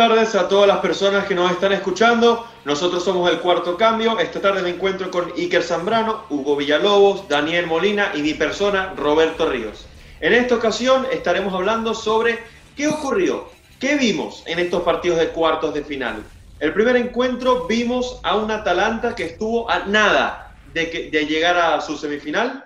tardes 0.00 0.34
a 0.34 0.48
todas 0.48 0.66
las 0.66 0.78
personas 0.78 1.26
que 1.26 1.34
nos 1.34 1.50
están 1.50 1.72
escuchando. 1.72 2.48
Nosotros 2.64 3.04
somos 3.04 3.30
el 3.30 3.38
cuarto 3.40 3.76
cambio. 3.76 4.18
Esta 4.18 4.40
tarde 4.40 4.62
me 4.62 4.70
encuentro 4.70 5.10
con 5.10 5.30
Iker 5.36 5.62
Zambrano, 5.62 6.24
Hugo 6.30 6.56
Villalobos, 6.56 7.28
Daniel 7.28 7.66
Molina 7.66 8.10
y 8.14 8.22
mi 8.22 8.32
persona, 8.32 8.94
Roberto 8.96 9.46
Ríos. 9.46 9.84
En 10.22 10.32
esta 10.32 10.54
ocasión 10.54 11.06
estaremos 11.12 11.52
hablando 11.52 11.92
sobre 11.92 12.38
qué 12.74 12.88
ocurrió, 12.88 13.50
qué 13.78 13.96
vimos 13.96 14.42
en 14.46 14.58
estos 14.58 14.84
partidos 14.84 15.18
de 15.18 15.28
cuartos 15.28 15.74
de 15.74 15.84
final. 15.84 16.24
El 16.60 16.72
primer 16.72 16.96
encuentro 16.96 17.66
vimos 17.66 18.20
a 18.22 18.36
un 18.36 18.50
Atalanta 18.50 19.14
que 19.14 19.24
estuvo 19.24 19.70
a 19.70 19.80
nada 19.80 20.56
de, 20.72 21.10
de 21.12 21.26
llegar 21.26 21.58
a 21.58 21.78
su 21.82 21.98
semifinal 21.98 22.64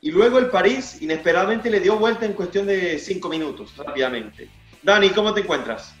y 0.00 0.10
luego 0.10 0.38
el 0.38 0.46
París 0.46 1.02
inesperadamente 1.02 1.68
le 1.68 1.80
dio 1.80 1.98
vuelta 1.98 2.24
en 2.24 2.32
cuestión 2.32 2.66
de 2.66 2.98
cinco 2.98 3.28
minutos, 3.28 3.76
rápidamente. 3.76 4.48
Dani, 4.82 5.10
¿cómo 5.10 5.34
te 5.34 5.42
encuentras? 5.42 5.95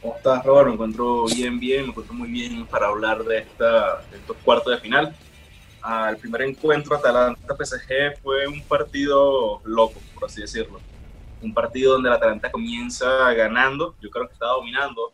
¿Cómo 0.00 0.16
estás, 0.16 0.44
Robert? 0.44 0.68
Me 0.68 0.74
encuentro 0.74 1.26
bien, 1.26 1.58
bien, 1.58 1.82
me 1.82 1.88
encuentro 1.88 2.14
muy 2.14 2.28
bien 2.28 2.66
para 2.66 2.88
hablar 2.88 3.24
de, 3.24 3.38
esta, 3.38 4.02
de 4.10 4.18
estos 4.18 4.36
cuartos 4.38 4.72
de 4.72 4.80
final. 4.80 5.14
Ah, 5.82 6.08
el 6.10 6.16
primer 6.16 6.42
encuentro 6.42 6.96
Atalanta-PSG 6.96 8.20
fue 8.22 8.46
un 8.46 8.62
partido 8.62 9.60
loco, 9.64 10.00
por 10.14 10.24
así 10.24 10.40
decirlo. 10.40 10.80
Un 11.42 11.54
partido 11.54 11.94
donde 11.94 12.10
la 12.10 12.16
Atalanta 12.16 12.50
comienza 12.50 13.32
ganando, 13.32 13.94
yo 14.00 14.10
creo 14.10 14.26
que 14.26 14.34
está 14.34 14.46
dominando 14.46 15.12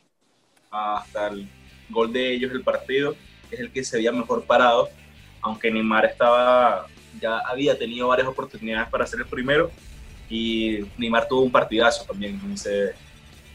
hasta 0.71 1.29
el 1.29 1.49
gol 1.91 2.13
de 2.13 2.33
ellos 2.33 2.53
el 2.53 2.63
partido, 2.63 3.15
es 3.51 3.61
el 3.61 3.71
que 3.71 3.85
se 3.85 3.99
veía 3.99 4.13
mejor 4.13 4.45
parado, 4.45 4.89
aunque 5.43 5.71
Neymar 5.71 6.07
estaba, 6.07 6.87
ya 7.21 7.39
había 7.41 7.79
tenido 7.79 8.09
varias 8.09 8.29
oportunidades 8.29 8.89
para 8.89 9.07
ser 9.07 9.21
el 9.21 9.27
primero, 9.27 9.71
y 10.31 10.81
Neymar 10.97 11.29
tuvo 11.29 11.43
un 11.43 11.53
partidazo 11.53 12.05
también 12.05 12.41
en 12.43 12.53
ese, 12.53 12.95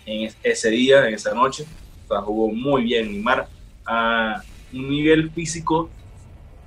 en 0.07 0.33
ese 0.41 0.69
día, 0.71 1.07
en 1.07 1.13
esa 1.13 1.35
noche. 1.35 1.65
Jugó 2.07 2.51
muy 2.51 2.83
bien 2.83 3.11
Neymar 3.11 3.47
a 3.85 4.41
un 4.73 4.89
nivel 4.89 5.29
físico 5.29 5.91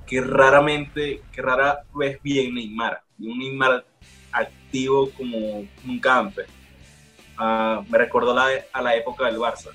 que 0.07 0.21
raramente, 0.21 1.21
que 1.33 1.41
rara 1.41 1.83
vez 1.93 2.21
bien 2.23 2.55
Neymar. 2.55 3.01
Un 3.19 3.37
Neymar 3.39 3.83
activo 4.31 5.09
como 5.17 5.65
un 5.85 5.99
campe. 5.99 6.43
Uh, 7.37 7.83
me 7.89 7.97
recordó 7.97 8.33
la, 8.33 8.47
a 8.71 8.81
la 8.81 8.95
época 8.95 9.25
del 9.25 9.37
Barça. 9.37 9.71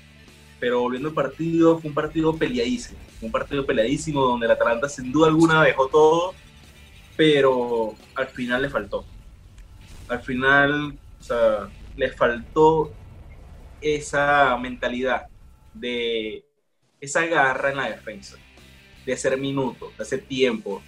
Pero 0.59 0.79
volviendo 0.79 1.09
al 1.09 1.13
partido, 1.13 1.77
fue 1.77 1.89
un 1.89 1.93
partido 1.93 2.35
peleadísimo. 2.35 2.97
Un 3.21 3.31
partido 3.31 3.63
peleadísimo 3.63 4.23
donde 4.23 4.47
el 4.47 4.53
Atalanta 4.53 4.89
sin 4.89 5.11
duda 5.11 5.27
alguna 5.27 5.63
dejó 5.63 5.87
todo, 5.87 6.33
pero 7.15 7.93
al 8.15 8.27
final 8.27 8.63
le 8.63 8.69
faltó 8.69 9.05
al 10.07 10.21
final, 10.21 10.97
o 11.19 11.23
sea, 11.23 11.69
les 11.95 12.15
faltó 12.15 12.91
esa 13.81 14.57
mentalidad 14.57 15.27
de 15.73 16.43
esa 16.99 17.25
garra 17.25 17.71
en 17.71 17.77
la 17.77 17.89
defensa, 17.89 18.37
de 19.05 19.13
hacer 19.13 19.37
minutos, 19.37 19.95
de 19.97 20.03
hacer 20.03 20.21
tiempo, 20.21 20.81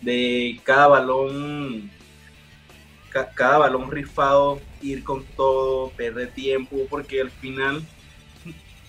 de 0.00 0.60
cada 0.64 0.88
balón, 0.88 1.90
cada 3.34 3.58
balón 3.58 3.90
rifado, 3.90 4.60
ir 4.82 5.04
con 5.04 5.24
todo, 5.36 5.90
perder 5.90 6.30
tiempo, 6.32 6.76
porque 6.88 7.20
al 7.20 7.30
final 7.30 7.82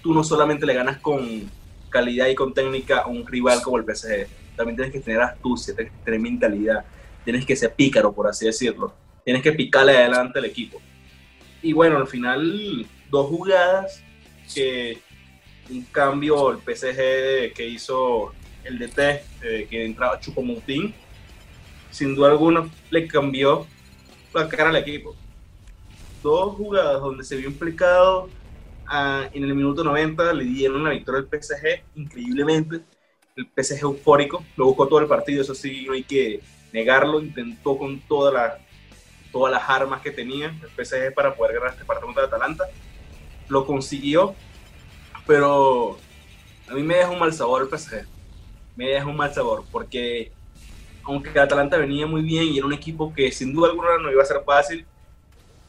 tú 0.01 0.13
no 0.13 0.23
solamente 0.23 0.65
le 0.65 0.73
ganas 0.73 0.97
con 0.99 1.49
calidad 1.89 2.27
y 2.27 2.35
con 2.35 2.53
técnica 2.53 2.99
a 2.99 3.07
un 3.07 3.25
rival 3.25 3.61
como 3.61 3.77
el 3.77 3.83
PSG, 3.83 4.27
también 4.55 4.75
tienes 4.77 4.93
que 4.93 4.99
tener 4.99 5.21
astucia, 5.21 5.75
tienes 5.75 5.93
que 5.93 6.03
tener 6.05 6.19
mentalidad, 6.19 6.85
tienes 7.23 7.45
que 7.45 7.55
ser 7.55 7.73
pícaro, 7.73 8.13
por 8.13 8.27
así 8.27 8.45
decirlo 8.45 8.93
tienes 9.25 9.41
que 9.41 9.51
picarle 9.51 9.97
adelante 9.97 10.39
al 10.39 10.45
equipo. 10.45 10.79
Y 11.61 11.73
bueno, 11.73 11.97
al 11.97 12.07
final, 12.07 12.85
dos 13.15 13.29
jugadas 13.29 14.03
que 14.53 14.99
un 15.69 15.83
cambio 15.83 16.51
el 16.51 16.57
PSG 16.57 17.53
que 17.53 17.65
hizo 17.65 18.33
el 18.65 18.77
DT, 18.77 18.99
eh, 19.41 19.67
que 19.69 19.85
entraba 19.85 20.19
Chupomutín, 20.19 20.93
sin 21.91 22.13
duda 22.13 22.31
alguna 22.31 22.69
le 22.89 23.07
cambió 23.07 23.65
la 24.33 24.49
cara 24.49 24.69
al 24.69 24.75
equipo. 24.75 25.15
Dos 26.21 26.55
jugadas 26.55 26.99
donde 27.01 27.23
se 27.23 27.37
vio 27.37 27.47
implicado 27.47 28.29
ah, 28.85 29.29
en 29.31 29.43
el 29.45 29.55
minuto 29.55 29.81
90, 29.83 30.33
le 30.33 30.43
dieron 30.43 30.83
la 30.83 30.89
victoria 30.89 31.21
al 31.21 31.29
PSG 31.41 31.83
increíblemente. 31.95 32.81
El 33.37 33.47
PSG 33.55 33.81
eufórico, 33.81 34.43
lo 34.57 34.65
buscó 34.65 34.87
todo 34.87 34.99
el 34.99 35.07
partido, 35.07 35.41
eso 35.41 35.55
sí, 35.55 35.85
no 35.87 35.93
hay 35.93 36.03
que 36.03 36.41
negarlo, 36.73 37.21
intentó 37.21 37.77
con 37.77 37.99
toda 38.01 38.31
la 38.31 38.59
todas 39.31 39.51
las 39.51 39.69
armas 39.69 40.01
que 40.01 40.11
tenía 40.11 40.47
el 40.47 40.85
PSG 40.85 41.13
para 41.13 41.35
poder 41.35 41.55
ganar 41.55 41.73
este 41.73 41.83
partido 41.83 42.05
contra 42.05 42.23
Atalanta. 42.23 42.63
Lo 43.47 43.65
consiguió, 43.65 44.35
pero 45.27 45.97
a 46.67 46.73
mí 46.73 46.83
me 46.83 46.95
deja 46.95 47.09
un 47.09 47.19
mal 47.19 47.33
sabor 47.33 47.61
el 47.63 47.77
PSG. 47.77 48.05
Me 48.75 48.87
deja 48.87 49.05
un 49.05 49.15
mal 49.15 49.33
sabor 49.33 49.63
porque 49.71 50.31
aunque 51.03 51.39
Atalanta 51.39 51.77
venía 51.77 52.07
muy 52.07 52.23
bien 52.23 52.45
y 52.45 52.57
era 52.57 52.65
un 52.65 52.73
equipo 52.73 53.13
que 53.13 53.31
sin 53.31 53.53
duda 53.53 53.69
alguna 53.69 53.97
no 53.99 54.11
iba 54.11 54.23
a 54.23 54.25
ser 54.25 54.41
fácil, 54.43 54.85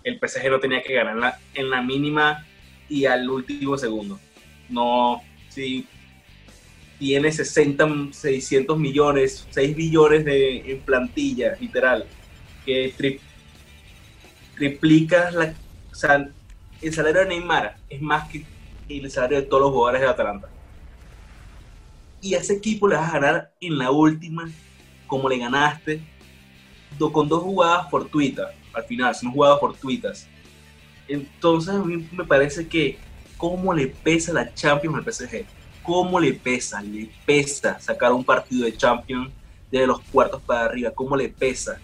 el 0.02 0.18
PSG 0.18 0.50
no 0.50 0.60
tenía 0.60 0.82
que 0.82 0.94
ganar 0.94 1.38
en 1.54 1.70
la, 1.70 1.82
mínima 1.82 2.46
y 2.88 3.04
al 3.04 3.28
último 3.28 3.76
segundo. 3.76 4.18
No, 4.68 5.20
si 5.48 5.86
tiene 6.98 7.30
60, 7.30 8.12
600 8.12 8.78
millones, 8.78 9.46
6 9.50 9.76
billones 9.76 10.24
de, 10.24 10.70
en 10.70 10.80
plantilla, 10.80 11.56
literal, 11.60 12.06
que 12.64 12.94
triplicas 14.56 15.34
la, 15.34 15.54
o 15.92 15.94
el 16.82 16.92
salario 16.92 17.20
de 17.20 17.26
Neymar 17.26 17.76
es 17.88 18.00
más 18.00 18.28
que 18.28 18.44
el 18.88 19.10
salario 19.10 19.40
de 19.40 19.46
todos 19.46 19.62
los 19.62 19.72
jugadores 19.72 20.02
de 20.02 20.08
Atalanta. 20.08 20.48
Y 22.20 22.34
a 22.34 22.38
ese 22.38 22.54
equipo 22.54 22.88
le 22.88 22.96
vas 22.96 23.08
a 23.10 23.18
ganar 23.18 23.52
en 23.60 23.78
la 23.78 23.90
última, 23.90 24.48
como 25.06 25.28
le 25.28 25.38
ganaste, 25.38 26.02
con 27.12 27.28
dos 27.28 27.42
jugadas 27.42 27.90
fortuitas, 27.90 28.50
al 28.72 28.84
final, 28.84 29.14
son 29.14 29.32
jugadas 29.32 29.60
fortuitas. 29.60 30.26
Entonces 31.08 31.74
a 31.74 31.82
mí 31.82 32.08
me 32.12 32.24
parece 32.24 32.66
que 32.66 32.98
cómo 33.36 33.72
le 33.72 33.86
pesa 33.86 34.32
la 34.32 34.52
Champions 34.54 34.96
al 34.96 35.12
PSG, 35.12 35.44
cómo 35.82 36.18
le 36.18 36.32
pesa, 36.34 36.82
le 36.82 37.10
pesa 37.24 37.78
sacar 37.78 38.12
un 38.12 38.24
partido 38.24 38.64
de 38.64 38.76
Champions 38.76 39.30
de 39.70 39.86
los 39.86 40.00
cuartos 40.00 40.42
para 40.42 40.64
arriba, 40.64 40.90
cómo 40.90 41.16
le 41.16 41.28
pesa. 41.28 41.78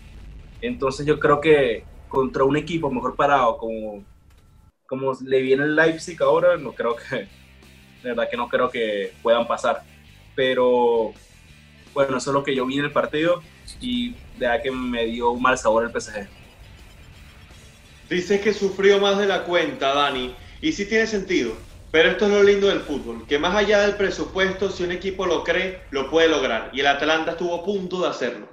Entonces 0.61 1.07
yo 1.07 1.21
creo 1.21 1.41
que 1.41 1.85
contra 2.09 2.45
un 2.45 2.57
equipo 2.57 2.91
mejor 2.91 3.15
parado 3.15 3.57
como, 3.59 4.03
como 4.93 5.17
le 5.25 5.41
viene 5.41 5.65
el 5.65 5.75
Leipzig 5.75 6.23
ahora, 6.23 6.59
no 6.59 6.73
creo 6.73 6.97
que, 6.97 7.17
de 7.17 7.29
verdad 8.03 8.29
que 8.31 8.37
no 8.37 8.47
creo 8.47 8.69
que 8.69 9.15
puedan 9.23 9.47
pasar. 9.47 9.85
Pero 10.35 11.15
bueno, 11.95 12.19
eso 12.19 12.29
es 12.29 12.35
lo 12.35 12.45
que 12.45 12.55
yo 12.55 12.67
vi 12.67 12.79
en 12.79 12.85
el 12.85 12.93
partido 12.93 13.43
y 13.81 14.11
de 14.11 14.19
verdad 14.41 14.63
que 14.63 14.71
me 14.71 15.07
dio 15.07 15.31
un 15.31 15.41
mal 15.41 15.57
sabor 15.57 15.85
el 15.85 15.99
PSG. 15.99 16.29
Dices 18.11 18.43
que 18.43 18.53
sufrió 18.53 19.01
más 19.01 19.17
de 19.17 19.25
la 19.25 19.45
cuenta, 19.45 19.95
Dani, 19.95 20.35
y 20.61 20.73
sí 20.73 20.85
tiene 20.85 21.07
sentido. 21.07 21.55
Pero 21.91 22.11
esto 22.11 22.27
es 22.27 22.33
lo 22.33 22.43
lindo 22.43 22.67
del 22.67 22.81
fútbol, 22.81 23.27
que 23.27 23.39
más 23.39 23.57
allá 23.57 23.81
del 23.81 23.97
presupuesto, 23.97 24.71
si 24.71 24.83
un 24.83 24.93
equipo 24.93 25.25
lo 25.25 25.43
cree, 25.43 25.85
lo 25.91 26.11
puede 26.11 26.29
lograr. 26.29 26.69
Y 26.75 26.81
el 26.81 26.87
Atalanta 26.87 27.31
estuvo 27.31 27.55
a 27.55 27.65
punto 27.65 28.03
de 28.03 28.11
hacerlo. 28.11 28.47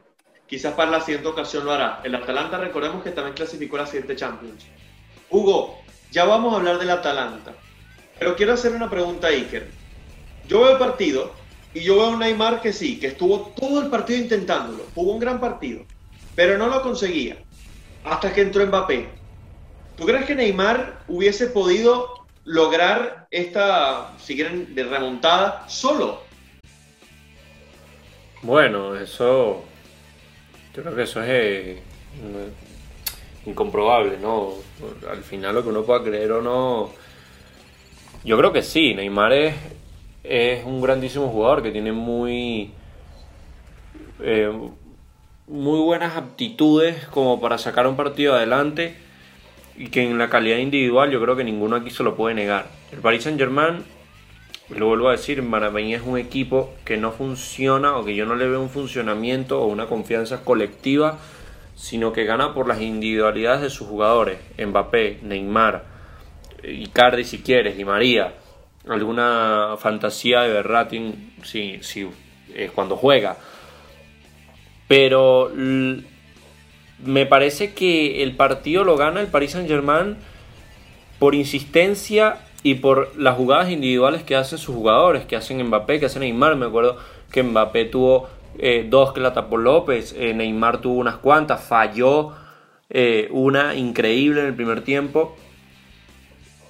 Quizás 0.48 0.74
para 0.74 0.90
la 0.90 1.02
siguiente 1.02 1.28
ocasión 1.28 1.66
lo 1.66 1.74
hará. 1.74 2.00
El 2.06 2.16
Atalanta, 2.16 2.58
recordemos 2.58 3.04
que 3.04 3.12
también 3.12 3.36
clasificó 3.36 3.76
la 3.76 3.86
siguiente 3.86 4.16
Champions. 4.16 4.66
Hugo, 5.30 5.80
ya 6.12 6.26
vamos 6.26 6.54
a 6.54 6.58
hablar 6.58 6.80
del 6.80 6.90
Atalanta. 6.90 7.54
Pero 8.18 8.36
quiero 8.36 8.54
hacer 8.54 8.74
una 8.74 8.90
pregunta 8.90 9.28
a 9.28 9.32
Iker. 9.32 9.70
Yo 10.48 10.62
veo 10.62 10.72
el 10.72 10.78
partido 10.78 11.34
y 11.74 11.82
yo 11.82 11.96
veo 11.98 12.14
a 12.14 12.18
Neymar 12.18 12.62
que 12.62 12.74
sí, 12.74 13.00
que 13.00 13.08
estuvo 13.08 13.54
todo 13.56 13.82
el 13.82 13.90
partido 13.90 14.20
intentándolo. 14.20 14.86
Jugó 14.96 15.14
un 15.14 15.20
gran 15.20 15.40
partido, 15.40 15.86
pero 16.36 16.58
no 16.58 16.68
lo 16.68 16.82
conseguía. 16.82 17.38
Hasta 18.04 18.34
que 18.34 18.42
entró 18.42 18.66
Mbappé. 18.66 19.08
¿Tú 19.98 20.06
crees 20.06 20.26
que 20.26 20.36
Neymar 20.36 21.04
hubiese 21.08 21.48
podido 21.48 22.26
lograr 22.46 23.28
esta, 23.32 24.14
si 24.18 24.36
quieren, 24.36 24.74
de 24.74 24.84
remontada 24.84 25.68
solo? 25.68 26.24
Bueno, 28.42 28.96
eso 28.96 29.66
yo 30.74 30.84
creo 30.84 30.96
que 30.96 31.04
eso 31.04 31.22
es 31.22 31.30
eh, 31.30 31.84
incomprobable, 33.50 34.18
¿no? 34.22 34.54
Al 35.10 35.24
final 35.24 35.56
lo 35.56 35.64
que 35.64 35.70
uno 35.70 35.84
pueda 35.84 36.04
creer 36.04 36.32
o 36.32 36.42
no. 36.42 36.90
Yo 38.24 38.38
creo 38.38 38.52
que 38.52 38.64
sí, 38.64 38.94
Neymar 38.94 39.34
es, 39.34 40.66
un 40.66 40.82
grandísimo 40.82 41.30
jugador 41.30 41.64
que 41.64 41.72
tiene 41.72 41.92
muy. 41.92 42.72
Eh, 44.22 44.52
muy 45.48 45.80
buenas 45.80 46.16
aptitudes 46.16 47.08
como 47.08 47.42
para 47.42 47.58
sacar 47.58 47.88
un 47.88 47.96
partido 47.96 48.36
adelante 48.36 48.96
y 49.76 49.88
que 49.88 50.04
en 50.04 50.18
la 50.20 50.30
calidad 50.30 50.58
individual 50.58 51.10
yo 51.10 51.20
creo 51.20 51.36
que 51.36 51.44
ninguno 51.44 51.78
aquí 51.78 51.90
se 51.90 52.04
lo 52.04 52.16
puede 52.16 52.36
negar. 52.36 52.68
El 52.92 53.00
Paris 53.00 53.24
Saint 53.24 53.40
Germain 53.40 53.84
lo 54.70 54.88
vuelvo 54.88 55.10
a 55.10 55.14
decir, 55.14 55.44
para 55.50 55.68
es 55.80 56.02
un 56.06 56.18
equipo 56.18 56.72
que 56.86 56.98
no 56.98 57.12
funciona 57.12 57.98
o 57.98 58.06
que 58.06 58.16
yo 58.16 58.26
no 58.26 58.36
le 58.36 58.48
veo 58.48 58.62
un 58.62 58.70
funcionamiento 58.70 59.60
o 59.62 59.66
una 59.66 59.88
confianza 59.88 60.44
colectiva, 60.44 61.18
sino 61.80 62.12
que 62.12 62.26
gana 62.26 62.54
por 62.54 62.68
las 62.68 62.82
individualidades 62.82 63.62
de 63.62 63.70
sus 63.70 63.88
jugadores, 63.88 64.38
Mbappé, 64.58 65.20
Neymar, 65.24 65.86
Icardi 66.62 67.24
si 67.24 67.40
quieres, 67.40 67.78
Di 67.78 67.86
María, 67.86 68.34
alguna 68.86 69.76
fantasía 69.80 70.42
de 70.42 70.52
Berratti 70.52 71.32
si, 71.44 71.82
si, 71.82 72.10
cuando 72.76 72.98
juega. 72.98 73.38
Pero 74.90 75.50
me 75.56 77.26
parece 77.26 77.74
que 77.74 78.24
el 78.24 78.36
partido 78.36 78.84
lo 78.84 78.98
gana 78.98 79.22
el 79.22 79.28
Paris 79.28 79.52
Saint 79.52 79.70
Germain 79.70 80.18
por 81.18 81.34
insistencia 81.34 82.40
y 82.62 82.76
por 82.76 83.18
las 83.18 83.38
jugadas 83.38 83.70
individuales 83.70 84.24
que 84.24 84.36
hacen 84.36 84.58
sus 84.58 84.76
jugadores, 84.76 85.24
que 85.24 85.38
hacen 85.38 85.64
Mbappé, 85.64 86.02
que 86.02 86.08
hacen 86.08 86.24
Neymar. 86.24 86.58
Me 86.58 86.66
acuerdo 86.66 86.98
que 87.32 87.42
Mbappé 87.42 87.86
tuvo 87.86 88.28
eh, 88.58 88.86
dos 88.90 89.14
que 89.14 89.22
la 89.22 89.34
tapó 89.34 89.58
López, 89.58 90.16
eh, 90.18 90.34
Neymar 90.34 90.82
tuvo 90.82 90.96
unas 91.00 91.18
cuantas, 91.18 91.64
falló 91.64 92.34
eh, 92.90 93.28
una 93.32 93.76
increíble 93.76 94.42
en 94.42 94.48
el 94.48 94.56
primer 94.56 94.82
tiempo 94.82 95.36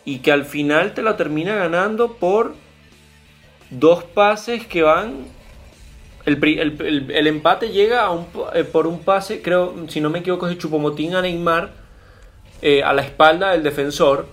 y 0.05 0.19
que 0.19 0.31
al 0.31 0.45
final 0.45 0.93
te 0.93 1.01
la 1.01 1.17
termina 1.17 1.55
ganando 1.55 2.13
por 2.13 2.53
dos 3.69 4.03
pases 4.03 4.65
que 4.65 4.83
van. 4.83 5.25
El, 6.25 7.27
empate 7.27 7.69
llega 7.69 8.01
a 8.01 8.11
un, 8.11 8.27
por 8.71 8.85
un 8.85 8.99
pase, 8.99 9.41
creo, 9.41 9.73
si 9.87 9.99
no 9.99 10.09
me 10.09 10.19
equivoco, 10.19 10.47
es 10.47 10.57
Chupomotín 10.57 11.15
a 11.15 11.21
Neymar 11.21 11.71
a 12.83 12.93
la 12.93 13.01
espalda 13.01 13.51
del 13.51 13.63
defensor 13.63 14.27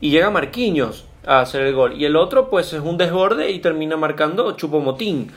y 0.00 0.10
llega 0.10 0.30
Marquinhos 0.30 1.04
a 1.24 1.40
hacer 1.40 1.62
el 1.62 1.74
gol. 1.74 2.00
Y 2.00 2.04
el 2.06 2.16
otro, 2.16 2.50
pues 2.50 2.72
es 2.72 2.80
un 2.80 2.96
desborde 2.96 3.50
y 3.50 3.58
termina 3.60 3.96
marcando 3.96 4.52
Chupomotín. 4.52 5.30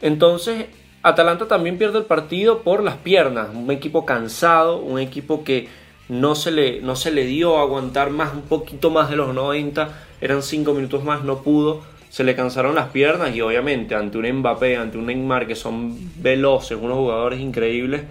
Entonces, 0.00 0.66
Atalanta 1.02 1.46
también 1.48 1.78
pierde 1.78 1.98
el 1.98 2.04
partido 2.04 2.62
por 2.62 2.82
las 2.82 2.96
piernas. 2.96 3.48
Un 3.54 3.70
equipo 3.70 4.04
cansado, 4.04 4.78
un 4.78 4.98
equipo 4.98 5.44
que 5.44 5.68
no 6.08 6.34
se 6.34 6.50
le, 6.50 6.80
no 6.80 6.96
se 6.96 7.10
le 7.10 7.24
dio 7.24 7.58
a 7.58 7.62
aguantar 7.62 8.10
más, 8.10 8.32
un 8.32 8.42
poquito 8.42 8.90
más 8.90 9.10
de 9.10 9.16
los 9.16 9.34
90. 9.34 9.88
Eran 10.20 10.42
5 10.42 10.72
minutos 10.74 11.04
más, 11.04 11.24
no 11.24 11.42
pudo. 11.42 11.82
Se 12.10 12.24
le 12.24 12.34
cansaron 12.34 12.74
las 12.74 12.88
piernas 12.88 13.34
y 13.34 13.40
obviamente 13.42 13.94
ante 13.94 14.18
un 14.18 14.26
Mbappé, 14.38 14.76
ante 14.76 14.96
un 14.96 15.06
Neymar 15.06 15.46
que 15.46 15.54
son 15.54 15.96
veloces, 16.22 16.78
unos 16.80 16.96
jugadores 16.96 17.38
increíbles, 17.38 18.02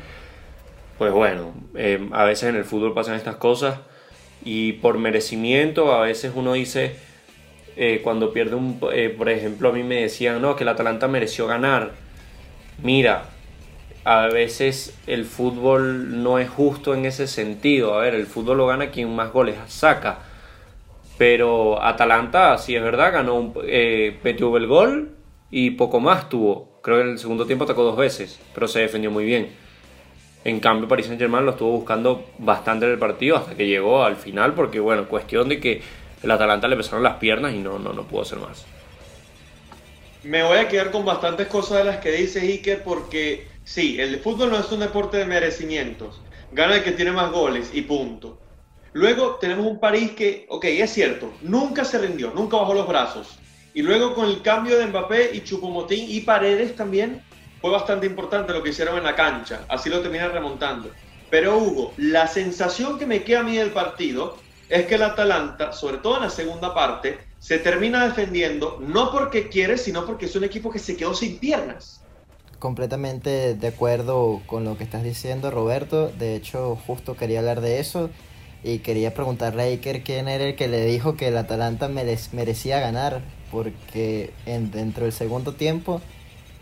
pues 0.99 1.11
bueno, 1.11 1.53
eh, 1.75 2.07
a 2.11 2.23
veces 2.23 2.49
en 2.49 2.55
el 2.55 2.63
fútbol 2.63 2.93
pasan 2.93 3.15
estas 3.15 3.37
cosas 3.37 3.79
y 4.45 4.73
por 4.73 4.99
merecimiento 4.99 5.93
a 5.93 6.01
veces 6.01 6.31
uno 6.35 6.53
dice 6.53 6.95
eh, 7.79 8.01
cuando 8.03 8.33
pierde 8.33 8.55
un, 8.55 8.79
eh, 8.91 9.13
por 9.15 9.29
ejemplo, 9.29 9.69
a 9.69 9.71
mí 9.71 9.83
me 9.83 10.01
decían, 10.01 10.41
no, 10.41 10.55
que 10.55 10.63
el 10.63 10.69
Atalanta 10.69 11.07
mereció 11.07 11.45
ganar. 11.45 11.91
Mira, 12.81 13.25
a 14.03 14.27
veces 14.27 14.97
el 15.05 15.25
fútbol 15.25 16.23
no 16.23 16.39
es 16.39 16.49
justo 16.49 16.95
en 16.95 17.05
ese 17.05 17.27
sentido. 17.27 17.93
A 17.93 17.99
ver, 18.01 18.15
el 18.15 18.25
fútbol 18.25 18.57
lo 18.57 18.67
gana 18.67 18.89
quien 18.89 19.15
más 19.15 19.31
goles 19.31 19.55
saca. 19.67 20.19
Pero 21.19 21.83
Atalanta, 21.83 22.57
sí 22.57 22.75
es 22.75 22.81
verdad, 22.81 23.13
ganó 23.13 23.35
un, 23.35 23.53
eh, 23.63 24.19
metió 24.23 24.55
el 24.57 24.65
gol 24.65 25.15
y 25.51 25.71
poco 25.71 25.99
más 25.99 26.29
tuvo. 26.29 26.79
Creo 26.81 26.97
que 26.97 27.03
en 27.03 27.09
el 27.11 27.19
segundo 27.19 27.45
tiempo 27.45 27.65
atacó 27.65 27.83
dos 27.83 27.97
veces, 27.97 28.39
pero 28.55 28.67
se 28.67 28.79
defendió 28.79 29.11
muy 29.11 29.25
bien. 29.25 29.49
En 30.45 30.59
cambio, 30.59 30.87
Paris 30.87 31.07
Saint 31.07 31.19
Germain 31.19 31.45
lo 31.45 31.51
estuvo 31.51 31.71
buscando 31.71 32.25
bastante 32.37 32.85
en 32.85 32.93
el 32.93 32.97
partido 32.97 33.37
hasta 33.37 33.55
que 33.55 33.67
llegó 33.67 34.03
al 34.03 34.15
final, 34.15 34.53
porque 34.53 34.79
bueno, 34.79 35.07
cuestión 35.07 35.49
de 35.49 35.59
que 35.59 35.81
el 36.23 36.31
Atalanta 36.31 36.67
le 36.67 36.75
pesaron 36.75 37.03
las 37.03 37.15
piernas 37.15 37.53
y 37.53 37.59
no, 37.59 37.79
no, 37.79 37.93
no 37.93 38.03
pudo 38.03 38.21
hacer 38.21 38.39
más. 38.39 38.65
Me 40.23 40.43
voy 40.43 40.57
a 40.57 40.67
quedar 40.67 40.91
con 40.91 41.05
bastantes 41.05 41.47
cosas 41.47 41.79
de 41.79 41.83
las 41.85 41.97
que 41.97 42.11
dice 42.11 42.41
Iker 42.41 42.83
porque 42.83 43.47
sí, 43.63 43.99
el 43.99 44.19
fútbol 44.19 44.49
no 44.49 44.59
es 44.59 44.71
un 44.71 44.79
deporte 44.79 45.17
de 45.17 45.25
merecimientos. 45.25 46.21
Gana 46.51 46.75
el 46.75 46.83
que 46.83 46.91
tiene 46.91 47.11
más 47.11 47.31
goles 47.31 47.71
y 47.73 47.81
punto. 47.83 48.39
Luego 48.93 49.35
tenemos 49.35 49.65
un 49.67 49.79
París 49.79 50.11
que, 50.11 50.45
ok, 50.49 50.65
es 50.65 50.91
cierto, 50.91 51.31
nunca 51.41 51.85
se 51.85 51.99
rindió, 51.99 52.31
nunca 52.33 52.57
bajó 52.57 52.73
los 52.73 52.87
brazos. 52.87 53.37
Y 53.73 53.83
luego 53.83 54.15
con 54.15 54.25
el 54.27 54.41
cambio 54.41 54.77
de 54.77 54.87
Mbappé 54.87 55.31
y 55.33 55.43
Chupomotín 55.43 56.09
y 56.09 56.21
Paredes 56.21 56.75
también, 56.75 57.21
fue 57.61 57.71
bastante 57.71 58.05
importante 58.05 58.53
lo 58.53 58.63
que 58.63 58.69
hicieron 58.69 58.97
en 58.97 59.03
la 59.03 59.15
cancha. 59.15 59.65
Así 59.69 59.89
lo 59.89 60.01
terminan 60.01 60.31
remontando. 60.31 60.91
Pero 61.29 61.57
Hugo, 61.57 61.93
la 61.97 62.27
sensación 62.27 62.97
que 62.97 63.05
me 63.05 63.23
queda 63.23 63.41
a 63.41 63.43
mí 63.43 63.55
del 63.55 63.71
partido 63.71 64.37
es 64.69 64.85
que 64.85 64.95
el 64.95 65.03
Atalanta, 65.03 65.71
sobre 65.71 65.97
todo 65.97 66.17
en 66.17 66.23
la 66.23 66.29
segunda 66.29 66.73
parte, 66.73 67.19
se 67.39 67.59
termina 67.59 68.05
defendiendo 68.05 68.79
no 68.81 69.11
porque 69.11 69.47
quiere, 69.47 69.77
sino 69.77 70.05
porque 70.05 70.25
es 70.25 70.35
un 70.35 70.43
equipo 70.43 70.71
que 70.71 70.79
se 70.79 70.97
quedó 70.97 71.13
sin 71.13 71.37
piernas. 71.37 72.01
Completamente 72.59 73.53
de 73.53 73.67
acuerdo 73.67 74.41
con 74.47 74.63
lo 74.65 74.77
que 74.77 74.83
estás 74.83 75.03
diciendo, 75.03 75.51
Roberto. 75.51 76.09
De 76.09 76.35
hecho, 76.35 76.77
justo 76.87 77.15
quería 77.15 77.39
hablar 77.39 77.61
de 77.61 77.79
eso 77.79 78.09
y 78.63 78.79
quería 78.79 79.13
preguntarle 79.13 79.63
a 79.63 79.65
Iker 79.67 80.03
quién 80.03 80.27
era 80.27 80.43
el 80.43 80.55
que 80.55 80.67
le 80.67 80.83
dijo 80.85 81.15
que 81.15 81.27
el 81.27 81.37
Atalanta 81.37 81.87
merecía 81.87 82.79
ganar, 82.79 83.21
porque 83.51 84.33
en, 84.45 84.71
dentro 84.71 85.03
del 85.03 85.13
segundo 85.13 85.53
tiempo, 85.53 86.01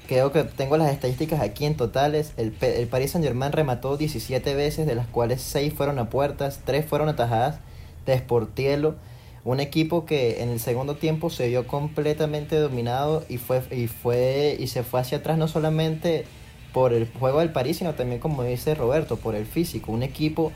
creo 0.07 0.33
que 0.33 0.43
tengo 0.43 0.75
las 0.77 0.91
estadísticas 0.91 1.39
aquí 1.39 1.65
en 1.65 1.77
totales, 1.77 2.33
el, 2.35 2.53
el 2.59 2.87
Paris 2.87 3.11
Saint 3.11 3.25
Germain 3.25 3.53
remató 3.53 3.95
17 3.95 4.53
veces, 4.53 4.85
de 4.85 4.95
las 4.95 5.07
cuales 5.07 5.41
6 5.41 5.73
fueron 5.73 5.97
a 5.97 6.09
puertas, 6.09 6.59
3 6.65 6.85
fueron 6.85 7.07
atajadas 7.07 7.59
de 8.05 8.17
Sportielo, 8.17 8.95
un 9.43 9.59
equipo 9.59 10.05
que 10.05 10.41
en 10.41 10.49
el 10.49 10.59
segundo 10.59 10.95
tiempo 10.95 11.29
se 11.29 11.47
vio 11.47 11.67
completamente 11.67 12.57
dominado 12.57 13.23
y 13.29 13.37
fue 13.37 13.61
y 13.71 13.87
fue 13.87 14.57
y 14.59 14.67
se 14.67 14.83
fue 14.83 14.99
hacia 14.99 15.19
atrás 15.19 15.37
no 15.37 15.47
solamente 15.47 16.25
por 16.73 16.93
el 16.93 17.07
juego 17.07 17.39
del 17.39 17.51
París, 17.51 17.77
sino 17.77 17.93
también 17.93 18.19
como 18.19 18.43
dice 18.43 18.75
Roberto, 18.75 19.17
por 19.17 19.35
el 19.35 19.45
físico, 19.45 19.91
un 19.91 20.03
equipo 20.03 20.51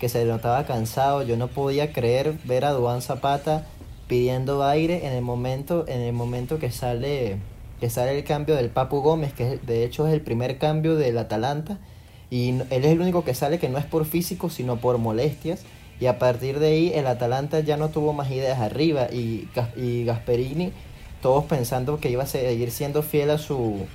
que 0.00 0.08
se 0.08 0.24
notaba 0.24 0.66
cansado, 0.66 1.22
yo 1.22 1.36
no 1.36 1.48
podía 1.48 1.92
creer 1.92 2.34
ver 2.44 2.64
a 2.64 2.72
Duan 2.72 3.00
Zapata 3.00 3.64
pidiendo 4.08 4.64
aire 4.64 5.06
en 5.06 5.12
el 5.12 5.22
momento 5.22 5.84
en 5.86 6.00
el 6.00 6.12
momento 6.12 6.58
que 6.58 6.72
sale 6.72 7.38
que 7.80 7.90
sale 7.90 8.16
el 8.16 8.24
cambio 8.24 8.54
del 8.54 8.70
Papu 8.70 9.00
Gómez, 9.00 9.32
que 9.32 9.58
de 9.58 9.84
hecho 9.84 10.06
es 10.06 10.14
el 10.14 10.20
primer 10.20 10.58
cambio 10.58 10.94
del 10.94 11.18
Atalanta. 11.18 11.78
Y 12.30 12.50
él 12.50 12.66
es 12.70 12.86
el 12.86 13.00
único 13.00 13.24
que 13.24 13.34
sale 13.34 13.58
que 13.58 13.68
no 13.68 13.76
es 13.76 13.84
por 13.84 14.04
físico, 14.04 14.50
sino 14.50 14.76
por 14.76 14.98
molestias 14.98 15.64
y 16.02 16.08
a 16.08 16.18
partir 16.18 16.58
de 16.58 16.66
ahí 16.66 16.92
el 16.96 17.06
Atalanta 17.06 17.60
ya 17.60 17.76
no 17.76 17.90
tuvo 17.90 18.12
más 18.12 18.28
ideas 18.28 18.58
arriba 18.58 19.06
y, 19.12 19.48
y 19.76 20.04
Gasperini, 20.04 20.72
todos 21.20 21.44
pensando 21.44 22.00
que 22.00 22.10
iba 22.10 22.24
a 22.24 22.26
seguir 22.26 22.72
siendo 22.72 23.02
fiel 23.04 23.30
a 23.30 23.38
su, 23.38 23.86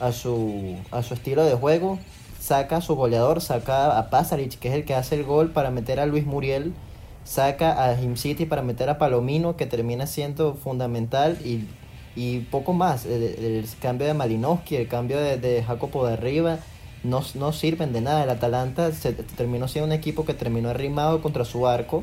a 0.00 0.10
su, 0.10 0.74
a 0.90 1.04
su 1.04 1.14
estilo 1.14 1.44
de 1.44 1.54
juego, 1.54 2.00
saca 2.40 2.78
a 2.78 2.80
su 2.80 2.96
goleador, 2.96 3.40
saca 3.40 3.96
a 3.96 4.10
Pasaric, 4.10 4.58
que 4.58 4.66
es 4.66 4.74
el 4.74 4.84
que 4.84 4.96
hace 4.96 5.14
el 5.14 5.22
gol 5.22 5.52
para 5.52 5.70
meter 5.70 6.00
a 6.00 6.06
Luis 6.06 6.26
Muriel, 6.26 6.74
saca 7.22 7.88
a 7.88 7.96
Jim 7.96 8.16
City 8.16 8.46
para 8.46 8.62
meter 8.62 8.90
a 8.90 8.98
Palomino, 8.98 9.56
que 9.56 9.66
termina 9.66 10.08
siendo 10.08 10.54
fundamental, 10.54 11.38
y, 11.44 11.68
y 12.16 12.40
poco 12.40 12.72
más. 12.72 13.06
El, 13.06 13.64
cambio 13.80 14.08
de 14.08 14.14
Malinowski, 14.14 14.74
el 14.74 14.88
cambio 14.88 15.20
de, 15.20 15.36
de 15.36 15.62
Jacopo 15.62 16.04
de 16.04 16.14
arriba, 16.14 16.58
no, 17.04 17.22
no 17.34 17.52
sirven 17.52 17.92
de 17.92 18.00
nada. 18.00 18.24
El 18.24 18.30
Atalanta 18.30 18.90
se, 18.92 19.12
terminó 19.12 19.68
siendo 19.68 19.86
un 19.86 19.92
equipo 19.92 20.24
que 20.24 20.34
terminó 20.34 20.70
arrimado 20.70 21.22
contra 21.22 21.44
su 21.44 21.68
arco, 21.68 22.02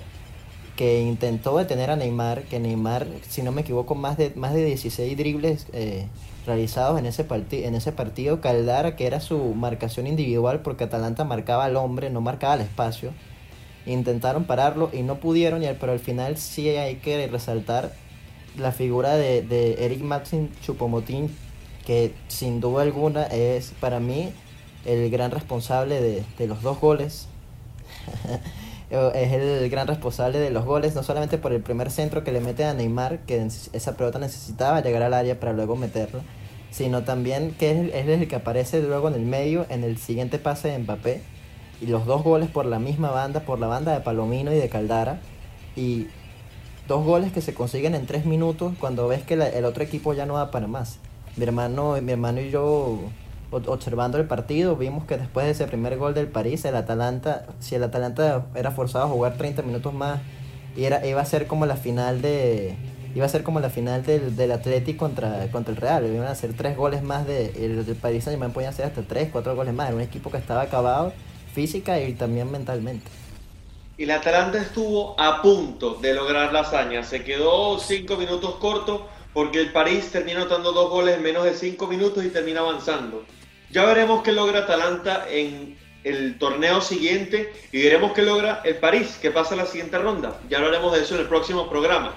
que 0.77 1.01
intentó 1.01 1.57
detener 1.57 1.89
a 1.89 1.95
Neymar, 1.95 2.43
que 2.43 2.59
Neymar, 2.59 3.07
si 3.27 3.41
no 3.41 3.51
me 3.51 3.61
equivoco, 3.61 3.95
más 3.95 4.17
de, 4.17 4.31
más 4.35 4.53
de 4.53 4.63
16 4.63 5.17
dribles 5.17 5.67
eh, 5.73 6.07
realizados 6.45 6.97
en 6.99 7.07
ese, 7.07 7.25
en 7.51 7.75
ese 7.75 7.91
partido. 7.91 8.39
Caldara, 8.41 8.95
que 8.95 9.07
era 9.07 9.19
su 9.19 9.37
marcación 9.55 10.07
individual, 10.07 10.61
porque 10.61 10.85
Atalanta 10.85 11.25
marcaba 11.25 11.65
al 11.65 11.75
hombre, 11.75 12.09
no 12.09 12.21
marcaba 12.21 12.53
el 12.53 12.61
espacio. 12.61 13.11
Intentaron 13.85 14.43
pararlo 14.43 14.91
y 14.93 15.01
no 15.01 15.15
pudieron, 15.15 15.63
pero 15.79 15.91
al 15.91 15.99
final 15.99 16.37
sí 16.37 16.69
hay 16.69 16.97
que 16.97 17.27
resaltar 17.27 17.93
la 18.55 18.71
figura 18.71 19.15
de, 19.15 19.41
de 19.41 19.85
Eric 19.85 20.01
Maxim 20.01 20.49
Chupomotín, 20.61 21.35
que 21.87 22.13
sin 22.27 22.61
duda 22.61 22.83
alguna 22.83 23.23
es 23.23 23.73
para 23.79 23.99
mí 23.99 24.31
el 24.85 25.09
gran 25.09 25.31
responsable 25.31 26.01
de, 26.01 26.47
los 26.47 26.61
dos 26.61 26.79
goles. 26.79 27.27
es 28.89 29.31
el 29.31 29.69
gran 29.69 29.87
responsable 29.87 30.39
de 30.39 30.49
los 30.49 30.65
goles, 30.65 30.95
no 30.95 31.03
solamente 31.03 31.37
por 31.37 31.53
el 31.53 31.61
primer 31.61 31.91
centro 31.91 32.23
que 32.23 32.31
le 32.31 32.41
mete 32.41 32.65
a 32.65 32.73
Neymar, 32.73 33.19
que 33.19 33.47
esa 33.73 33.95
pelota 33.95 34.19
necesitaba 34.19 34.81
llegar 34.81 35.03
al 35.03 35.13
área 35.13 35.39
para 35.39 35.53
luego 35.53 35.75
meterla, 35.75 36.21
sino 36.71 37.03
también 37.03 37.51
que 37.51 37.71
es, 37.71 38.07
el 38.07 38.27
que 38.27 38.35
aparece 38.35 38.81
luego 38.81 39.07
en 39.07 39.15
el 39.15 39.21
medio 39.21 39.65
en 39.69 39.83
el 39.83 39.97
siguiente 39.97 40.39
pase 40.39 40.69
de 40.69 40.79
Mbappé. 40.79 41.21
Y 41.81 41.87
los 41.87 42.05
dos 42.05 42.23
goles 42.23 42.49
por 42.49 42.65
la 42.65 42.77
misma 42.77 43.09
banda, 43.09 43.39
por 43.39 43.59
la 43.59 43.65
banda 43.65 43.93
de 43.93 44.01
Palomino 44.01 44.53
y 44.53 44.55
de 44.55 44.69
Caldara. 44.69 45.19
Y 45.75 46.07
dos 46.87 47.03
goles 47.03 47.31
que 47.31 47.41
se 47.41 47.55
consiguen 47.55 47.95
en 47.95 48.05
tres 48.05 48.25
minutos 48.25 48.73
cuando 48.79 49.07
ves 49.07 49.23
que 49.23 49.33
el 49.33 49.65
otro 49.65 49.83
equipo 49.83 50.13
ya 50.13 50.27
no 50.27 50.35
da 50.35 50.51
para 50.51 50.67
más. 50.67 50.99
Mi 51.37 51.43
hermano, 51.43 51.99
mi 51.99 52.11
hermano 52.11 52.39
y 52.39 52.51
yo 52.51 52.99
observando 53.51 54.17
el 54.17 54.25
partido, 54.25 54.75
vimos 54.75 55.05
que 55.05 55.17
después 55.17 55.45
de 55.45 55.51
ese 55.51 55.67
primer 55.67 55.97
gol 55.97 56.13
del 56.13 56.27
París, 56.27 56.65
el 56.65 56.75
Atalanta, 56.75 57.45
si 57.59 57.75
el 57.75 57.83
Atalanta 57.83 58.45
era 58.55 58.71
forzado 58.71 59.05
a 59.05 59.09
jugar 59.09 59.37
30 59.37 59.61
minutos 59.61 59.93
más, 59.93 60.19
y 60.75 60.85
era, 60.85 61.05
iba 61.05 61.21
a 61.21 61.25
ser 61.25 61.47
como 61.47 61.65
la 61.65 61.75
final 61.75 62.21
de 62.21 62.75
iba 63.13 63.25
a 63.25 63.29
ser 63.29 63.43
como 63.43 63.59
la 63.59 63.69
final 63.69 64.05
del, 64.05 64.37
del 64.37 64.53
Atlético 64.53 65.05
contra, 65.05 65.51
contra 65.51 65.73
el 65.73 65.77
Real, 65.81 66.05
iban 66.05 66.27
a 66.27 66.35
ser 66.35 66.53
tres 66.53 66.77
goles 66.77 67.03
más 67.03 67.27
de 67.27 67.47
el 67.57 67.85
del 67.85 67.95
París 67.95 68.23
Saint 68.23 68.35
Germain 68.35 68.53
podían 68.53 68.73
ser 68.73 68.85
hasta 68.85 69.01
tres, 69.01 69.29
cuatro 69.31 69.53
goles 69.53 69.73
más, 69.73 69.87
era 69.87 69.95
un 69.97 70.01
equipo 70.01 70.31
que 70.31 70.37
estaba 70.37 70.61
acabado 70.61 71.11
física 71.53 71.99
y 71.99 72.13
también 72.13 72.49
mentalmente. 72.49 73.09
el 73.97 74.09
Atalanta 74.11 74.59
estuvo 74.59 75.19
a 75.19 75.41
punto 75.41 75.95
de 75.95 76.13
lograr 76.13 76.53
la 76.53 76.61
hazaña. 76.61 77.03
Se 77.03 77.23
quedó 77.23 77.77
cinco 77.79 78.15
minutos 78.15 78.55
corto 78.55 79.07
porque 79.33 79.59
el 79.59 79.71
París 79.71 80.09
termina 80.11 80.41
anotando 80.41 80.71
dos 80.71 80.89
goles 80.89 81.17
en 81.17 81.23
menos 81.23 81.43
de 81.43 81.53
cinco 81.53 81.87
minutos 81.87 82.23
y 82.25 82.29
termina 82.29 82.61
avanzando. 82.61 83.23
Ya 83.71 83.85
veremos 83.85 84.21
qué 84.23 84.31
logra 84.31 84.59
Atalanta 84.59 85.25
en 85.29 85.77
el 86.03 86.37
torneo 86.37 86.81
siguiente 86.81 87.53
y 87.71 87.83
veremos 87.83 88.11
qué 88.13 88.21
logra 88.21 88.61
el 88.65 88.75
París, 88.75 89.17
que 89.21 89.31
pasa 89.31 89.55
la 89.55 89.65
siguiente 89.65 89.97
ronda. 89.97 90.39
Ya 90.49 90.57
hablaremos 90.57 90.93
de 90.93 91.01
eso 91.01 91.15
en 91.15 91.21
el 91.21 91.27
próximo 91.27 91.69
programa. 91.69 92.13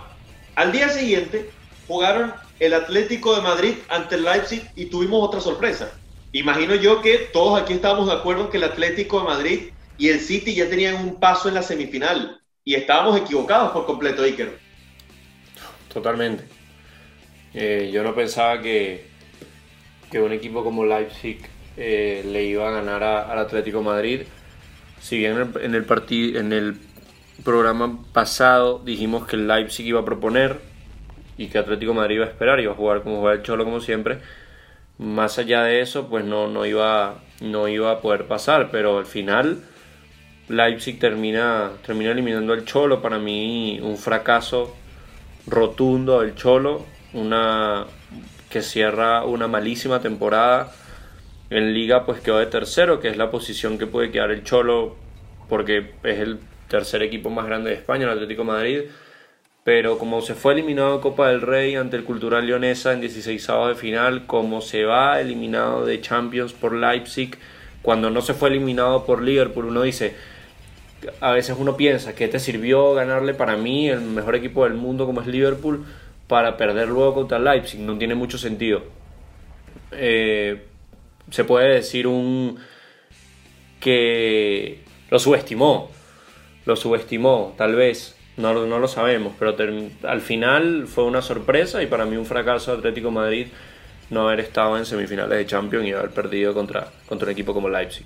Al 0.56 0.72
día 0.72 0.88
siguiente 0.88 1.50
jugaron 1.86 2.32
el 2.60 2.74
Atlético 2.74 3.36
de 3.36 3.42
Madrid 3.42 3.74
ante 3.88 4.16
el 4.16 4.24
Leipzig 4.24 4.62
y 4.74 4.86
tuvimos 4.86 5.22
otra 5.22 5.40
sorpresa. 5.40 5.92
Imagino 6.32 6.74
yo 6.74 7.00
que 7.00 7.18
todos 7.32 7.60
aquí 7.60 7.74
estábamos 7.74 8.06
de 8.08 8.14
acuerdo 8.14 8.50
que 8.50 8.56
el 8.56 8.64
Atlético 8.64 9.20
de 9.20 9.26
Madrid 9.26 9.60
y 9.98 10.08
el 10.08 10.20
City 10.20 10.54
ya 10.54 10.68
tenían 10.68 10.96
un 10.96 11.20
paso 11.20 11.48
en 11.48 11.54
la 11.54 11.62
semifinal 11.62 12.40
y 12.64 12.74
estábamos 12.74 13.20
equivocados 13.20 13.70
por 13.70 13.86
completo, 13.86 14.22
Iker. 14.22 14.58
Totalmente. 15.92 16.44
Eh, 17.52 17.90
yo 17.92 18.02
no 18.02 18.14
pensaba 18.14 18.60
que, 18.60 19.06
que 20.10 20.20
un 20.20 20.32
equipo 20.32 20.62
como 20.64 20.84
Leipzig 20.84 21.38
eh, 21.76 22.22
le 22.26 22.44
iba 22.44 22.68
a 22.68 22.70
ganar 22.70 23.02
al 23.02 23.38
Atlético 23.38 23.82
Madrid. 23.82 24.22
Si 25.00 25.18
bien 25.18 25.32
en 25.32 25.74
el, 25.74 25.86
en, 25.86 26.36
en 26.36 26.52
el 26.52 26.76
programa 27.44 27.98
pasado 28.12 28.80
dijimos 28.84 29.26
que 29.26 29.36
el 29.36 29.46
Leipzig 29.46 29.86
iba 29.86 30.00
a 30.00 30.04
proponer 30.04 30.60
y 31.36 31.48
que 31.48 31.58
Atlético 31.58 31.94
Madrid 31.94 32.16
iba 32.16 32.26
a 32.26 32.28
esperar, 32.28 32.60
iba 32.60 32.72
a 32.72 32.76
jugar 32.76 33.02
como 33.02 33.20
juega 33.20 33.36
el 33.36 33.42
Cholo 33.42 33.64
como 33.64 33.80
siempre. 33.80 34.18
Más 34.98 35.38
allá 35.38 35.64
de 35.64 35.80
eso, 35.80 36.08
pues 36.08 36.24
no, 36.24 36.46
no, 36.48 36.64
iba, 36.64 37.16
no 37.40 37.66
iba 37.66 37.90
a 37.90 38.00
poder 38.00 38.26
pasar, 38.26 38.70
pero 38.70 38.98
al 38.98 39.06
final 39.06 39.64
Leipzig 40.48 40.98
termina, 40.98 41.72
termina 41.84 42.12
eliminando 42.12 42.52
al 42.52 42.64
Cholo. 42.64 43.02
Para 43.02 43.18
mí, 43.18 43.80
un 43.82 43.96
fracaso 43.96 44.76
rotundo 45.46 46.20
del 46.20 46.34
Cholo. 46.34 46.86
Una 47.12 47.86
que 48.54 48.62
cierra 48.62 49.24
una 49.24 49.48
malísima 49.48 50.00
temporada. 50.00 50.70
En 51.50 51.74
Liga, 51.74 52.06
pues 52.06 52.20
quedó 52.20 52.38
de 52.38 52.46
tercero, 52.46 53.00
que 53.00 53.08
es 53.08 53.16
la 53.16 53.28
posición 53.28 53.78
que 53.78 53.88
puede 53.88 54.12
quedar 54.12 54.30
el 54.30 54.44
Cholo, 54.44 54.94
porque 55.48 55.90
es 56.04 56.20
el 56.20 56.38
tercer 56.68 57.02
equipo 57.02 57.30
más 57.30 57.46
grande 57.46 57.70
de 57.70 57.76
España, 57.76 58.04
el 58.04 58.10
Atlético 58.10 58.44
Madrid. 58.44 58.82
Pero 59.64 59.98
como 59.98 60.20
se 60.20 60.36
fue 60.36 60.52
eliminado 60.52 60.94
de 60.94 61.02
Copa 61.02 61.30
del 61.30 61.40
Rey 61.40 61.74
ante 61.74 61.96
el 61.96 62.04
Cultural 62.04 62.46
Leonesa 62.46 62.92
en 62.92 63.00
16 63.00 63.44
de 63.66 63.74
final, 63.74 64.26
como 64.28 64.60
se 64.60 64.84
va 64.84 65.20
eliminado 65.20 65.84
de 65.84 66.00
Champions 66.00 66.52
por 66.52 66.74
Leipzig, 66.76 67.36
cuando 67.82 68.08
no 68.08 68.22
se 68.22 68.34
fue 68.34 68.50
eliminado 68.50 69.04
por 69.04 69.20
Liverpool, 69.20 69.64
uno 69.64 69.82
dice, 69.82 70.14
a 71.20 71.32
veces 71.32 71.56
uno 71.58 71.76
piensa 71.76 72.14
que 72.14 72.28
te 72.28 72.38
sirvió 72.38 72.94
ganarle 72.94 73.34
para 73.34 73.56
mí 73.56 73.88
el 73.88 74.00
mejor 74.00 74.36
equipo 74.36 74.62
del 74.62 74.74
mundo 74.74 75.06
como 75.06 75.22
es 75.22 75.26
Liverpool 75.26 75.84
para 76.28 76.56
perder 76.56 76.88
luego 76.88 77.14
contra 77.14 77.38
Leipzig. 77.38 77.80
No 77.80 77.98
tiene 77.98 78.14
mucho 78.14 78.38
sentido. 78.38 78.82
Eh, 79.92 80.64
se 81.30 81.44
puede 81.44 81.74
decir 81.74 82.06
un 82.06 82.58
que 83.80 84.80
lo 85.10 85.18
subestimó. 85.18 85.90
Lo 86.66 86.76
subestimó, 86.76 87.54
tal 87.56 87.74
vez. 87.74 88.16
No, 88.36 88.52
lo 88.52 88.88
sabemos, 88.88 89.34
pero 89.38 89.54
al 90.08 90.20
final 90.20 90.88
fue 90.88 91.04
una 91.04 91.22
sorpresa 91.22 91.82
y 91.84 91.86
para 91.86 92.04
mí 92.04 92.16
un 92.16 92.26
fracaso 92.26 92.72
Atlético 92.72 93.12
Madrid 93.12 93.46
no 94.10 94.26
haber 94.26 94.40
estado 94.40 94.76
en 94.76 94.84
semifinales 94.84 95.38
de 95.38 95.46
Champions 95.46 95.86
y 95.86 95.92
haber 95.92 96.10
perdido 96.10 96.52
contra, 96.52 96.88
contra 97.06 97.26
un 97.26 97.32
equipo 97.32 97.54
como 97.54 97.68
Leipzig. 97.68 98.04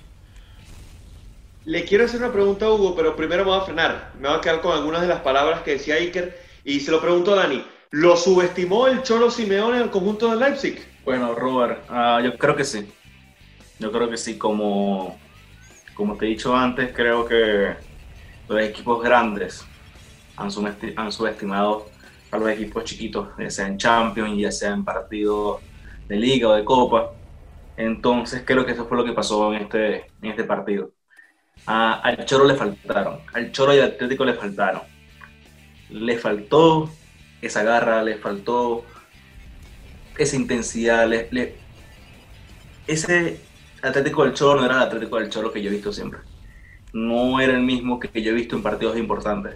Le 1.65 1.83
quiero 1.83 2.05
hacer 2.05 2.21
una 2.21 2.31
pregunta 2.31 2.67
a 2.67 2.71
Hugo, 2.71 2.95
pero 2.95 3.15
primero 3.15 3.43
me 3.43 3.51
voy 3.51 3.59
a 3.59 3.63
frenar. 3.63 4.11
Me 4.19 4.27
voy 4.27 4.37
a 4.37 4.41
quedar 4.41 4.61
con 4.61 4.73
algunas 4.73 5.01
de 5.01 5.07
las 5.07 5.21
palabras 5.21 5.61
que 5.61 5.71
decía 5.71 5.95
Iker 5.95 6.39
y 6.63 6.79
se 6.79 6.91
lo 6.91 7.01
pregunto 7.01 7.33
a 7.33 7.37
Dani. 7.37 7.65
¿Lo 7.91 8.15
subestimó 8.15 8.87
el 8.87 9.03
Cholo 9.03 9.31
Simeone 9.31 9.81
el 9.81 9.89
conjunto 9.89 10.29
de 10.29 10.35
Leipzig? 10.35 10.79
Bueno, 11.03 11.33
Robert, 11.33 11.83
ah, 11.89 12.21
yo 12.23 12.37
creo 12.37 12.55
que 12.55 12.63
sí. 12.63 12.87
Yo 13.79 13.91
creo 13.91 14.09
que 14.09 14.17
sí. 14.17 14.37
Como, 14.37 15.17
como 15.95 16.15
te 16.15 16.25
he 16.25 16.29
dicho 16.29 16.55
antes, 16.55 16.91
creo 16.93 17.25
que 17.25 17.73
los 18.47 18.61
equipos 18.61 19.03
grandes 19.03 19.65
han, 20.37 20.51
subestimado 20.51 21.87
a 22.31 22.37
los 22.37 22.49
equipos 22.49 22.83
chiquitos, 22.83 23.29
ya 23.37 23.49
sea 23.49 23.67
en 23.67 23.77
Champions, 23.77 24.39
ya 24.39 24.51
sea 24.51 24.71
en 24.71 24.85
partidos 24.85 25.61
de 26.07 26.15
liga 26.15 26.49
o 26.49 26.53
de 26.53 26.63
copa. 26.63 27.11
Entonces 27.75 28.43
creo 28.45 28.65
que 28.65 28.73
eso 28.73 28.85
fue 28.85 28.97
lo 28.97 29.05
que 29.05 29.13
pasó 29.13 29.53
en 29.53 29.63
este, 29.63 30.11
en 30.21 30.29
este 30.29 30.43
partido 30.43 30.91
al 31.65 32.25
Choro 32.25 32.45
le 32.45 32.55
faltaron, 32.55 33.19
al 33.33 33.51
Choro 33.51 33.73
y 33.73 33.79
al 33.79 33.91
Atlético 33.91 34.25
le 34.25 34.33
faltaron. 34.33 34.81
Le 35.89 36.17
faltó 36.17 36.89
esa 37.41 37.63
garra, 37.63 38.03
le 38.03 38.17
faltó 38.17 38.83
esa 40.17 40.35
intensidad, 40.35 41.09
ese 42.87 43.39
Atlético 43.81 44.23
del 44.23 44.33
Choro 44.33 44.59
no 44.59 44.65
era 44.65 44.75
el 44.75 44.83
Atlético 44.83 45.17
del 45.17 45.29
Choro 45.29 45.53
que 45.53 45.61
yo 45.61 45.69
he 45.69 45.73
visto 45.73 45.93
siempre. 45.93 46.19
No 46.91 47.39
era 47.39 47.53
el 47.53 47.61
mismo 47.61 47.99
que 47.99 48.21
yo 48.21 48.31
he 48.31 48.33
visto 48.33 48.55
en 48.55 48.63
partidos 48.63 48.97
importantes. 48.97 49.55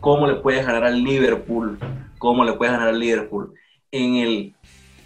¿Cómo 0.00 0.26
le 0.26 0.36
puedes 0.36 0.64
ganar 0.64 0.84
al 0.84 1.02
Liverpool? 1.02 1.78
¿Cómo 2.18 2.44
le 2.44 2.54
puedes 2.54 2.72
ganar 2.72 2.88
al 2.88 2.98
Liverpool 2.98 3.52
en 3.92 4.14
el 4.16 4.54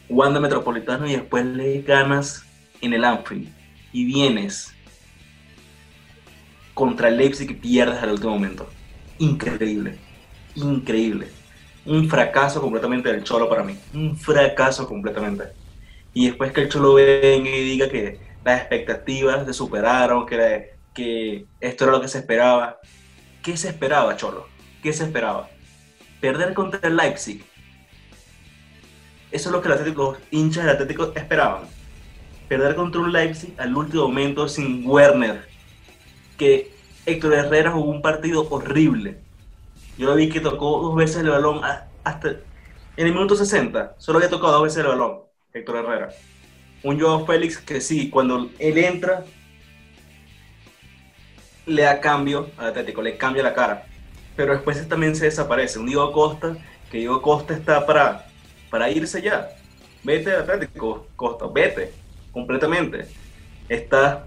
Wanda 0.09 0.39
Metropolitano 0.39 1.09
y 1.09 1.13
después 1.13 1.45
le 1.45 1.83
ganas 1.83 2.45
en 2.81 2.93
el 2.93 3.05
Anfield? 3.05 3.49
Y 3.93 4.05
vienes 4.05 4.73
contra 6.75 7.09
el 7.09 7.17
Leipzig 7.17 7.51
y 7.51 7.55
pierdes 7.55 8.03
al 8.03 8.13
último 8.13 8.35
momento. 8.35 8.69
Increíble, 9.19 9.99
increíble. 10.55 11.29
Un 11.87 12.09
fracaso 12.09 12.61
completamente 12.61 13.13
del 13.13 13.25
Cholo 13.25 13.49
para 13.49 13.63
mí. 13.63 13.79
Un 13.93 14.17
fracaso 14.17 14.87
completamente. 14.87 15.45
Y 16.13 16.27
después 16.29 16.53
que 16.53 16.63
el 16.63 16.69
Cholo 16.69 16.95
venga 16.95 17.51
y 17.51 17.65
diga 17.65 17.89
que 17.89 18.19
las 18.45 18.61
expectativas 18.61 19.47
se 19.47 19.53
superaron, 19.53 20.27
que, 20.27 20.75
que 20.95 21.47
esto 21.61 21.85
era 21.85 21.93
lo 21.93 22.01
que 22.01 22.09
se 22.09 22.19
esperaba. 22.19 22.79
¿Qué 23.43 23.57
se 23.57 23.69
esperaba, 23.69 24.17
Cholo? 24.17 24.47
¿Qué 24.83 24.93
se 24.93 25.05
esperaba? 25.05 25.51
Perder 26.21 26.55
contra 26.55 26.81
el 26.83 26.97
Leipzig. 26.97 27.45
Eso 29.31 29.49
es 29.49 29.53
lo 29.53 29.61
que 29.61 29.69
los, 29.69 29.81
los 29.81 30.17
hinchas 30.31 30.65
del 30.65 30.75
Atlético 30.75 31.13
esperaban. 31.15 31.63
Perder 32.49 32.77
contra 32.77 33.01
un 33.01 33.13
Leipzig 33.13 33.55
al 33.59 33.77
último 33.77 34.05
momento 34.05 34.49
sin 34.49 34.87
Werner 34.87 35.55
que 36.37 36.73
Héctor 37.07 37.35
Herrera 37.35 37.71
jugó 37.73 37.91
un 37.91 38.03
partido 38.03 38.49
horrible. 38.49 39.19
Yo 39.97 40.07
lo 40.07 40.17
vi 40.17 40.29
que 40.29 40.41
tocó 40.41 40.81
dos 40.81 40.95
veces 40.97 41.19
el 41.19 41.31
balón 41.31 41.61
hasta 42.03 42.29
en 42.97 43.07
el 43.07 43.13
minuto 43.13 43.37
60. 43.37 43.95
Solo 43.99 44.19
había 44.19 44.31
tocado 44.31 44.55
dos 44.55 44.63
veces 44.65 44.79
el 44.79 44.87
balón, 44.87 45.21
Héctor 45.53 45.77
Herrera. 45.77 46.09
Un 46.83 47.01
Joao 47.01 47.27
Félix 47.27 47.59
que 47.59 47.81
sí, 47.81 48.11
cuando 48.11 48.51
él 48.59 48.79
entra, 48.79 49.25
le 51.67 51.83
da 51.83 52.01
cambio 52.01 52.51
al 52.57 52.69
Atlético, 52.69 53.03
le 53.03 53.17
cambia 53.17 53.43
la 53.43 53.55
cara. 53.55 53.87
Pero 54.37 54.53
después 54.53 54.87
también 54.89 55.15
se 55.17 55.27
desaparece. 55.27 55.79
Un 55.79 55.87
Diego 55.87 56.13
Costa, 56.13 56.57
que 56.91 56.99
Diego 56.99 57.23
Costa 57.23 57.55
está 57.55 57.87
para, 57.87 58.27
para 58.71 58.91
irse 58.91 59.23
ya. 59.23 59.49
Vete 60.03 60.33
al 60.33 60.43
Atlético, 60.43 61.07
Costa, 61.17 61.47
vete 61.53 61.93
completamente. 62.33 63.07
Está 63.69 64.27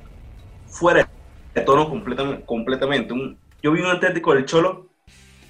fuera 0.68 1.08
de 1.54 1.62
tono 1.62 1.90
completamente. 1.90 2.46
completamente. 2.46 3.14
Un, 3.14 3.38
yo 3.62 3.72
vi 3.72 3.82
un 3.82 3.88
Atlético 3.88 4.34
del 4.34 4.46
Cholo 4.46 4.87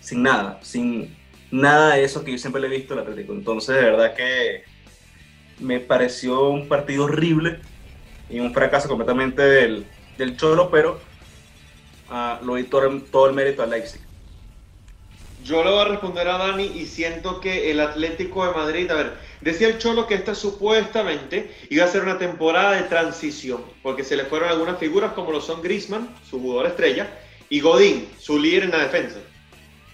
sin 0.08 0.24
nada, 0.24 0.58
sin 0.62 1.18
nada 1.52 1.96
de 1.96 2.06
eso 2.06 2.24
que 2.24 2.32
yo 2.32 2.38
siempre 2.38 2.62
le 2.62 2.68
he 2.68 2.78
visto 2.78 2.94
al 2.94 3.02
Atlético. 3.02 3.34
Entonces, 3.34 3.76
de 3.76 3.82
verdad 3.82 4.16
que 4.16 4.64
me 5.60 5.82
pareció 5.82 6.48
un 6.48 6.70
partido 6.70 7.04
horrible 7.04 7.60
y 8.30 8.40
un 8.40 8.54
fracaso 8.54 8.88
completamente 8.88 9.42
del, 9.42 9.86
del 10.18 10.38
Cholo, 10.38 10.72
pero 10.72 11.02
uh, 12.10 12.46
lo 12.46 12.56
di 12.56 12.64
todo, 12.64 12.90
todo 13.12 13.28
el 13.28 13.34
mérito 13.34 13.64
al 13.64 13.70
Leipzig. 13.70 14.00
Yo 15.44 15.62
le 15.62 15.72
voy 15.72 15.82
a 15.82 15.90
responder 15.90 16.26
a 16.30 16.38
Dani 16.38 16.64
y 16.64 16.86
siento 16.86 17.42
que 17.42 17.70
el 17.70 17.82
Atlético 17.82 18.48
de 18.48 18.54
Madrid, 18.54 18.90
a 18.90 18.96
ver, 18.96 19.14
decía 19.42 19.68
el 19.68 19.78
Cholo 19.78 20.08
que 20.08 20.16
esta 20.16 20.36
supuestamente 20.36 21.54
iba 21.70 21.84
a 21.84 21.90
ser 21.90 22.04
una 22.04 22.18
temporada 22.18 22.78
de 22.78 22.84
transición, 22.84 23.62
porque 23.84 24.06
se 24.06 24.16
le 24.16 24.24
fueron 24.24 24.48
algunas 24.48 24.78
figuras 24.78 25.12
como 25.12 25.34
lo 25.34 25.42
son 25.42 25.62
Grisman, 25.62 26.16
su 26.30 26.40
jugador 26.40 26.68
estrella, 26.68 27.10
y 27.50 27.60
Godín, 27.60 28.08
su 28.18 28.40
líder 28.40 28.64
en 28.64 28.72
la 28.72 28.80
defensa. 28.80 29.20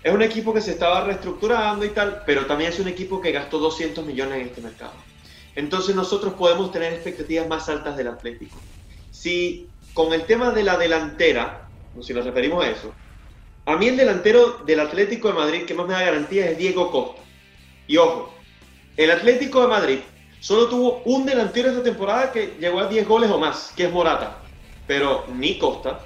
Es 0.04 0.14
un 0.14 0.22
equipo 0.22 0.54
que 0.54 0.60
se 0.60 0.72
estaba 0.72 1.06
reestructurando 1.06 1.86
y 1.86 1.90
tal, 1.90 2.24
pero 2.26 2.46
también 2.46 2.72
es 2.72 2.80
un 2.80 2.90
equipo 2.90 3.22
que 3.22 3.32
gastó 3.32 3.58
200 3.58 4.06
millones 4.06 4.42
en 4.42 4.48
este 4.48 4.62
mercado. 4.62 4.94
Entonces 5.56 5.96
nosotros 5.96 6.34
podemos 6.34 6.72
tener 6.72 6.94
expectativas 6.94 7.48
más 7.48 7.70
altas 7.70 7.96
del 7.96 8.08
Atlético. 8.08 8.60
Si 9.12 9.70
con 9.94 10.12
el 10.14 10.24
tema 10.24 10.52
de 10.52 10.64
la 10.64 10.78
delantera, 10.78 11.70
si 12.02 12.14
nos 12.14 12.26
referimos 12.26 12.66
a 12.66 12.70
eso, 12.70 12.94
a 13.66 13.78
mí 13.78 13.88
el 13.88 13.96
delantero 13.96 14.62
del 14.66 14.82
Atlético 14.82 15.30
de 15.30 15.36
Madrid 15.36 15.66
que 15.66 15.74
más 15.74 15.88
me 15.88 15.94
da 15.94 16.02
garantía 16.02 16.50
es 16.50 16.58
Diego 16.58 16.92
Costa. 16.92 17.22
Y 17.88 17.96
ojo, 17.96 18.34
el 18.98 19.10
Atlético 19.10 19.62
de 19.62 19.68
Madrid 19.68 20.00
solo 20.42 20.68
tuvo 20.68 21.02
un 21.06 21.26
delantero 21.26 21.70
esta 21.70 21.84
temporada 21.84 22.32
que 22.34 22.58
llegó 22.60 22.82
a 22.82 22.88
10 22.88 23.08
goles 23.08 23.32
o 23.32 23.40
más, 23.40 23.72
que 23.74 23.86
es 23.86 23.92
Morata. 23.92 24.40
Pero 24.86 25.26
ni 25.34 25.58
Costa, 25.58 26.02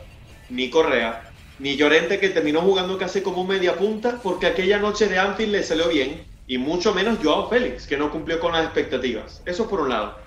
ni 0.49 0.69
Correa, 0.69 1.26
ni 1.59 1.75
Llorente 1.75 2.19
que 2.19 2.29
terminó 2.29 2.61
jugando 2.61 2.97
casi 2.97 3.21
como 3.21 3.41
un 3.41 3.47
media 3.47 3.75
punta 3.75 4.19
porque 4.21 4.47
aquella 4.47 4.77
noche 4.77 5.07
de 5.07 5.17
Anfield 5.17 5.51
le 5.51 5.63
salió 5.63 5.89
bien 5.89 6.25
y 6.45 6.57
mucho 6.57 6.93
menos 6.93 7.19
Joao 7.21 7.49
Félix 7.49 7.87
que 7.87 7.97
no 7.97 8.11
cumplió 8.11 8.39
con 8.39 8.53
las 8.53 8.65
expectativas. 8.65 9.41
Eso 9.45 9.67
por 9.67 9.81
un 9.81 9.89
lado. 9.89 10.17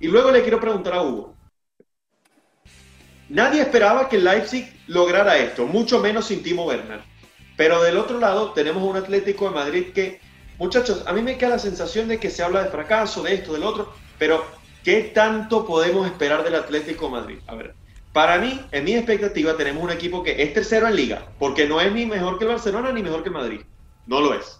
Y 0.00 0.08
luego 0.08 0.30
le 0.30 0.42
quiero 0.42 0.60
preguntar 0.60 0.94
a 0.94 1.02
Hugo. 1.02 1.34
Nadie 3.28 3.60
esperaba 3.60 4.08
que 4.08 4.18
Leipzig 4.18 4.72
lograra 4.86 5.36
esto, 5.36 5.66
mucho 5.66 5.98
menos 6.00 6.26
sin 6.26 6.42
Timo 6.42 6.64
Werner. 6.64 7.02
Pero 7.56 7.82
del 7.82 7.98
otro 7.98 8.18
lado 8.18 8.52
tenemos 8.52 8.82
un 8.82 8.96
Atlético 8.96 9.48
de 9.48 9.54
Madrid 9.54 9.86
que, 9.92 10.20
muchachos, 10.58 11.02
a 11.06 11.12
mí 11.12 11.20
me 11.20 11.36
queda 11.36 11.50
la 11.50 11.58
sensación 11.58 12.08
de 12.08 12.18
que 12.18 12.30
se 12.30 12.42
habla 12.42 12.62
de 12.62 12.70
fracaso, 12.70 13.22
de 13.22 13.34
esto, 13.34 13.52
del 13.52 13.64
otro, 13.64 13.92
pero 14.18 14.44
¿qué 14.82 15.02
tanto 15.02 15.66
podemos 15.66 16.06
esperar 16.06 16.42
del 16.42 16.54
Atlético 16.54 17.06
de 17.06 17.12
Madrid? 17.12 17.38
A 17.46 17.54
ver, 17.54 17.74
para 18.18 18.38
mí, 18.38 18.60
en 18.72 18.82
mi 18.82 18.94
expectativa, 18.94 19.56
tenemos 19.56 19.80
un 19.80 19.92
equipo 19.92 20.24
que 20.24 20.42
es 20.42 20.52
tercero 20.52 20.88
en 20.88 20.96
liga, 20.96 21.28
porque 21.38 21.68
no 21.68 21.80
es 21.80 21.92
ni 21.92 22.04
mejor 22.04 22.36
que 22.36 22.46
el 22.46 22.50
Barcelona 22.50 22.90
ni 22.90 23.00
mejor 23.00 23.22
que 23.22 23.28
el 23.28 23.34
Madrid. 23.36 23.60
No 24.08 24.20
lo 24.20 24.34
es. 24.34 24.58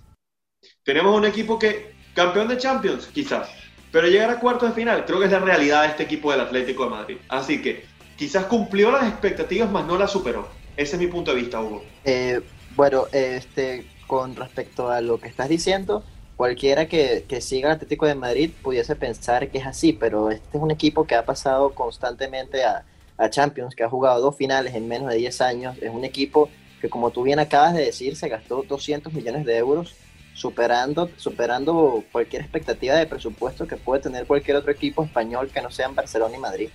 Tenemos 0.85 1.13
un 1.13 1.25
equipo 1.25 1.59
que, 1.59 1.93
campeón 2.15 2.47
de 2.47 2.57
Champions, 2.57 3.09
quizás, 3.09 3.51
pero 3.91 4.07
llegar 4.07 4.31
a 4.31 4.39
cuartos 4.39 4.69
de 4.69 4.77
final, 4.77 5.05
creo 5.05 5.19
que 5.19 5.25
es 5.25 5.33
la 5.33 5.41
realidad 5.41 5.83
de 5.83 5.89
este 5.89 6.05
equipo 6.05 6.31
del 6.31 6.43
Atlético 6.43 6.85
de 6.85 6.91
Madrid. 6.91 7.17
Así 7.29 7.61
que 7.61 7.85
quizás 8.17 8.45
cumplió 8.45 8.93
las 8.93 9.09
expectativas, 9.09 9.69
más 9.69 9.85
no 9.85 9.99
las 9.99 10.13
superó. 10.13 10.47
Ese 10.77 10.95
es 10.95 11.03
mi 11.03 11.09
punto 11.09 11.33
de 11.35 11.41
vista, 11.41 11.61
Hugo. 11.61 11.83
Eh, 12.05 12.41
bueno, 12.77 13.07
este, 13.11 13.85
con 14.07 14.37
respecto 14.37 14.89
a 14.89 15.01
lo 15.01 15.19
que 15.19 15.27
estás 15.27 15.49
diciendo, 15.49 16.05
cualquiera 16.37 16.87
que, 16.87 17.25
que 17.27 17.41
siga 17.41 17.71
el 17.71 17.75
Atlético 17.75 18.07
de 18.07 18.15
Madrid 18.15 18.53
pudiese 18.63 18.95
pensar 18.95 19.51
que 19.51 19.59
es 19.59 19.67
así, 19.67 19.93
pero 19.93 20.31
este 20.31 20.59
es 20.59 20.63
un 20.63 20.71
equipo 20.71 21.09
que 21.09 21.17
ha 21.17 21.27
pasado 21.27 21.71
constantemente 21.71 22.63
a, 22.63 22.85
a 23.19 23.29
Champions, 23.29 23.75
que 23.75 23.85
ha 23.85 23.91
jugado 23.91 24.21
dos 24.21 24.37
finales 24.37 24.75
en 24.75 24.89
menos 24.89 25.11
de 25.11 25.17
10 25.17 25.41
años. 25.41 25.77
Es 25.83 25.91
un 25.91 26.05
equipo 26.05 26.49
que, 26.81 26.89
como 26.89 27.11
tú 27.11 27.25
bien 27.25 27.41
acabas 27.41 27.75
de 27.75 27.85
decir, 27.85 28.17
se 28.17 28.29
gastó 28.29 28.63
200 28.63 29.13
millones 29.13 29.45
de 29.45 29.57
euros 29.59 29.95
superando, 30.35 31.11
superando 31.17 32.05
cualquier 32.13 32.43
expectativa 32.43 32.95
de 32.95 33.07
presupuesto 33.07 33.67
que 33.67 33.77
puede 33.77 34.01
tener 34.01 34.27
cualquier 34.27 34.57
otro 34.57 34.71
equipo 34.71 35.03
español 35.03 35.51
que 35.53 35.61
no 35.61 35.71
sea 35.71 35.87
en 35.87 35.97
Barcelona 35.97 36.37
y 36.37 36.41
Madrid. 36.41 36.71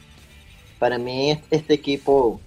Para 0.79 0.97
mí 0.97 1.39
este 1.49 1.73
equipo 1.73 2.41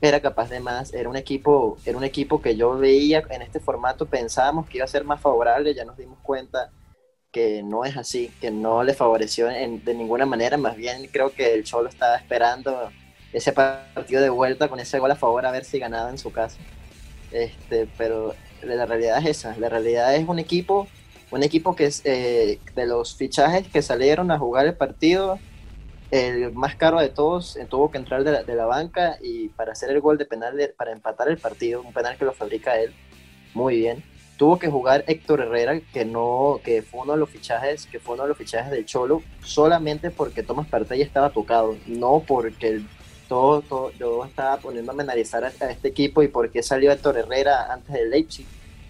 era 0.00 0.20
capaz 0.20 0.50
de 0.50 0.58
más, 0.58 0.92
era 0.92 1.08
un 1.08 1.16
equipo, 1.16 1.78
era 1.86 1.96
un 1.96 2.02
equipo 2.02 2.42
que 2.42 2.56
yo 2.56 2.76
veía 2.76 3.22
en 3.30 3.42
este 3.42 3.60
formato, 3.60 4.06
pensábamos 4.06 4.68
que 4.68 4.78
iba 4.78 4.84
a 4.84 4.88
ser 4.88 5.04
más 5.04 5.20
favorable, 5.20 5.72
ya 5.72 5.84
nos 5.84 5.96
dimos 5.96 6.18
cuenta 6.20 6.72
que 7.30 7.62
no 7.62 7.84
es 7.84 7.96
así, 7.96 8.32
que 8.40 8.50
no 8.50 8.82
le 8.82 8.94
favoreció 8.94 9.46
de 9.46 9.94
ninguna 9.94 10.26
manera, 10.26 10.56
más 10.56 10.76
bien 10.76 11.08
creo 11.12 11.30
que 11.30 11.54
el 11.54 11.62
Cholo 11.62 11.88
estaba 11.88 12.16
esperando 12.16 12.90
ese 13.32 13.52
partido 13.52 14.22
de 14.22 14.30
vuelta 14.30 14.68
con 14.68 14.80
ese 14.80 14.98
gol 14.98 15.10
a 15.10 15.16
favor 15.16 15.46
a 15.46 15.50
ver 15.50 15.64
si 15.64 15.78
ganaba 15.78 16.10
en 16.10 16.18
su 16.18 16.32
casa. 16.32 16.58
Este, 17.32 17.88
pero 17.98 18.34
la 18.62 18.86
realidad 18.86 19.18
es 19.18 19.38
esa, 19.38 19.56
la 19.58 19.68
realidad 19.68 20.14
es 20.14 20.26
un 20.28 20.38
equipo, 20.38 20.88
un 21.30 21.42
equipo 21.42 21.76
que 21.76 21.86
es 21.86 22.02
eh, 22.04 22.58
de 22.74 22.86
los 22.86 23.16
fichajes 23.16 23.66
que 23.68 23.82
salieron 23.82 24.30
a 24.30 24.38
jugar 24.38 24.66
el 24.66 24.74
partido, 24.74 25.38
el 26.10 26.52
más 26.52 26.76
caro 26.76 27.00
de 27.00 27.08
todos 27.08 27.56
eh, 27.56 27.66
tuvo 27.68 27.90
que 27.90 27.98
entrar 27.98 28.22
de 28.22 28.32
la, 28.32 28.42
de 28.44 28.54
la, 28.54 28.66
banca 28.66 29.18
y 29.20 29.48
para 29.48 29.72
hacer 29.72 29.90
el 29.90 30.00
gol 30.00 30.18
de 30.18 30.24
penal, 30.24 30.56
para 30.76 30.92
empatar 30.92 31.28
el 31.28 31.38
partido, 31.38 31.82
un 31.82 31.92
penal 31.92 32.16
que 32.16 32.24
lo 32.24 32.32
fabrica 32.32 32.78
él, 32.78 32.94
muy 33.54 33.76
bien. 33.76 34.04
Tuvo 34.36 34.58
que 34.58 34.68
jugar 34.68 35.02
Héctor 35.06 35.40
Herrera, 35.40 35.80
que 35.80 36.04
no, 36.04 36.60
que 36.62 36.82
fue 36.82 37.00
uno 37.00 37.14
de 37.14 37.18
los 37.18 37.30
fichajes, 37.30 37.86
que 37.86 37.98
fue 37.98 38.14
uno 38.14 38.24
de 38.24 38.28
los 38.28 38.38
fichajes 38.38 38.70
del 38.70 38.84
Cholo, 38.84 39.22
solamente 39.42 40.10
porque 40.10 40.42
Tomás 40.42 40.68
Partey 40.68 41.00
estaba 41.00 41.30
tocado, 41.30 41.74
no 41.86 42.22
porque 42.26 42.68
el 42.68 42.86
todo, 43.28 43.62
todo, 43.62 43.92
yo 43.92 44.24
estaba 44.24 44.56
poniéndome 44.58 45.02
a 45.02 45.04
analizar 45.04 45.44
a, 45.44 45.48
este 45.48 45.88
equipo 45.88 46.22
y 46.22 46.28
por 46.28 46.50
qué 46.50 46.62
salió 46.62 46.92
Héctor 46.92 47.18
Herrera 47.18 47.72
antes 47.72 47.92
de 47.92 48.06
Leipzig. 48.06 48.46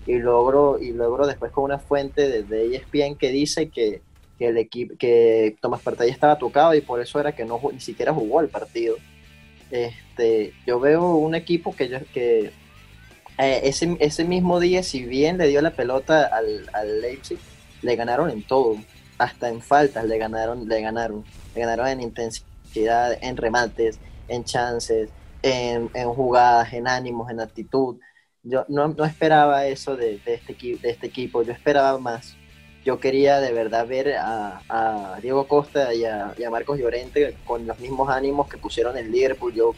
Y 0.06 0.18
logro, 0.18 0.78
y 0.80 0.92
logro 0.92 1.26
después 1.26 1.50
con 1.50 1.64
una 1.64 1.78
fuente 1.78 2.28
de, 2.28 2.42
de 2.44 2.76
ESPN 2.76 3.16
que 3.16 3.30
dice 3.30 3.68
que, 3.70 4.02
que 4.38 4.48
el 4.48 4.58
equipo, 4.58 4.94
que 4.98 5.56
Tomás 5.60 5.82
Partey 5.82 6.10
estaba 6.10 6.38
tocado 6.38 6.74
y 6.74 6.80
por 6.80 7.00
eso 7.00 7.18
era 7.18 7.32
que 7.32 7.44
no 7.44 7.60
ni 7.72 7.80
siquiera 7.80 8.12
jugó 8.12 8.40
el 8.40 8.48
partido. 8.48 8.96
Este, 9.70 10.52
yo 10.66 10.78
veo 10.78 11.16
un 11.16 11.34
equipo 11.34 11.74
que 11.74 11.88
yo, 11.88 11.98
que 12.12 12.52
eh, 13.38 13.60
ese, 13.64 13.96
ese 14.00 14.24
mismo 14.24 14.60
día, 14.60 14.82
si 14.82 15.04
bien 15.04 15.38
le 15.38 15.48
dio 15.48 15.60
la 15.60 15.72
pelota 15.72 16.26
al, 16.26 16.70
al 16.72 17.00
Leipzig, 17.00 17.38
le 17.82 17.96
ganaron 17.96 18.30
en 18.30 18.42
todo, 18.42 18.76
hasta 19.18 19.48
en 19.48 19.60
faltas 19.60 20.04
le 20.04 20.18
ganaron, 20.18 20.68
le 20.68 20.80
ganaron, 20.80 21.24
le 21.54 21.60
ganaron 21.60 21.88
en 21.88 22.00
intensidad, 22.00 23.18
en 23.22 23.36
remates, 23.36 23.98
en 24.28 24.44
chances, 24.44 25.10
en, 25.42 25.90
en 25.94 26.08
jugadas, 26.08 26.72
en 26.72 26.88
ánimos, 26.88 27.30
en 27.30 27.40
actitud. 27.40 27.96
Yo 28.42 28.64
no, 28.68 28.88
no 28.88 29.04
esperaba 29.04 29.66
eso 29.66 29.96
de, 29.96 30.18
de, 30.24 30.34
este, 30.34 30.54
de 30.54 30.90
este 30.90 31.06
equipo, 31.06 31.42
yo 31.42 31.52
esperaba 31.52 31.98
más. 31.98 32.36
Yo 32.84 33.00
quería 33.00 33.40
de 33.40 33.52
verdad 33.52 33.86
ver 33.86 34.14
a, 34.14 34.60
a 34.68 35.18
Diego 35.20 35.48
Costa 35.48 35.92
y 35.92 36.04
a, 36.04 36.32
y 36.38 36.44
a, 36.44 36.50
Marcos 36.50 36.78
Llorente 36.78 37.36
con 37.44 37.66
los 37.66 37.80
mismos 37.80 38.08
ánimos 38.08 38.48
que 38.48 38.58
pusieron 38.58 38.96
en 38.96 39.10
Liverpool. 39.10 39.52
Yo, 39.52 39.74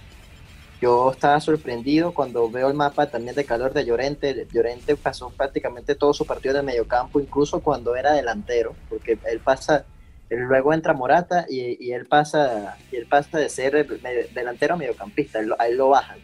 yo 0.82 1.10
estaba 1.10 1.40
sorprendido 1.40 2.12
cuando 2.12 2.50
veo 2.50 2.68
el 2.68 2.74
mapa 2.74 3.06
también 3.06 3.34
de 3.34 3.46
calor 3.46 3.72
de 3.72 3.86
Llorente. 3.86 4.46
Llorente 4.52 4.94
pasó 4.96 5.30
prácticamente 5.30 5.94
todo 5.94 6.12
su 6.12 6.26
partido 6.26 6.56
de 6.56 6.62
mediocampo, 6.62 7.18
incluso 7.18 7.60
cuando 7.60 7.96
era 7.96 8.12
delantero, 8.12 8.74
porque 8.90 9.18
él 9.24 9.40
pasa 9.40 9.86
luego 10.30 10.72
entra 10.74 10.92
Morata 10.92 11.46
y, 11.48 11.92
él 11.92 12.06
pasa 12.06 12.76
y 12.92 12.96
él 12.96 13.06
pasa 13.06 13.38
de 13.38 13.48
ser 13.48 13.86
delantero 14.34 14.74
a 14.74 14.76
mediocampista, 14.76 15.40
él, 15.40 15.54
a 15.58 15.68
él 15.68 15.76
lo 15.76 15.90
bajan. 15.90 16.18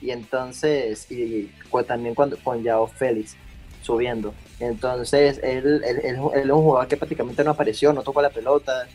Y 0.00 0.10
entonces, 0.10 1.10
y, 1.10 1.50
también 1.86 2.14
cuando 2.14 2.36
con 2.38 2.62
Yao 2.62 2.86
Félix 2.86 3.36
subiendo. 3.82 4.34
Entonces, 4.60 5.40
él, 5.42 5.82
él, 5.84 6.02
él, 6.04 6.20
es 6.34 6.50
un 6.50 6.62
jugador 6.62 6.88
que 6.88 6.96
prácticamente 6.96 7.42
no 7.42 7.52
apareció, 7.52 7.92
no 7.92 8.02
tocó 8.02 8.20
la 8.20 8.30
pelota, 8.30 8.86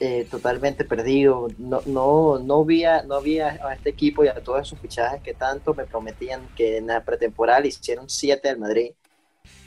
eh, 0.00 0.26
totalmente 0.30 0.84
perdido. 0.84 1.48
No, 1.58 1.80
no, 1.86 2.38
no, 2.38 2.64
vi 2.64 2.84
a, 2.84 3.02
no 3.02 3.20
vi 3.20 3.38
a 3.38 3.56
este 3.72 3.90
equipo 3.90 4.24
y 4.24 4.28
a 4.28 4.34
todos 4.34 4.66
esos 4.66 4.80
fichajes 4.80 5.22
que 5.22 5.32
tanto 5.32 5.74
me 5.74 5.84
prometían 5.84 6.48
que 6.56 6.78
en 6.78 6.88
la 6.88 7.04
pretemporada 7.04 7.64
hicieron 7.66 8.08
siete 8.10 8.48
al 8.48 8.58
Madrid 8.58 8.92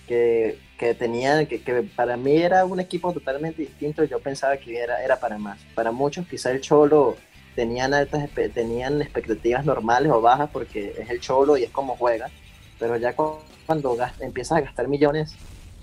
que, 0.08 0.60
que 0.78 0.94
tenía, 0.94 1.46
que, 1.48 1.62
que, 1.62 1.84
para 1.96 2.18
mí 2.18 2.38
era 2.38 2.66
un 2.66 2.80
equipo 2.80 3.14
totalmente 3.14 3.62
distinto, 3.62 4.04
yo 4.04 4.20
pensaba 4.20 4.58
que 4.58 4.78
era, 4.78 5.04
era 5.04 5.20
para 5.20 5.38
más. 5.38 5.60
Para 5.76 5.92
muchos 5.92 6.28
quizá 6.28 6.52
el 6.52 6.62
Cholo 6.62 7.16
tenían 7.56 7.94
altas 7.94 8.30
tenían 8.54 9.02
expectativas 9.02 9.66
normales 9.66 10.12
o 10.12 10.20
bajas 10.20 10.50
porque 10.52 10.94
es 10.98 11.10
el 11.10 11.22
Cholo 11.22 11.58
y 11.58 11.64
es 11.64 11.70
como 11.70 11.96
juega, 11.96 12.30
pero 12.78 12.98
ya 12.98 13.16
cuando 13.16 13.98
empiezas 14.20 14.58
a 14.58 14.62
gastar 14.62 14.88
millones, 14.88 15.36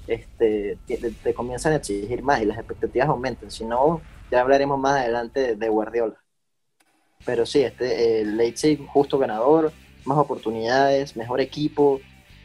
este, 0.07 0.79
te, 0.87 1.35
comienzan 1.35 1.73
a 1.73 1.77
exigir 1.77 2.23
más 2.23 2.43
y 2.43 2.47
las 2.47 2.59
expectativas 2.59 3.09
aumentan. 3.09 3.51
Si 3.51 3.65
no, 3.65 4.01
ya 4.31 4.41
hablaremos 4.41 4.79
más 4.79 5.01
adelante 5.01 5.57
de, 5.57 5.69
Guardiola. 5.69 6.17
Pero 7.25 7.47
sí, 7.47 7.63
este, 7.63 8.21
el 8.21 8.37
Leipzig 8.37 8.85
justo 8.87 9.19
ganador, 9.19 9.73
más 10.05 10.19
oportunidades, 10.19 11.17
mejor 11.17 11.41
equipo, 11.41 12.01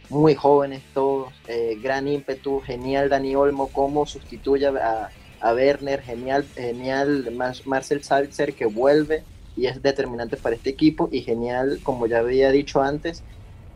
muy 0.10 0.36
jóvenes 0.36 0.82
todos, 0.94 1.34
eh, 1.48 1.78
gran 1.82 2.08
ímpetu, 2.08 2.62
genial 2.62 3.10
Dani 3.10 3.36
Olmo 3.36 3.68
como 3.70 4.06
sustituye 4.06 4.68
a, 4.68 5.10
a 5.40 5.54
Werner, 5.54 6.02
genial, 6.02 6.46
genial 6.56 7.32
Marcel 7.66 8.04
Salzer 8.04 8.54
que 8.54 8.66
vuelve 8.66 9.24
y 9.56 9.66
es 9.66 9.82
determinante 9.82 10.38
para 10.38 10.56
este 10.56 10.70
equipo 10.70 11.10
y 11.12 11.22
genial, 11.22 11.80
como 11.84 12.06
ya 12.06 12.20
había 12.20 12.52
dicho 12.52 12.82
antes, 12.82 13.24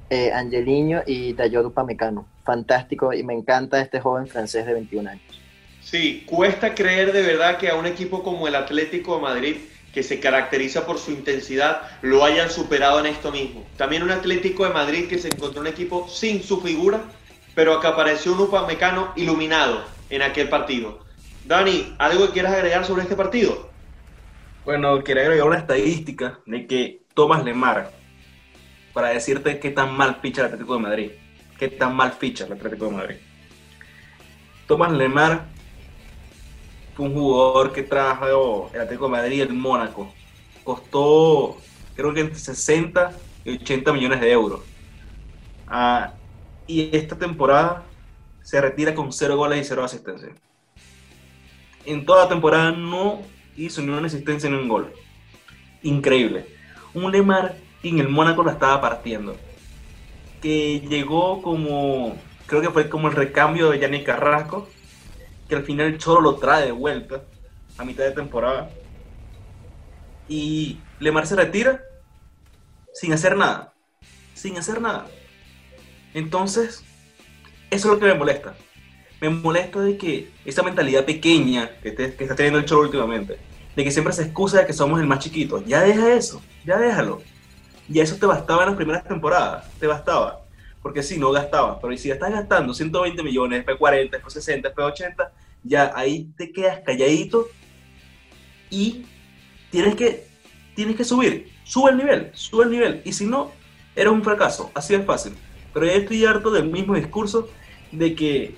eh, 0.09 0.31
Angeliño 0.31 1.03
y 1.05 1.33
Dayot 1.33 1.65
Upamecano. 1.65 2.27
Fantástico 2.43 3.13
y 3.13 3.23
me 3.23 3.33
encanta 3.33 3.81
este 3.81 3.99
joven 3.99 4.27
francés 4.27 4.65
de 4.65 4.73
21 4.73 5.09
años. 5.09 5.41
Sí, 5.81 6.23
cuesta 6.27 6.75
creer 6.75 7.11
de 7.11 7.23
verdad 7.23 7.57
que 7.57 7.69
a 7.69 7.75
un 7.75 7.87
equipo 7.87 8.23
como 8.23 8.47
el 8.47 8.55
Atlético 8.55 9.15
de 9.15 9.21
Madrid 9.21 9.55
que 9.93 10.03
se 10.03 10.19
caracteriza 10.19 10.85
por 10.85 10.97
su 10.97 11.11
intensidad, 11.11 11.81
lo 12.01 12.23
hayan 12.23 12.49
superado 12.49 12.99
en 12.99 13.07
esto 13.07 13.31
mismo. 13.31 13.65
También 13.77 14.03
un 14.03 14.11
Atlético 14.11 14.63
de 14.65 14.73
Madrid 14.73 15.07
que 15.07 15.17
se 15.17 15.27
encontró 15.27 15.61
un 15.61 15.67
equipo 15.67 16.07
sin 16.07 16.43
su 16.43 16.61
figura, 16.61 17.01
pero 17.55 17.79
que 17.79 17.87
apareció 17.87 18.33
un 18.33 18.41
Upamecano 18.41 19.11
iluminado 19.15 19.83
en 20.09 20.21
aquel 20.21 20.49
partido. 20.49 20.99
Dani, 21.45 21.95
¿algo 21.97 22.27
que 22.27 22.33
quieras 22.33 22.53
agregar 22.53 22.85
sobre 22.85 23.03
este 23.03 23.15
partido? 23.15 23.69
Bueno, 24.63 25.03
quería 25.03 25.23
agregar 25.23 25.47
una 25.47 25.57
estadística 25.57 26.39
de 26.45 26.67
que 26.67 27.01
Tomás 27.13 27.43
Lemar, 27.43 27.91
para 28.93 29.09
decirte 29.09 29.59
qué 29.59 29.71
tan 29.71 29.95
mal 29.97 30.19
ficha 30.21 30.41
el 30.41 30.47
Atlético 30.47 30.75
de 30.75 30.79
Madrid, 30.79 31.11
qué 31.57 31.67
tan 31.67 31.95
mal 31.95 32.13
ficha 32.13 32.45
el 32.45 32.53
Atlético 32.53 32.85
de 32.85 32.91
Madrid. 32.91 33.15
Tomás 34.67 34.91
Lemar 34.91 35.45
un 36.97 37.13
jugador 37.13 37.71
que 37.71 37.83
trajo 37.83 38.69
el 38.73 38.81
Atlético 38.81 39.05
de 39.05 39.11
Madrid 39.11 39.37
y 39.37 39.41
el 39.41 39.53
Mónaco. 39.53 40.11
Costó, 40.63 41.57
creo 41.95 42.13
que 42.13 42.21
entre 42.21 42.37
60 42.37 43.11
y 43.45 43.55
80 43.55 43.93
millones 43.93 44.21
de 44.21 44.31
euros. 44.31 44.61
Ah, 45.67 46.13
y 46.67 46.95
esta 46.95 47.17
temporada 47.17 47.83
se 48.43 48.59
retira 48.59 48.93
con 48.93 49.11
0 49.11 49.37
goles 49.37 49.59
y 49.59 49.63
0 49.63 49.83
asistencias. 49.83 50.31
En 51.85 52.05
toda 52.05 52.25
la 52.25 52.29
temporada 52.29 52.71
no 52.71 53.21
hizo 53.55 53.81
ni 53.81 53.89
una 53.89 54.07
asistencia 54.07 54.49
ni 54.49 54.57
un 54.57 54.67
gol. 54.67 54.91
Increíble. 55.83 56.45
Un 56.93 57.11
Lemar 57.11 57.55
en 57.83 57.99
el 57.99 58.09
Mónaco 58.09 58.43
la 58.43 58.51
estaba 58.51 58.81
partiendo. 58.81 59.35
que 60.41 60.81
llegó 60.81 61.41
como, 61.43 62.15
creo 62.47 62.61
que 62.61 62.71
fue 62.71 62.89
como 62.89 63.07
el 63.07 63.13
recambio 63.15 63.69
de 63.69 63.77
Yannick 63.79 64.05
Carrasco, 64.05 64.67
que 65.51 65.57
al 65.57 65.65
final 65.65 65.87
el 65.87 65.97
Cholo 65.97 66.21
lo 66.21 66.35
trae 66.35 66.67
de 66.67 66.71
vuelta 66.71 67.23
a 67.77 67.83
mitad 67.83 68.05
de 68.05 68.11
temporada. 68.11 68.69
Y 70.29 70.79
Lemar 70.97 71.27
se 71.27 71.35
retira 71.35 71.83
sin 72.93 73.11
hacer 73.11 73.35
nada. 73.35 73.73
Sin 74.33 74.57
hacer 74.57 74.79
nada. 74.79 75.07
Entonces, 76.13 76.85
eso 77.69 77.87
es 77.89 77.93
lo 77.93 77.99
que 77.99 78.05
me 78.05 78.13
molesta. 78.13 78.55
Me 79.19 79.29
molesta 79.29 79.81
de 79.81 79.97
que 79.97 80.31
esa 80.45 80.63
mentalidad 80.63 81.03
pequeña 81.03 81.69
que, 81.83 81.93
que 81.95 82.05
está 82.05 82.33
teniendo 82.33 82.59
el 82.59 82.65
Cholo 82.65 82.83
últimamente, 82.83 83.37
de 83.75 83.83
que 83.83 83.91
siempre 83.91 84.13
se 84.13 84.23
excusa 84.23 84.59
de 84.59 84.65
que 84.65 84.71
somos 84.71 85.01
el 85.01 85.05
más 85.05 85.19
chiquito, 85.19 85.61
ya 85.65 85.81
deja 85.81 86.13
eso, 86.13 86.41
ya 86.63 86.77
déjalo. 86.77 87.21
Y 87.89 87.99
eso 87.99 88.15
te 88.15 88.25
bastaba 88.25 88.63
en 88.63 88.69
las 88.69 88.77
primeras 88.77 89.03
temporadas, 89.03 89.69
te 89.81 89.85
bastaba. 89.85 90.45
Porque 90.81 91.03
si 91.03 91.19
no 91.19 91.29
gastabas, 91.33 91.79
pero 91.81 91.97
si 91.97 92.07
ya 92.07 92.13
estás 92.13 92.31
gastando 92.31 92.73
120 92.73 93.21
millones, 93.21 93.59
después 93.59 93.77
40, 93.77 94.15
después 94.15 94.33
60, 94.33 94.69
después 94.69 94.87
80, 94.87 95.31
ya 95.63 95.91
ahí 95.95 96.31
te 96.37 96.51
quedas 96.51 96.79
calladito 96.85 97.47
y 98.69 99.05
tienes 99.69 99.95
que, 99.95 100.27
tienes 100.75 100.95
que 100.95 101.03
subir. 101.03 101.51
Sube 101.63 101.91
el 101.91 101.97
nivel, 101.97 102.31
sube 102.33 102.65
el 102.65 102.71
nivel. 102.71 103.01
Y 103.05 103.13
si 103.13 103.25
no, 103.25 103.51
eres 103.95 104.11
un 104.11 104.23
fracaso. 104.23 104.71
Así 104.73 104.93
es 104.93 105.05
fácil. 105.05 105.33
Pero 105.73 105.85
ya 105.85 105.93
estoy 105.93 106.25
harto 106.25 106.51
del 106.51 106.69
mismo 106.69 106.95
discurso 106.95 107.49
de 107.91 108.15
que 108.15 108.55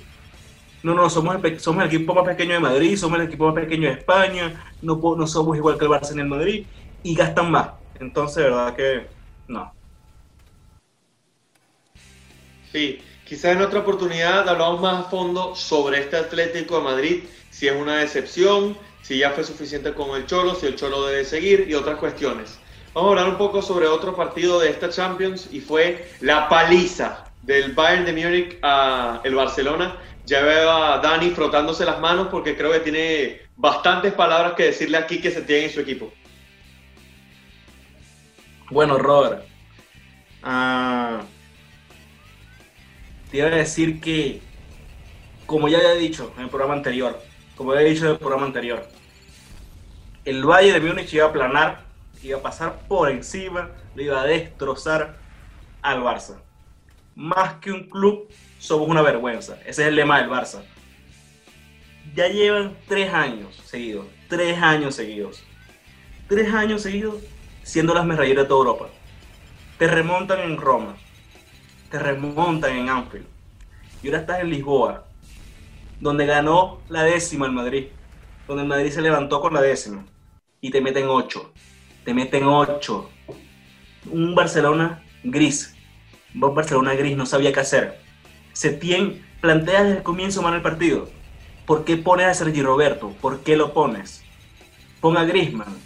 no, 0.83 0.93
no, 0.93 1.09
somos 1.09 1.43
el, 1.43 1.59
somos 1.59 1.83
el 1.83 1.87
equipo 1.87 2.13
más 2.13 2.25
pequeño 2.25 2.53
de 2.53 2.59
Madrid, 2.59 2.97
somos 2.97 3.19
el 3.19 3.27
equipo 3.27 3.45
más 3.45 3.55
pequeño 3.55 3.87
de 3.87 3.95
España, 3.95 4.73
no, 4.81 4.99
no 5.15 5.27
somos 5.27 5.55
igual 5.57 5.77
que 5.77 5.85
el 5.85 5.91
Barça 5.91 6.11
en 6.11 6.19
el 6.19 6.27
Madrid 6.27 6.65
y 7.03 7.15
gastan 7.15 7.51
más. 7.51 7.69
Entonces, 7.99 8.43
verdad 8.43 8.75
que 8.75 9.07
no. 9.47 9.71
Sí, 12.71 12.99
quizás 13.25 13.55
en 13.55 13.61
otra 13.61 13.79
oportunidad 13.79 14.47
hablamos 14.47 14.81
más 14.81 15.05
a 15.05 15.09
fondo 15.09 15.55
sobre 15.55 15.99
este 15.99 16.17
Atlético 16.17 16.77
de 16.77 16.83
Madrid, 16.83 17.23
si 17.49 17.67
es 17.67 17.75
una 17.75 17.97
decepción, 17.97 18.77
si 19.01 19.17
ya 19.17 19.31
fue 19.31 19.43
suficiente 19.43 19.93
con 19.93 20.15
el 20.15 20.25
Cholo, 20.25 20.55
si 20.55 20.65
el 20.65 20.75
Cholo 20.75 21.05
debe 21.05 21.25
seguir 21.25 21.67
y 21.69 21.73
otras 21.73 21.97
cuestiones. 21.97 22.59
Vamos 22.93 23.09
a 23.09 23.11
hablar 23.11 23.29
un 23.29 23.37
poco 23.37 23.61
sobre 23.61 23.87
otro 23.87 24.15
partido 24.15 24.59
de 24.59 24.69
esta 24.69 24.89
Champions 24.89 25.49
y 25.51 25.61
fue 25.61 26.09
la 26.21 26.47
paliza 26.47 27.25
del 27.41 27.73
Bayern 27.73 28.05
de 28.05 28.13
Múnich 28.13 28.59
a 28.61 29.19
el 29.23 29.35
Barcelona. 29.35 29.97
Ya 30.25 30.41
veo 30.41 30.71
a 30.71 30.99
Dani 30.99 31.31
frotándose 31.31 31.85
las 31.85 31.99
manos 31.99 32.27
porque 32.29 32.55
creo 32.55 32.71
que 32.71 32.79
tiene 32.79 33.41
bastantes 33.57 34.13
palabras 34.13 34.53
que 34.53 34.65
decirle 34.65 34.97
aquí 34.97 35.19
que 35.19 35.31
se 35.31 35.41
tiene 35.41 35.65
en 35.65 35.71
su 35.71 35.81
equipo. 35.81 36.13
Bueno, 38.69 38.97
Robert, 38.97 39.43
uh, 40.43 41.23
te 43.33 43.39
iba 43.39 43.47
a 43.47 43.49
decir 43.49 43.99
que, 43.99 44.41
como 45.47 45.67
ya 45.67 45.79
he 45.79 45.97
dicho 45.97 46.31
en 46.37 46.43
el 46.43 46.49
programa 46.49 46.75
anterior, 46.75 47.19
como 47.55 47.73
he 47.73 47.83
dicho 47.83 48.05
en 48.05 48.11
el 48.11 48.19
programa 48.19 48.45
anterior, 48.45 48.87
el 50.23 50.45
Valle 50.45 50.71
de 50.71 50.79
Múnich 50.79 51.11
iba 51.15 51.25
a 51.25 51.33
planar, 51.33 51.81
iba 52.21 52.37
a 52.37 52.41
pasar 52.43 52.87
por 52.87 53.09
encima, 53.09 53.71
le 53.95 54.03
iba 54.03 54.21
a 54.21 54.25
destrozar 54.25 55.17
al 55.81 56.03
Barça. 56.03 56.43
Más 57.15 57.55
que 57.55 57.71
un 57.71 57.89
club, 57.89 58.29
somos 58.59 58.87
una 58.87 59.01
vergüenza. 59.01 59.55
Ese 59.61 59.81
es 59.81 59.87
el 59.87 59.95
lema 59.95 60.19
del 60.19 60.29
Barça. 60.29 60.61
Ya 62.13 62.27
llevan 62.27 62.77
tres 62.87 63.11
años 63.11 63.59
seguidos, 63.65 64.05
tres 64.29 64.61
años 64.61 64.93
seguidos, 64.93 65.43
tres 66.29 66.53
años 66.53 66.83
seguidos 66.83 67.15
siendo 67.63 67.95
las 67.95 68.05
mejores 68.05 68.35
de 68.35 68.45
toda 68.45 68.59
Europa. 68.59 68.89
Te 69.79 69.87
remontan 69.87 70.41
en 70.41 70.55
Roma, 70.57 70.97
te 71.93 71.99
remontan 71.99 72.75
en 72.75 72.89
Anfield. 72.89 73.27
Y 74.01 74.07
ahora 74.07 74.21
estás 74.21 74.39
en 74.39 74.49
Lisboa, 74.49 75.05
donde 75.99 76.25
ganó 76.25 76.81
la 76.89 77.03
décima 77.03 77.45
el 77.45 77.51
Madrid, 77.51 77.85
donde 78.47 78.63
el 78.63 78.67
Madrid 78.67 78.89
se 78.89 78.99
levantó 78.99 79.39
con 79.39 79.53
la 79.53 79.61
décima. 79.61 80.03
Y 80.59 80.71
te 80.71 80.81
meten 80.81 81.05
ocho, 81.07 81.53
te 82.03 82.15
meten 82.15 82.45
ocho. 82.45 83.11
Un 84.09 84.33
Barcelona 84.33 85.03
gris, 85.23 85.75
un 86.33 86.55
Barcelona 86.55 86.95
gris 86.95 87.15
no 87.15 87.27
sabía 87.27 87.53
qué 87.53 87.59
hacer. 87.59 87.99
Setién 88.53 89.23
plantea 89.39 89.83
desde 89.83 89.97
el 89.97 90.03
comienzo 90.03 90.41
mal 90.41 90.55
el 90.55 90.63
partido. 90.63 91.11
¿Por 91.67 91.85
qué 91.85 91.95
pones 91.95 92.25
a 92.25 92.33
Sergi 92.33 92.63
Roberto? 92.63 93.13
¿Por 93.21 93.41
qué 93.41 93.55
lo 93.55 93.71
pones? 93.71 94.23
Pon 94.99 95.15
a 95.15 95.25
Griezmann, 95.25 95.77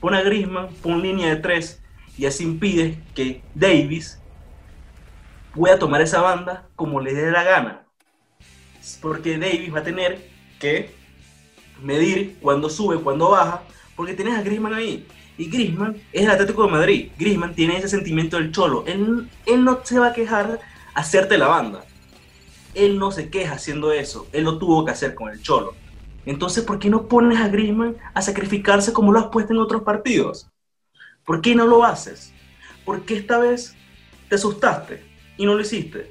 pon 0.00 0.14
a 0.14 0.22
Griezmann, 0.22 0.68
pon 0.82 1.02
línea 1.02 1.28
de 1.28 1.36
tres 1.36 1.82
y 2.16 2.24
así 2.24 2.42
impide 2.42 2.98
que 3.14 3.42
Davis 3.54 4.21
pueda 5.54 5.78
tomar 5.78 6.00
esa 6.00 6.20
banda 6.20 6.68
como 6.76 7.00
le 7.00 7.14
dé 7.14 7.30
la 7.30 7.44
gana. 7.44 7.86
Porque 9.00 9.38
Davis 9.38 9.72
va 9.72 9.80
a 9.80 9.84
tener 9.84 10.30
que 10.58 10.94
medir 11.82 12.38
cuándo 12.40 12.68
sube, 12.68 12.98
cuándo 12.98 13.30
baja, 13.30 13.62
porque 13.96 14.14
tienes 14.14 14.38
a 14.38 14.42
Griezmann 14.42 14.74
ahí. 14.74 15.06
Y 15.38 15.48
Griezmann 15.48 16.00
es 16.12 16.22
el 16.22 16.30
Atlético 16.30 16.64
de 16.64 16.72
Madrid. 16.72 17.10
Griezmann 17.18 17.54
tiene 17.54 17.76
ese 17.76 17.88
sentimiento 17.88 18.36
del 18.36 18.52
cholo. 18.52 18.84
Él, 18.86 19.28
él 19.46 19.64
no 19.64 19.80
se 19.82 19.98
va 19.98 20.08
a 20.08 20.12
quejar 20.12 20.60
hacerte 20.94 21.38
la 21.38 21.48
banda. 21.48 21.84
Él 22.74 22.98
no 22.98 23.10
se 23.10 23.28
queja 23.30 23.54
haciendo 23.54 23.92
eso. 23.92 24.26
Él 24.32 24.44
lo 24.44 24.58
tuvo 24.58 24.84
que 24.84 24.92
hacer 24.92 25.14
con 25.14 25.30
el 25.30 25.42
cholo. 25.42 25.74
Entonces, 26.24 26.64
¿por 26.64 26.78
qué 26.78 26.88
no 26.88 27.08
pones 27.08 27.38
a 27.40 27.48
Griezmann 27.48 27.96
a 28.14 28.22
sacrificarse 28.22 28.92
como 28.92 29.12
lo 29.12 29.18
has 29.18 29.26
puesto 29.26 29.52
en 29.52 29.58
otros 29.58 29.82
partidos? 29.82 30.48
¿Por 31.24 31.40
qué 31.40 31.54
no 31.54 31.66
lo 31.66 31.84
haces? 31.84 32.32
¿Por 32.84 33.02
qué 33.02 33.16
esta 33.16 33.38
vez 33.38 33.74
te 34.28 34.36
asustaste 34.36 35.11
y 35.36 35.46
no 35.46 35.54
lo 35.54 35.60
hiciste? 35.60 36.10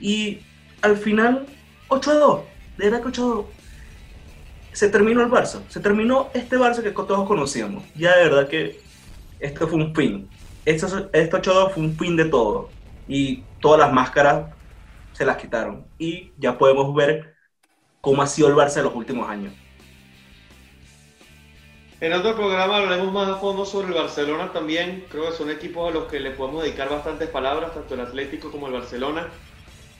Y 0.00 0.40
al 0.82 0.96
final, 0.96 1.46
8 1.88 2.10
a 2.10 2.14
2. 2.14 2.40
De 2.78 2.84
verdad 2.84 3.02
que 3.02 3.08
8 3.08 3.24
a 3.24 3.34
2. 3.36 3.46
Se 4.72 4.88
terminó 4.88 5.22
el 5.22 5.30
Barça. 5.30 5.60
Se 5.68 5.80
terminó 5.80 6.30
este 6.34 6.58
Barça 6.58 6.82
que 6.82 6.90
todos 6.90 7.26
conocíamos. 7.26 7.84
Ya 7.94 8.16
de 8.16 8.24
verdad 8.24 8.48
que 8.48 8.80
esto 9.40 9.68
fue 9.68 9.78
un 9.78 9.94
fin. 9.94 10.28
Esto, 10.64 11.08
este 11.12 11.36
8 11.36 11.50
a 11.50 11.54
2 11.54 11.72
fue 11.72 11.82
un 11.82 11.96
fin 11.96 12.16
de 12.16 12.24
todo. 12.26 12.70
Y 13.06 13.44
todas 13.60 13.80
las 13.80 13.92
máscaras 13.92 14.52
se 15.12 15.24
las 15.24 15.36
quitaron. 15.36 15.86
Y 15.98 16.32
ya 16.38 16.58
podemos 16.58 16.94
ver 16.94 17.34
cómo 18.00 18.22
ha 18.22 18.26
sido 18.26 18.48
el 18.48 18.54
Barça 18.54 18.78
en 18.78 18.84
los 18.84 18.94
últimos 18.94 19.28
años. 19.28 19.54
En 22.04 22.12
otro 22.12 22.36
programa 22.36 22.76
hablaremos 22.76 23.10
más 23.14 23.30
a 23.30 23.36
fondo 23.36 23.64
sobre 23.64 23.88
el 23.88 23.94
Barcelona 23.94 24.52
también. 24.52 25.06
Creo 25.08 25.30
que 25.30 25.36
son 25.38 25.50
equipos 25.50 25.88
a 25.88 25.94
los 25.94 26.04
que 26.04 26.20
le 26.20 26.32
podemos 26.32 26.62
dedicar 26.62 26.90
bastantes 26.90 27.30
palabras, 27.30 27.72
tanto 27.72 27.94
el 27.94 28.00
Atlético 28.00 28.50
como 28.50 28.66
el 28.66 28.74
Barcelona. 28.74 29.30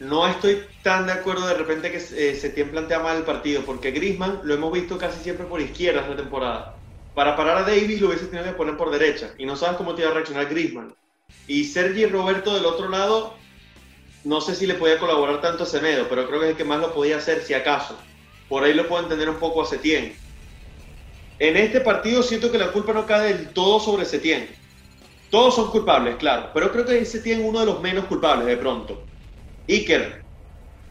No 0.01 0.29
estoy 0.29 0.65
tan 0.83 1.07
de 1.07 1.13
acuerdo 1.13 1.47
de 1.47 1.55
repente 1.55 1.91
que 1.91 1.97
eh, 1.97 2.37
se 2.37 2.51
tiene 2.51 2.73
plantea 2.73 2.99
mal 2.99 3.17
el 3.17 3.23
partido, 3.23 3.63
porque 3.65 3.91
Grisman 3.91 4.41
lo 4.43 4.53
hemos 4.53 4.71
visto 4.71 4.99
casi 4.99 5.19
siempre 5.23 5.47
por 5.47 5.63
izquierda 5.63 6.03
esta 6.03 6.15
temporada. 6.15 6.77
Para 7.15 7.37
parar 7.37 7.57
a 7.57 7.63
Davis 7.63 7.99
lo 8.03 8.09
hubiese 8.09 8.27
tenido 8.27 8.51
que 8.51 8.59
poner 8.59 8.77
por 8.77 8.91
derecha, 8.91 9.33
y 9.39 9.47
no 9.47 9.57
sabes 9.57 9.79
cómo 9.79 9.95
te 9.95 10.03
iba 10.03 10.11
a 10.11 10.15
reaccionar 10.15 10.51
Grisman. 10.51 10.95
Y 11.47 11.65
Sergi 11.65 12.05
Roberto 12.05 12.53
del 12.53 12.67
otro 12.67 12.91
lado 12.91 13.33
no 14.25 14.43
sé 14.43 14.55
si 14.55 14.67
le 14.67 14.75
podía 14.75 14.99
colaborar 14.99 15.41
tanto 15.41 15.63
a 15.63 15.67
Semedo, 15.67 16.05
pero 16.11 16.27
creo 16.27 16.41
que 16.41 16.47
es 16.49 16.51
el 16.51 16.59
que 16.59 16.65
más 16.65 16.81
lo 16.81 16.93
podía 16.93 17.17
hacer, 17.17 17.41
si 17.41 17.55
acaso. 17.55 17.97
Por 18.51 18.63
ahí 18.63 18.75
lo 18.75 18.87
puedo 18.89 19.05
entender 19.05 19.31
un 19.31 19.39
poco 19.39 19.63
a 19.63 19.67
Setién. 19.67 20.23
En 21.39 21.57
este 21.57 21.81
partido 21.81 22.23
siento 22.23 22.51
que 22.53 22.59
la 22.59 22.71
culpa 22.71 22.93
no 22.93 23.07
cae 23.07 23.35
del 23.35 23.49
todo 23.49 23.81
sobre 23.81 24.05
Setién. 24.05 24.49
Todos 25.31 25.57
son 25.57 25.71
culpables, 25.71 26.17
claro, 26.17 26.51
pero 26.55 26.71
creo 26.71 26.85
que 26.85 27.05
Setién 27.05 27.41
es 27.41 27.47
uno 27.47 27.61
de 27.61 27.67
los 27.67 27.81
menos 27.81 28.05
culpables 28.05 28.47
de 28.47 28.57
pronto. 28.57 29.03
Iker, 29.69 30.23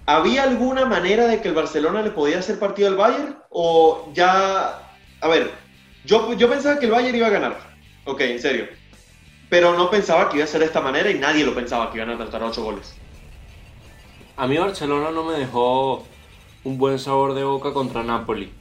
¿había 0.05 0.43
alguna 0.43 0.85
manera 0.85 1.27
de 1.27 1.41
que 1.41 1.47
el 1.47 1.53
Barcelona 1.53 2.01
le 2.01 2.11
podía 2.11 2.39
hacer 2.39 2.59
partido 2.59 2.89
al 2.89 2.95
Bayern? 2.95 3.37
O 3.49 4.11
ya... 4.13 4.81
A 5.21 5.27
ver, 5.29 5.51
yo, 6.03 6.33
yo 6.33 6.49
pensaba 6.49 6.77
que 6.77 6.87
el 6.87 6.91
Bayern 6.91 7.15
iba 7.15 7.27
a 7.27 7.31
ganar. 7.31 7.57
Ok, 8.05 8.19
en 8.21 8.39
serio. 8.39 8.67
Pero 9.49 9.77
no 9.77 9.89
pensaba 9.89 10.29
que 10.29 10.37
iba 10.37 10.43
a 10.43 10.47
ser 10.47 10.59
de 10.59 10.65
esta 10.65 10.81
manera 10.81 11.09
y 11.09 11.19
nadie 11.19 11.45
lo 11.45 11.55
pensaba 11.55 11.89
que 11.89 11.99
iban 11.99 12.09
a 12.09 12.17
tratar 12.17 12.43
8 12.43 12.61
goles. 12.61 12.95
A 14.35 14.47
mí 14.47 14.57
Barcelona 14.57 15.11
no 15.11 15.23
me 15.23 15.37
dejó 15.37 16.03
un 16.65 16.77
buen 16.77 16.99
sabor 16.99 17.33
de 17.33 17.43
boca 17.45 17.71
contra 17.71 18.03
Napoli. 18.03 18.51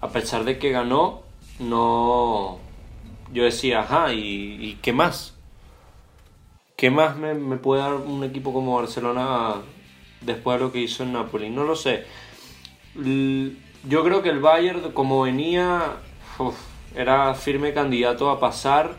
A 0.00 0.08
pesar 0.08 0.44
de 0.44 0.58
que 0.58 0.70
ganó, 0.70 1.22
no... 1.58 2.58
Yo 3.32 3.44
decía, 3.44 3.80
ajá, 3.80 4.12
¿y, 4.14 4.78
qué 4.80 4.92
más? 4.92 5.34
¿Qué 6.76 6.90
más 6.90 7.16
me, 7.16 7.34
puede 7.56 7.82
dar 7.82 7.94
un 7.94 8.24
equipo 8.24 8.52
como 8.52 8.76
Barcelona 8.76 9.56
después 10.22 10.58
de 10.58 10.64
lo 10.64 10.72
que 10.72 10.80
hizo 10.80 11.02
en 11.02 11.12
Napoli? 11.12 11.50
No 11.50 11.64
lo 11.64 11.76
sé. 11.76 12.06
Yo 12.94 14.04
creo 14.04 14.22
que 14.22 14.30
el 14.30 14.40
Bayern, 14.40 14.92
como 14.92 15.22
venía, 15.22 15.96
era 16.94 17.34
firme 17.34 17.74
candidato 17.74 18.30
a 18.30 18.40
pasar 18.40 18.96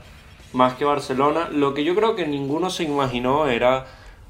más 0.53 0.73
que 0.75 0.85
Barcelona. 0.85 1.49
Lo 1.51 1.73
que 1.73 1.83
yo 1.83 1.95
creo 1.95 2.15
que 2.15 2.27
ninguno 2.27 2.69
se 2.69 2.83
imaginó 2.83 3.47
era 3.47 3.87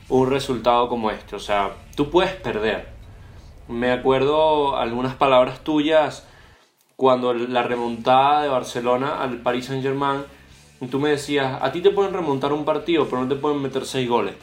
un 0.08 0.30
resultado 0.30 0.88
como 0.88 1.12
este. 1.12 1.36
O 1.36 1.40
sea, 1.40 1.76
tú 1.96 2.10
puedes 2.10 2.34
perder. 2.34 2.90
Me 3.68 3.92
acuerdo 3.92 4.78
algunas 4.78 5.16
palabras 5.16 5.64
tuyas 5.64 6.28
cuando 7.00 7.34
la 7.34 7.64
remontada 7.64 8.44
de 8.44 8.50
Barcelona 8.50 9.24
al 9.24 9.38
Paris 9.38 9.68
Saint 9.68 9.82
Germain, 9.82 10.20
tú 10.92 11.00
me 11.00 11.08
decías, 11.08 11.58
a 11.62 11.72
ti 11.72 11.80
te 11.80 11.92
pueden 11.92 12.12
remontar 12.12 12.52
un 12.52 12.66
partido, 12.66 13.06
pero 13.06 13.22
no 13.22 13.30
te 13.30 13.40
pueden 13.40 13.62
meter 13.62 13.86
seis 13.86 14.10
goles. 14.10 14.36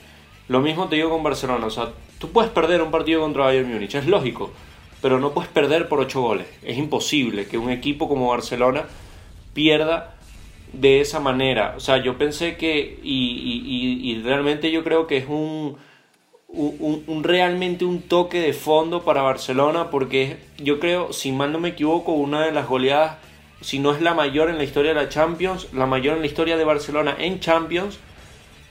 Lo 0.48 0.60
mismo 0.60 0.88
te 0.88 0.96
digo 0.96 1.10
con 1.10 1.22
Barcelona, 1.22 1.66
o 1.66 1.70
sea, 1.70 1.90
tú 2.18 2.30
puedes 2.30 2.50
perder 2.50 2.80
un 2.80 2.90
partido 2.90 3.20
contra 3.20 3.44
Bayern 3.44 3.70
Múnich, 3.70 3.94
es 3.94 4.06
lógico, 4.06 4.52
pero 5.02 5.20
no 5.20 5.32
puedes 5.32 5.50
perder 5.50 5.86
por 5.86 6.00
8 6.00 6.18
goles. 6.18 6.46
Es 6.62 6.78
imposible 6.78 7.46
que 7.46 7.58
un 7.58 7.68
equipo 7.68 8.08
como 8.08 8.30
Barcelona 8.30 8.84
pierda 9.52 10.14
de 10.72 11.02
esa 11.02 11.20
manera. 11.20 11.74
O 11.76 11.80
sea, 11.80 12.02
yo 12.02 12.16
pensé 12.16 12.56
que, 12.56 12.98
y, 13.02 14.18
realmente 14.24 14.70
yo 14.70 14.82
creo 14.82 15.06
que 15.06 15.18
es 15.18 15.26
un, 15.28 15.76
un, 16.48 17.22
realmente 17.22 17.84
un 17.84 18.02
toque 18.02 18.40
de 18.40 18.52
fondo 18.52 19.04
para 19.04 19.22
Barcelona, 19.22 19.90
porque 19.90 20.38
yo 20.58 20.78
creo, 20.80 21.12
si 21.12 21.32
mal 21.32 21.52
no 21.52 21.58
me 21.58 21.70
equivoco, 21.70 22.12
una 22.12 22.44
de 22.44 22.52
las 22.52 22.66
goleadas, 22.66 23.18
si 23.60 23.78
no 23.78 23.92
es 23.92 24.00
la 24.00 24.14
mayor 24.14 24.48
en 24.48 24.58
la 24.58 24.64
historia 24.64 24.94
de 24.94 25.02
la 25.02 25.08
Champions, 25.08 25.68
la 25.72 25.86
mayor 25.86 26.14
en 26.14 26.20
la 26.20 26.26
historia 26.26 26.56
de 26.56 26.64
Barcelona 26.64 27.16
en 27.18 27.40
Champions, 27.40 27.98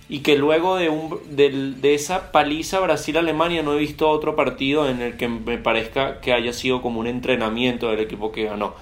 y 0.08 0.20
que 0.20 0.38
luego 0.38 0.76
de, 0.76 0.90
un, 0.90 1.20
de, 1.36 1.94
esa 1.96 2.32
paliza 2.32 2.80
Brasil-Alemania 2.80 3.64
no 3.64 3.74
he 3.74 3.80
visto 3.80 4.08
otro 4.10 4.36
partido 4.36 4.88
en 4.88 5.02
el 5.02 5.18
que 5.18 5.28
me 5.28 5.58
parezca 5.58 6.22
que 6.22 6.32
haya 6.32 6.54
sido 6.54 6.82
como 6.82 7.00
un 7.00 7.08
entrenamiento 7.08 7.90
del 7.90 8.00
equipo 8.00 8.32
que 8.32 8.44
ganó. 8.46 8.76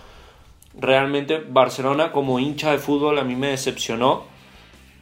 Realmente 0.78 1.38
Barcelona 1.38 2.12
como 2.12 2.40
hincha 2.40 2.72
de 2.72 2.78
fútbol 2.78 3.20
a 3.20 3.24
mí 3.24 3.36
me 3.36 3.48
decepcionó 3.48 4.33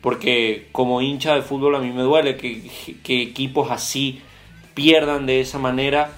porque 0.02 0.68
como 0.72 1.02
hincha 1.02 1.36
de 1.36 1.42
fútbol 1.42 1.76
a 1.76 1.80
mí 1.80 1.92
me 1.92 2.02
duele 2.02 2.36
que, 2.38 2.62
equipos 3.22 3.72
así 3.72 4.22
pierdan 4.74 5.26
de 5.26 5.42
esa 5.42 5.60
manera. 5.60 6.12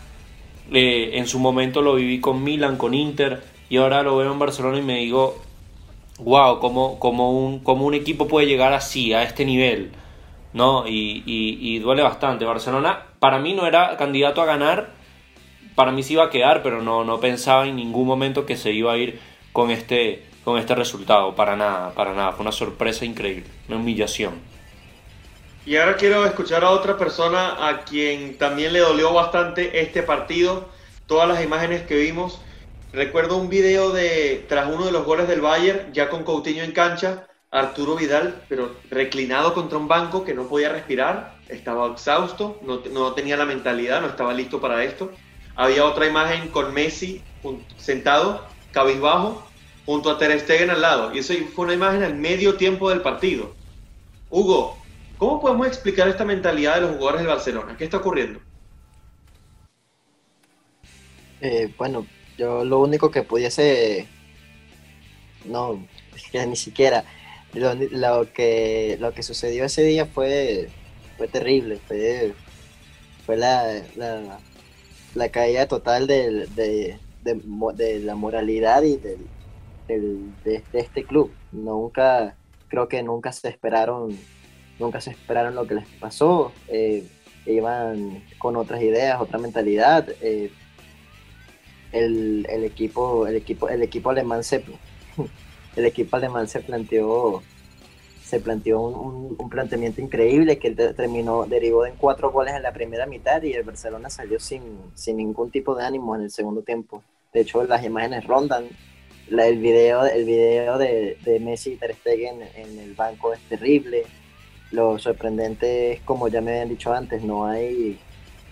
Eh, 0.71 1.17
en 1.17 1.27
su 1.27 1.39
momento 1.39 1.81
lo 1.81 1.95
viví 1.95 2.19
con 2.21 2.43
Milan, 2.43 2.77
con 2.77 2.93
Inter 2.93 3.43
y 3.69 3.77
ahora 3.77 4.03
lo 4.03 4.15
veo 4.17 4.31
en 4.31 4.39
Barcelona 4.39 4.77
y 4.77 4.81
me 4.81 4.99
digo, 4.99 5.41
wow, 6.19 6.59
como, 6.59 6.99
como, 6.99 7.31
un, 7.31 7.59
como 7.59 7.85
un 7.85 7.93
equipo 7.93 8.27
puede 8.27 8.47
llegar 8.47 8.73
así, 8.73 9.13
a 9.13 9.23
este 9.23 9.45
nivel, 9.45 9.91
¿no? 10.53 10.87
Y, 10.87 11.23
y, 11.25 11.79
duele 11.79 12.03
bastante. 12.03 12.45
Barcelona, 12.45 13.03
para 13.19 13.39
mí 13.39 13.53
no 13.53 13.65
era 13.65 13.97
candidato 13.97 14.41
a 14.41 14.45
ganar, 14.45 14.91
para 15.75 15.91
mí 15.91 16.03
se 16.03 16.13
iba 16.13 16.25
a 16.25 16.29
quedar, 16.29 16.61
pero 16.63 16.81
no, 16.81 17.03
no 17.03 17.19
pensaba 17.19 17.67
en 17.67 17.75
ningún 17.75 18.07
momento 18.07 18.45
que 18.45 18.57
se 18.57 18.71
iba 18.71 18.93
a 18.93 18.97
ir 18.97 19.19
con 19.51 19.71
este, 19.71 20.23
con 20.43 20.57
este 20.57 20.75
resultado, 20.75 21.35
para 21.35 21.55
nada, 21.55 21.93
para 21.93 22.13
nada. 22.13 22.31
Fue 22.33 22.41
una 22.41 22.51
sorpresa 22.51 23.05
increíble, 23.05 23.45
una 23.67 23.77
humillación. 23.77 24.33
Y 25.65 25.77
ahora 25.77 25.95
quiero 25.95 26.25
escuchar 26.25 26.63
a 26.63 26.71
otra 26.71 26.97
persona 26.97 27.67
a 27.69 27.83
quien 27.83 28.37
también 28.37 28.73
le 28.73 28.79
dolió 28.79 29.13
bastante 29.13 29.81
este 29.81 30.03
partido, 30.03 30.67
todas 31.07 31.27
las 31.27 31.43
imágenes 31.43 31.83
que 31.83 31.95
vimos 31.95 32.41
Recuerdo 32.93 33.37
un 33.37 33.49
video 33.49 33.91
de 33.91 34.45
tras 34.47 34.69
uno 34.71 34.85
de 34.85 34.91
los 34.91 35.03
goles 35.03 35.27
del 35.27 35.41
Bayern, 35.41 35.91
ya 35.93 36.11
con 36.11 36.23
Coutinho 36.23 36.63
en 36.63 36.73
cancha, 36.73 37.25
Arturo 37.49 37.95
Vidal, 37.95 38.43
pero 38.47 38.75
reclinado 38.91 39.55
contra 39.55 39.79
un 39.79 39.87
banco 39.87 40.23
que 40.23 40.35
no 40.35 40.43
podía 40.43 40.69
respirar, 40.69 41.39
estaba 41.49 41.87
exhausto, 41.87 42.59
no, 42.61 43.13
tenía 43.13 43.35
la 43.35 43.45
mentalidad, 43.45 43.99
no 43.99 44.09
estaba 44.09 44.31
listo 44.31 44.61
para 44.61 44.83
esto. 44.83 45.09
Había 45.55 45.85
otra 45.85 46.05
imagen 46.05 46.49
con 46.49 46.71
Messi 46.71 47.23
sentado, 47.77 48.45
cabizbajo, 48.73 49.43
junto 49.85 50.09
a 50.09 50.17
Ter 50.17 50.39
Stegen 50.39 50.69
al 50.69 50.81
lado. 50.81 51.13
Y 51.13 51.19
eso 51.19 51.33
fue 51.53 51.65
una 51.65 51.73
imagen 51.73 52.03
al 52.03 52.15
medio 52.15 52.55
tiempo 52.55 52.89
del 52.89 53.01
partido. 53.01 53.53
Hugo, 54.29 54.77
¿cómo 55.17 55.39
podemos 55.39 55.67
explicar 55.67 56.07
esta 56.07 56.25
mentalidad 56.25 56.75
de 56.75 56.81
los 56.81 56.91
jugadores 56.91 57.21
del 57.21 57.27
Barcelona? 57.27 57.75
¿Qué 57.77 57.83
está 57.83 57.97
ocurriendo? 57.97 58.39
Eh, 61.41 61.73
bueno, 61.77 62.07
yo 62.37 62.63
lo 62.63 62.79
único 62.79 63.11
que 63.11 63.23
pudiese, 63.23 64.07
no, 65.45 65.85
ni 66.33 66.55
siquiera, 66.55 67.03
lo, 67.53 68.33
que, 68.33 68.97
lo 68.99 69.13
que 69.13 69.23
sucedió 69.23 69.65
ese 69.65 69.83
día 69.83 70.05
fue, 70.05 70.69
fue 71.17 71.27
terrible, 71.27 71.79
fue, 71.85 72.33
fue 73.25 73.37
la, 73.37 73.81
la, 75.15 75.29
caída 75.29 75.67
total 75.67 76.07
de, 76.07 76.47
de, 76.55 77.99
la 77.99 78.15
moralidad 78.15 78.83
y 78.83 78.97
del, 78.97 79.19
de, 79.87 80.63
este 80.73 81.03
club. 81.03 81.31
Nunca, 81.51 82.35
creo 82.67 82.87
que 82.87 83.01
nunca 83.03 83.31
se 83.31 83.49
esperaron, 83.49 84.17
nunca 84.79 85.01
se 85.01 85.11
esperaron 85.11 85.55
lo 85.55 85.67
que 85.67 85.75
les 85.75 85.87
pasó. 85.99 86.51
Eh, 86.67 87.07
iban 87.45 88.23
con 88.37 88.55
otras 88.55 88.81
ideas, 88.81 89.19
otra 89.19 89.39
mentalidad. 89.39 90.07
Eh, 90.21 90.51
el, 91.91 92.47
el, 92.49 92.63
equipo, 92.63 93.27
el 93.27 93.35
equipo, 93.35 93.69
el 93.69 93.83
equipo 93.83 94.09
alemán 94.09 94.43
se 94.43 94.63
el 95.75 95.85
equipo 95.85 96.15
alemán 96.15 96.47
se 96.47 96.59
planteó 96.59 97.43
se 98.23 98.39
planteó 98.39 98.81
un, 98.81 99.35
un, 99.37 99.49
planteamiento 99.49 100.01
increíble 100.01 100.57
que 100.57 100.71
terminó, 100.71 101.45
derivó 101.45 101.85
en 101.85 101.95
cuatro 101.97 102.31
goles 102.31 102.55
en 102.55 102.63
la 102.63 102.73
primera 102.73 103.05
mitad 103.05 103.43
y 103.43 103.53
el 103.53 103.61
Barcelona 103.61 104.09
salió 104.09 104.39
sin, 104.39 104.63
sin 104.95 105.17
ningún 105.17 105.51
tipo 105.51 105.75
de 105.75 105.83
ánimo 105.83 106.15
en 106.15 106.23
el 106.23 106.31
segundo 106.31 106.63
tiempo. 106.63 107.03
De 107.31 107.41
hecho, 107.41 107.63
las 107.65 107.83
imágenes 107.83 108.25
rondan. 108.25 108.69
El 109.39 109.57
video, 109.59 110.05
el 110.05 110.25
video 110.25 110.77
de, 110.77 111.17
Messi 111.41 111.71
y 111.71 111.75
Ter 111.77 111.95
Stegen 111.95 112.41
en 112.55 112.79
el 112.79 112.93
banco 112.93 113.33
es 113.33 113.39
terrible. 113.49 114.05
Lo 114.71 114.97
sorprendente 114.99 115.93
es, 115.93 116.01
como 116.01 116.27
ya 116.27 116.41
me 116.41 116.51
habían 116.51 116.69
dicho 116.69 116.93
antes, 116.93 117.23
no 117.23 117.45
hay, 117.45 117.99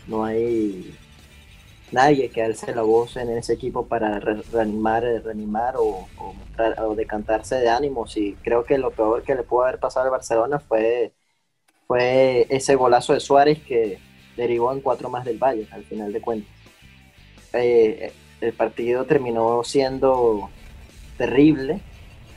no 0.08 0.24
hay 0.24 0.96
nadie 1.92 2.30
que 2.30 2.44
alce 2.44 2.74
la 2.74 2.84
voz 2.84 3.18
en 3.18 3.30
ese 3.30 3.54
equipo 3.54 3.86
para 3.88 4.20
reanimar, 4.20 5.04
reanimar 5.04 5.76
o, 5.78 6.08
o, 6.18 6.96
decantarse 6.96 7.56
de 7.56 7.70
ánimos. 7.70 8.18
Y 8.18 8.34
creo 8.44 8.64
que 8.64 8.78
lo 8.78 8.92
peor 8.92 9.24
que 9.24 9.36
le 9.36 9.44
pudo 9.44 9.64
haber 9.64 9.80
pasado 9.80 10.06
al 10.06 10.12
Barcelona 10.12 10.60
fue, 10.60 11.14
fue 11.88 12.48
ese 12.50 12.76
golazo 12.76 13.14
de 13.14 13.20
Suárez 13.20 13.60
que 13.60 14.00
derivó 14.38 14.72
en 14.74 14.82
cuatro 14.82 15.10
más 15.10 15.26
del 15.26 15.38
Valle, 15.38 15.68
al 15.72 15.84
final 15.84 16.14
de 16.14 16.22
cuentas. 16.22 16.52
Eh, 17.54 18.14
el 18.40 18.54
partido 18.54 19.06
terminó 19.06 19.64
siendo 19.64 20.50
terrible. 21.18 21.82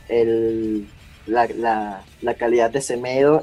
El, 0.08 0.88
la, 1.26 1.46
la, 1.46 2.04
la, 2.20 2.34
calidad 2.34 2.70
de 2.70 2.80
Semedo, 2.80 3.42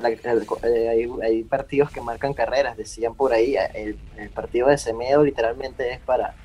eh, 0.64 1.08
hay, 1.24 1.44
partidos 1.44 1.90
que 1.90 2.02
marcan 2.02 2.34
carreras, 2.34 2.78
decían 2.78 3.16
por 3.16 3.34
ahí, 3.34 3.56
el, 3.74 3.98
el, 4.18 4.30
partido 4.30 4.68
de 4.68 4.78
Semedo 4.78 5.24
literalmente 5.24 5.92
es 5.92 6.00
para, 6.00 6.36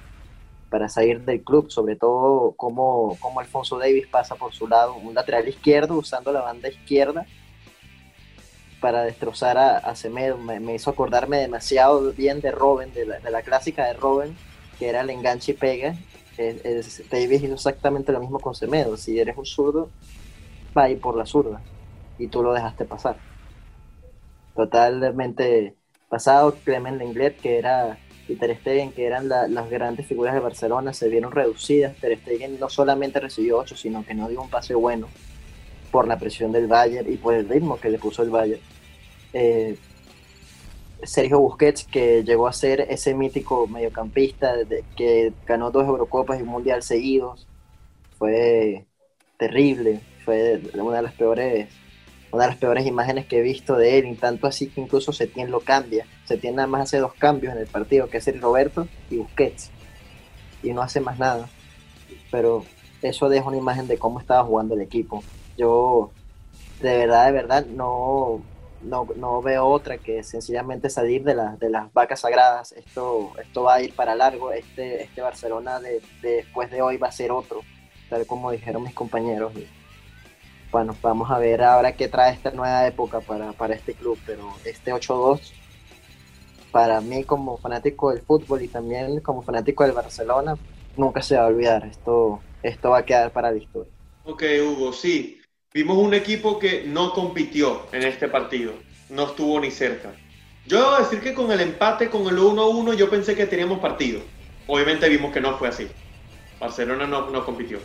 para 0.71 0.89
salir 0.89 1.21
del 1.23 1.43
club, 1.43 1.71
sobre 1.71 1.97
todo 1.97 2.53
como, 2.53 3.17
como 3.21 3.41
Alfonso 3.41 3.79
Davis 3.79 4.07
pasa 4.07 4.35
por 4.37 4.55
su 4.55 4.67
lado, 4.67 4.95
un 4.95 5.15
lateral 5.15 5.47
izquierdo 5.47 5.97
usando 5.97 6.33
la 6.33 6.41
banda 6.41 6.69
izquierda 6.69 7.27
para 8.81 9.03
destrozar 9.03 9.59
a, 9.59 9.79
a 9.79 9.95
Semedo, 9.95 10.39
me, 10.39 10.75
hizo 10.75 10.91
acordarme 10.91 11.39
demasiado 11.39 12.13
bien 12.13 12.41
de 12.41 12.51
Robin, 12.51 12.93
de 12.93 13.07
la, 13.07 13.19
de 13.19 13.31
la 13.31 13.43
clásica 13.43 13.85
de 13.85 13.95
Robin, 13.95 14.37
que 14.79 14.89
era 14.89 15.03
el 15.03 15.11
enganche 15.11 15.53
y 15.53 15.55
pega, 15.55 15.97
Davis 16.37 17.43
hizo 17.43 17.55
exactamente 17.55 18.13
lo 18.13 18.21
mismo 18.21 18.39
con 18.41 18.55
Semedo, 18.55 18.97
si 18.97 19.19
eres 19.19 19.37
un 19.37 19.47
zurdo, 19.47 19.91
va 20.77 20.85
a 20.85 20.97
por 21.01 21.17
la 21.17 21.27
zurda 21.27 21.61
y 22.19 22.29
tú 22.29 22.43
lo 22.43 22.53
dejaste 22.53 22.85
pasar. 22.85 23.17
Totalmente 24.55 25.75
pasado, 26.09 26.55
Clement 26.65 26.99
Lenglet, 26.99 27.39
que 27.39 27.59
era, 27.59 27.99
y 28.29 28.37
Ter 28.37 28.57
Stegen, 28.59 28.93
que 28.93 29.07
eran 29.07 29.29
las 29.29 29.71
grandes 29.71 30.07
figuras 30.07 30.35
de 30.35 30.41
Barcelona, 30.41 30.93
se 30.93 31.09
vieron 31.09 31.33
reducidas. 31.33 31.97
Ter 31.97 32.19
Stegen 32.19 32.59
no 32.59 32.69
solamente 32.69 33.21
recibió 33.21 33.59
8, 33.59 33.77
sino 33.77 34.05
que 34.05 34.15
no 34.15 34.29
dio 34.29 34.41
un 34.41 34.51
pase 34.51 34.75
bueno 34.75 35.09
por 35.91 36.09
la 36.09 36.19
presión 36.19 36.53
del 36.53 36.67
Bayern 36.67 37.11
y 37.13 37.17
por 37.17 37.35
el 37.35 37.49
ritmo 37.49 37.79
que 37.79 37.91
le 37.91 37.99
puso 37.99 38.23
el 38.23 38.31
Bayern. 38.31 38.61
Eh, 39.33 39.77
Sergio 41.03 41.41
Busquets, 41.41 41.85
que 41.85 42.25
llegó 42.25 42.47
a 42.47 42.53
ser 42.53 42.81
ese 42.81 43.15
mítico 43.15 43.67
mediocampista 43.67 44.55
que 44.97 45.33
ganó 45.47 45.71
dos 45.71 45.87
Eurocopas 45.87 46.39
y 46.39 46.43
un 46.43 46.49
Mundial 46.49 46.83
seguidos, 46.83 47.47
fue 48.19 48.87
terrible 49.39 50.01
fue 50.27 50.61
una 50.75 50.97
de 50.97 51.03
las 51.03 51.13
peores 51.15 51.69
una 52.33 52.43
de 52.43 52.51
las 52.51 52.59
peores 52.59 52.85
imágenes 52.85 53.27
que 53.27 53.39
he 53.39 53.43
visto 53.43 53.77
de 53.77 53.99
él, 53.99 54.07
y 54.07 54.15
tanto 54.15 54.49
así 54.49 54.67
que 54.67 54.81
incluso 54.81 55.13
Setién 55.13 55.51
lo 55.51 55.61
cambia. 55.61 56.07
Setién 56.25 56.57
nada 56.57 56.67
más 56.67 56.83
hace 56.83 56.99
dos 56.99 57.15
cambios 57.15 57.55
en 57.55 57.61
el 57.61 57.69
partido, 57.69 58.09
que 58.09 58.19
es 58.19 58.27
el 58.29 58.43
Roberto 58.43 58.89
y 59.09 59.17
Busquets, 59.19 59.71
y 60.63 60.73
no 60.73 60.83
hace 60.83 61.01
más 61.01 61.19
nada. 61.19 61.49
Pero 62.31 62.65
eso 63.01 63.29
deja 63.29 63.47
una 63.47 63.57
imagen 63.57 63.87
de 63.87 63.97
cómo 63.97 64.19
estaba 64.19 64.45
jugando 64.45 64.75
el 64.75 64.81
equipo. 64.81 65.23
Yo, 65.57 66.11
de 66.83 66.97
verdad, 66.99 67.27
de 67.27 67.33
verdad, 67.33 67.67
no, 67.67 68.43
no, 68.89 69.43
veo 69.43 69.67
otra 69.67 69.99
que 69.99 70.23
sencillamente 70.23 70.91
salir 70.91 71.25
de, 71.25 71.35
de 71.59 71.71
las 71.71 71.93
vacas 71.93 72.21
sagradas. 72.21 72.73
Esto, 72.73 73.33
esto 73.43 73.65
va 73.65 73.75
a 73.75 73.83
ir 73.83 73.95
para 73.95 74.15
largo. 74.15 74.53
Este, 74.53 75.03
este 75.03 75.21
Barcelona 75.21 75.81
de, 75.81 76.01
después 76.23 76.71
de 76.71 76.83
hoy 76.83 76.97
va 76.97 77.09
a 77.09 77.13
ser 77.13 77.31
otro, 77.31 77.61
tal 78.09 78.27
como 78.27 78.51
dijeron 78.51 78.83
mis 78.83 78.95
compañeros 78.95 79.53
bueno, 80.77 80.97
vamos 81.01 81.31
a 81.31 81.39
ver 81.39 81.63
ahora 81.63 81.97
qué 81.97 82.09
trae 82.09 82.33
esta 82.33 82.51
nueva 82.51 82.87
época 82.87 83.21
para, 83.21 83.53
para 83.53 83.75
este 83.75 83.95
club, 83.95 84.19
pero 84.27 84.53
este 84.65 84.93
8-2, 84.93 85.53
para 86.71 87.01
mí 87.01 87.25
como 87.25 87.57
fanático 87.57 88.11
del 88.11 88.21
fútbol 88.21 88.63
y 88.63 88.69
también 88.69 89.21
como 89.21 89.43
fanático 89.43 89.85
del 89.85 89.93
Barcelona, 89.93 90.59
nunca 90.97 91.23
se 91.23 91.37
va 91.37 91.45
a 91.45 91.47
olvidar, 91.47 91.87
esto, 91.87 92.41
esto 92.63 92.91
va 92.91 92.99
a 92.99 93.05
quedar 93.05 93.33
para 93.33 93.51
la 93.53 93.59
historia. 93.59 93.93
Ok, 94.25 94.43
Hugo, 94.61 94.93
sí, 94.93 95.36
vimos 95.77 95.99
un 95.99 96.15
equipo 96.15 96.59
que 96.59 96.85
no 96.87 97.13
compitió 97.13 97.83
en 97.93 98.03
este 98.03 98.29
partido, 98.29 98.73
no 99.11 99.27
estuvo 99.27 99.61
ni 99.61 99.71
cerca. 99.71 100.15
Yo 100.65 100.79
debo 100.81 100.97
decir 100.97 101.21
que 101.21 101.35
con 101.35 101.53
el 101.53 101.61
empate, 101.61 102.09
con 102.09 102.27
el 102.29 102.39
1-1, 102.39 102.95
yo 102.95 103.11
pensé 103.11 103.37
que 103.37 103.45
teníamos 103.45 103.81
partido. 103.81 104.21
Obviamente 104.67 105.07
vimos 105.11 105.35
que 105.35 105.43
no 105.43 105.59
fue 105.59 105.69
así. 105.69 105.87
Barcelona 106.59 107.07
no, 107.07 107.31
no 107.31 107.45
compitió. 107.45 107.79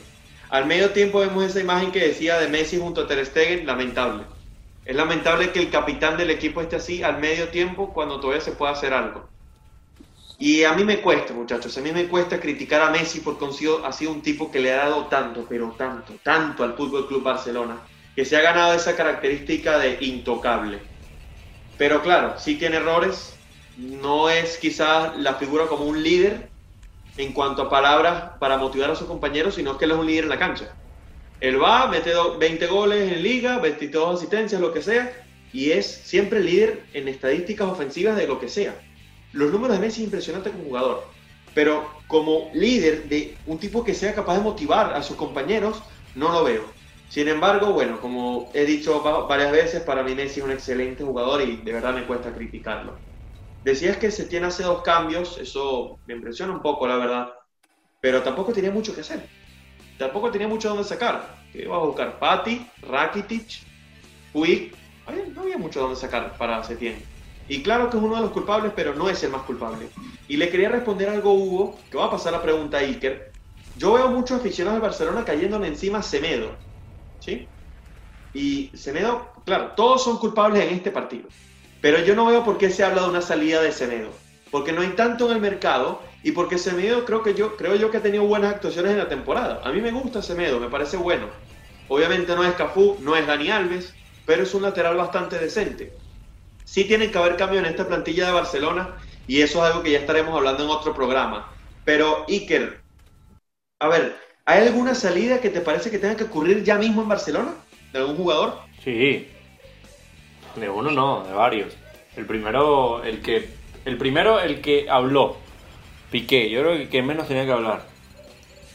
Al 0.50 0.68
medio 0.68 0.92
tiempo 0.92 1.20
vemos 1.20 1.44
esa 1.44 1.60
imagen 1.60 1.92
que 1.92 2.08
decía 2.08 2.40
de 2.40 2.48
Messi 2.48 2.80
junto 2.80 3.02
a 3.02 3.08
Ter 3.08 3.26
Stegen, 3.26 3.66
lamentable. 3.66 4.24
Es 4.86 4.96
lamentable 4.96 5.52
que 5.52 5.60
el 5.60 5.70
capitán 5.70 6.16
del 6.16 6.30
equipo 6.30 6.62
esté 6.62 6.78
así 6.78 7.04
al 7.04 7.20
medio 7.20 7.50
tiempo 7.50 7.92
cuando 7.94 8.22
todavía 8.22 8.42
se 8.42 8.54
puede 8.54 8.72
hacer 8.72 8.94
algo. 8.94 9.28
Y 10.42 10.64
a 10.64 10.74
mí 10.74 10.84
me 10.84 11.02
cuesta, 11.02 11.34
muchachos, 11.34 11.78
a 11.78 11.82
mí 11.82 11.92
me 11.92 12.08
cuesta 12.08 12.40
criticar 12.40 12.82
a 12.82 12.90
Messi 12.90 13.20
porque 13.20 13.46
ha 13.46 13.52
sido, 13.52 13.86
ha 13.86 13.94
sido 13.94 14.12
un 14.12 14.24
tipo 14.24 14.50
que 14.50 14.60
le 14.60 14.74
ha 14.74 14.78
dado 14.78 15.06
tanto, 15.06 15.46
pero 15.48 15.76
tanto, 15.78 16.14
tanto 16.24 16.64
al 16.64 16.74
Fútbol 16.74 17.08
Club 17.08 17.22
Barcelona, 17.22 17.78
que 18.16 18.26
se 18.26 18.36
ha 18.36 18.42
ganado 18.42 18.74
esa 18.74 18.96
característica 18.96 19.78
de 19.78 20.00
intocable. 20.02 20.80
Pero 21.78 22.02
claro, 22.02 22.40
sí 22.40 22.56
tiene 22.56 22.78
errores, 22.78 23.36
no 23.78 24.32
es 24.32 24.58
quizás 24.58 25.16
la 25.18 25.36
figura 25.36 25.68
como 25.68 25.86
un 25.86 26.02
líder 26.02 26.50
en 27.18 27.34
cuanto 27.34 27.62
a 27.62 27.70
palabras 27.70 28.32
para 28.40 28.58
motivar 28.58 28.90
a 28.90 28.96
sus 28.96 29.08
compañeros, 29.08 29.54
sino 29.54 29.78
que 29.78 29.86
él 29.86 29.92
es 29.92 29.98
un 29.98 30.08
líder 30.08 30.24
en 30.24 30.32
la 30.32 30.40
cancha. 30.40 30.76
Él 31.40 31.62
va, 31.62 31.86
mete 31.86 32.14
20 32.40 32.66
goles 32.66 33.12
en 33.12 33.22
liga, 33.22 33.60
22 33.60 34.16
asistencias, 34.16 34.60
lo 34.60 34.74
que 34.74 34.82
sea, 34.82 35.14
y 35.54 35.70
es 35.70 35.86
siempre 35.86 36.40
líder 36.40 36.82
en 36.94 37.10
estadísticas 37.10 37.68
ofensivas 37.68 38.16
de 38.16 38.26
lo 38.26 38.40
que 38.40 38.50
sea 38.50 38.74
los 39.34 39.52
números 39.52 39.78
de 39.78 39.86
Messi 39.86 40.04
impresionantes 40.04 40.52
como 40.52 40.66
jugador, 40.66 41.08
pero 41.54 41.90
como 42.08 42.50
líder 42.54 43.08
de 43.10 43.38
un 43.46 43.58
tipo 43.58 43.84
que 43.84 43.94
sea 43.94 44.14
capaz 44.14 44.36
de 44.36 44.44
motivar 44.44 44.94
a 44.94 45.04
sus 45.04 45.18
compañeros, 45.18 45.82
no 46.16 46.32
lo 46.32 46.44
veo. 46.44 46.66
Sin 47.10 47.28
embargo, 47.28 47.74
bueno, 47.74 48.00
como 48.00 48.50
he 48.54 48.66
dicho 48.66 49.02
varias 49.28 49.52
veces, 49.52 49.82
para 49.82 50.04
mí 50.04 50.16
Messi 50.16 50.40
es 50.40 50.46
un 50.46 50.52
excelente 50.52 51.04
jugador 51.04 51.42
y 51.42 51.58
de 51.58 51.74
verdad 51.74 51.94
me 51.94 52.06
cuesta 52.06 52.34
criticarlo. 52.34 52.98
Decías 53.64 53.98
que 53.98 54.12
se 54.12 54.26
tiene 54.26 54.48
hace 54.48 54.64
dos 54.64 54.82
cambios, 54.82 55.38
eso 55.38 56.00
me 56.06 56.14
impresiona 56.16 56.54
un 56.54 56.62
poco, 56.62 56.88
la 56.88 56.96
verdad, 56.96 57.34
pero 58.02 58.24
tampoco 58.24 58.54
tenía 58.54 58.72
mucho 58.72 58.96
que 58.96 59.02
hacer. 59.02 59.28
Tampoco 59.98 60.32
tenía 60.32 60.48
mucho 60.48 60.70
donde 60.70 60.84
sacar. 60.84 61.36
Que 61.52 61.64
iba 61.64 61.76
a 61.76 61.80
buscar 61.80 62.18
Patti, 62.18 62.66
Rakitic, 62.82 63.64
Puig. 64.34 64.74
No 65.36 65.42
había 65.42 65.58
mucho 65.58 65.82
donde 65.82 65.96
sacar 65.96 66.38
para 66.38 66.64
Setién. 66.64 67.04
Y 67.48 67.64
claro 67.64 67.90
que 67.90 67.98
es 67.98 68.04
uno 68.04 68.16
de 68.16 68.22
los 68.22 68.32
culpables, 68.32 68.72
pero 68.76 68.94
no 68.94 69.10
es 69.10 69.24
el 69.24 69.32
más 69.32 69.44
culpable. 69.44 69.90
Y 70.28 70.38
le 70.38 70.50
quería 70.50 70.70
responder 70.70 71.10
algo, 71.10 71.34
Hugo, 71.34 71.80
que 71.90 71.98
va 71.98 72.06
a 72.06 72.12
pasar 72.12 72.34
la 72.34 72.42
pregunta 72.42 72.78
a 72.78 72.82
Iker. 72.82 73.32
Yo 73.76 73.94
veo 73.94 74.10
muchos 74.10 74.40
aficionados 74.40 74.80
de 74.80 74.88
Barcelona 74.88 75.26
cayéndole 75.26 75.68
encima 75.68 76.00
a 76.00 76.04
Semedo. 76.04 76.58
¿Sí? 77.20 77.50
Y 78.34 78.72
Semedo, 78.76 79.34
claro, 79.46 79.72
todos 79.76 80.04
son 80.04 80.18
culpables 80.18 80.64
en 80.64 80.76
este 80.76 80.92
partido. 80.92 81.28
Pero 81.82 82.00
yo 82.04 82.16
no 82.16 82.28
veo 82.28 82.44
por 82.46 82.58
qué 82.58 82.70
se 82.70 82.84
habla 82.84 83.02
de 83.02 83.10
una 83.10 83.22
salida 83.22 83.62
de 83.62 83.72
Semedo. 83.72 84.10
Porque 84.52 84.72
no 84.72 84.82
hay 84.82 84.90
tanto 84.90 85.30
en 85.30 85.36
el 85.36 85.42
mercado 85.42 86.02
y 86.24 86.32
porque 86.32 86.58
Semedo 86.58 87.06
creo, 87.06 87.24
que 87.24 87.34
yo, 87.34 87.58
creo 87.58 87.76
yo 87.76 87.90
que 87.90 87.98
ha 87.98 88.04
tenido 88.04 88.26
buenas 88.26 88.54
actuaciones 88.54 88.92
en 88.92 89.00
la 89.00 89.10
temporada. 89.10 89.62
A 89.64 89.72
mí 89.72 89.82
me 89.82 89.92
gusta 89.92 90.22
Semedo, 90.22 90.60
me 90.60 90.70
parece 90.70 90.98
bueno. 90.98 91.28
Obviamente 91.88 92.36
no 92.36 92.44
es 92.44 92.54
Cafú, 92.54 92.98
no 93.02 93.16
es 93.16 93.26
Dani 93.26 93.50
Alves, 93.50 93.94
pero 94.26 94.44
es 94.44 94.54
un 94.54 94.62
lateral 94.62 94.96
bastante 94.96 95.38
decente 95.40 95.94
sí 96.64 96.86
tienen 96.86 97.12
que 97.12 97.18
haber 97.18 97.36
cambios 97.36 97.64
en 97.64 97.70
esta 97.70 97.88
plantilla 97.88 98.28
de 98.28 98.34
Barcelona 98.34 98.98
y 99.28 99.42
eso 99.42 99.60
es 99.60 99.72
algo 99.72 99.84
que 99.84 99.92
ya 99.92 100.00
estaremos 100.00 100.36
hablando 100.36 100.64
en 100.64 100.70
otro 100.70 100.94
programa. 100.94 101.52
Pero 101.86 102.26
Iker, 102.28 102.82
a 103.80 103.88
ver, 103.88 104.16
¿hay 104.46 104.68
alguna 104.68 104.96
salida 104.96 105.42
que 105.42 105.50
te 105.50 105.62
parece 105.62 105.90
que 105.90 106.00
tenga 106.00 106.16
que 106.16 106.26
ocurrir 106.26 106.64
ya 106.64 106.78
mismo 106.78 107.02
en 107.02 107.10
Barcelona? 107.10 107.54
¿De 107.92 108.00
algún 108.00 108.18
jugador? 108.18 108.60
Sí. 108.84 109.28
De 110.56 110.70
uno 110.70 110.92
no, 110.92 111.24
de 111.24 111.34
varios. 111.34 111.76
El 112.16 112.26
primero, 112.26 113.04
el 113.04 113.22
que, 113.22 113.50
el 113.86 113.98
primero, 113.98 114.40
el 114.40 114.62
que 114.62 114.90
habló, 114.90 115.38
Piqué. 116.12 116.50
Yo 116.50 116.62
creo 116.62 116.90
que 116.90 117.02
menos 117.02 117.28
tenía 117.28 117.46
que 117.46 117.54
hablar. 117.54 117.86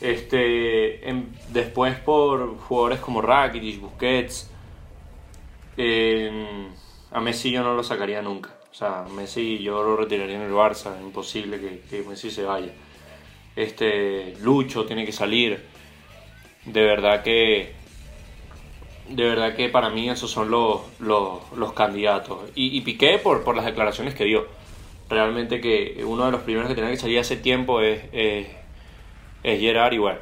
Este, 0.00 1.00
después 1.50 1.98
por 1.98 2.58
jugadores 2.58 3.00
como 3.00 3.20
Rakitic, 3.20 3.80
Busquets. 3.80 4.50
Eh, 5.76 6.68
a 7.16 7.20
Messi 7.20 7.50
yo 7.50 7.62
no 7.62 7.74
lo 7.74 7.82
sacaría 7.82 8.20
nunca. 8.20 8.50
O 8.70 8.74
sea, 8.74 9.06
Messi 9.10 9.58
yo 9.62 9.82
lo 9.82 9.96
retiraría 9.96 10.36
en 10.36 10.42
el 10.42 10.52
Barça, 10.52 10.94
es 10.94 11.02
imposible 11.02 11.80
que, 11.88 12.02
Messi 12.06 12.30
se 12.30 12.42
vaya. 12.42 12.70
Este, 13.56 14.36
Lucho 14.42 14.84
tiene 14.84 15.06
que 15.06 15.12
salir. 15.12 15.64
De 16.66 16.82
verdad 16.82 17.22
que 17.22 17.72
de 19.08 19.22
verdad 19.22 19.56
que 19.56 19.70
para 19.70 19.88
mí 19.88 20.10
esos 20.10 20.30
son 20.30 20.50
los, 20.50 20.82
los, 21.00 21.72
candidatos. 21.72 22.50
Y, 22.54 22.82
Piqué 22.82 23.18
por, 23.18 23.44
por 23.44 23.56
las 23.56 23.64
declaraciones 23.64 24.14
que 24.14 24.24
dio. 24.24 24.46
Realmente 25.08 25.62
que 25.62 26.04
uno 26.04 26.26
de 26.26 26.32
los 26.32 26.42
primeros 26.42 26.68
que 26.68 26.74
tenía 26.74 26.90
que 26.90 26.98
salir 26.98 27.18
hace 27.18 27.38
tiempo 27.38 27.80
es, 27.80 28.02
es, 28.12 28.46
es 29.42 29.58
Gerard 29.58 29.94
y 29.94 29.98
bueno. 29.98 30.18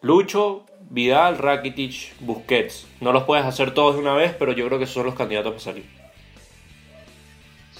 Lucho, 0.00 0.64
Vidal, 0.92 1.38
Rakitic, 1.38 2.12
Busquets. 2.20 2.86
No 3.00 3.14
los 3.14 3.22
puedes 3.22 3.46
hacer 3.46 3.72
todos 3.72 3.94
de 3.94 4.02
una 4.02 4.12
vez, 4.12 4.34
pero 4.38 4.52
yo 4.52 4.66
creo 4.66 4.78
que 4.78 4.86
son 4.86 5.06
los 5.06 5.14
candidatos 5.14 5.52
para 5.52 5.64
salir. 5.64 5.86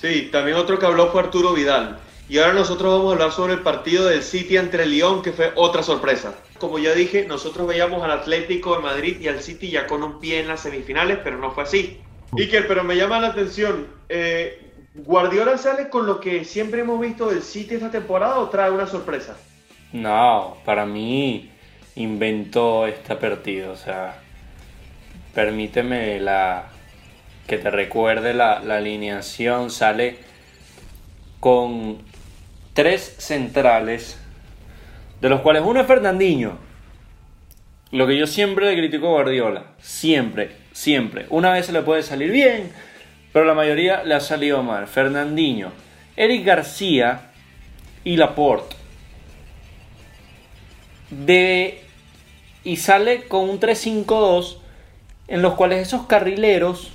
Sí, 0.01 0.31
también 0.33 0.57
otro 0.57 0.79
que 0.79 0.87
habló 0.87 1.13
fue 1.13 1.21
Arturo 1.21 1.53
Vidal. 1.53 1.99
Y 2.31 2.39
ahora 2.39 2.55
nosotros 2.55 2.91
vamos 2.91 3.11
a 3.11 3.13
hablar 3.13 3.33
sobre 3.33 3.53
el 3.53 3.61
partido 3.61 4.07
del 4.07 4.23
City 4.23 4.57
entre 4.57 4.85
el 4.85 4.93
Lyon, 4.93 5.21
que 5.21 5.33
fue 5.33 5.53
otra 5.57 5.83
sorpresa. 5.83 6.35
Como 6.57 6.79
ya 6.79 6.95
dije, 6.95 7.27
nosotros 7.27 7.69
veíamos 7.69 8.03
al 8.03 8.13
Atlético 8.13 8.77
de 8.77 8.81
Madrid 8.81 9.21
y 9.21 9.29
al 9.29 9.43
City 9.43 9.69
ya 9.69 9.87
con 9.87 10.03
un 10.03 10.19
pie 10.19 10.41
en 10.41 10.49
las 10.49 10.61
semifinales, 10.61 11.19
pero 11.23 11.37
no 11.37 11.51
fue 11.51 11.65
así. 11.65 12.01
Iker, 12.39 12.67
pero 12.67 12.83
me 12.83 12.97
llama 12.97 13.21
la 13.21 13.29
atención. 13.29 13.89
Eh, 14.09 14.73
¿Guardiola 14.95 15.59
sale 15.59 15.91
con 15.91 16.07
lo 16.07 16.19
que 16.19 16.47
siempre 16.47 16.81
hemos 16.81 16.99
visto 16.99 17.29
del 17.29 17.43
City 17.43 17.75
esta 17.75 17.91
temporada 17.91 18.39
o 18.39 18.49
trae 18.49 18.71
una 18.71 18.87
sorpresa? 18.87 19.37
No, 19.93 20.57
para 20.65 20.87
mí 20.87 21.51
inventó 21.97 22.87
esta 22.87 23.19
partida. 23.19 23.71
O 23.71 23.77
sea, 23.77 24.17
permíteme 25.35 26.21
la 26.21 26.67
que 27.47 27.59
te 27.59 27.71
recuerde 27.71 28.35
la, 28.35 28.59
alineación. 28.59 29.71
Sale 29.71 30.19
con 31.41 31.99
tres 32.73 33.17
centrales, 33.19 34.19
de 35.21 35.29
los 35.29 35.41
cuales 35.41 35.63
uno 35.65 35.81
es 35.81 35.87
Fernandinho. 35.87 36.59
Lo 37.91 38.07
que 38.07 38.17
yo 38.17 38.27
siempre 38.27 38.67
le 38.67 38.77
critico 38.77 39.09
a 39.09 39.23
Guardiola, 39.23 39.65
siempre, 39.79 40.57
siempre. 40.73 41.27
Una 41.29 41.53
vez 41.53 41.67
se 41.67 41.73
le 41.73 41.83
puede 41.83 42.03
salir 42.03 42.31
bien, 42.31 42.73
pero 43.35 43.45
la 43.45 43.53
mayoría 43.53 44.03
le 44.03 44.15
ha 44.15 44.21
salido 44.21 44.63
mal. 44.63 44.87
Fernandinho, 44.87 45.73
Eric 46.17 46.47
García 46.47 47.33
y 48.03 48.17
Laporte 48.17 48.82
de 51.13 51.83
y 52.65 52.77
sale 52.77 53.25
con 53.25 53.49
un 53.49 53.61
3-5-2 53.61 54.57
en 55.29 55.43
los 55.43 55.55
cuales 55.55 55.87
esos 55.87 56.07
carrileros 56.07 56.91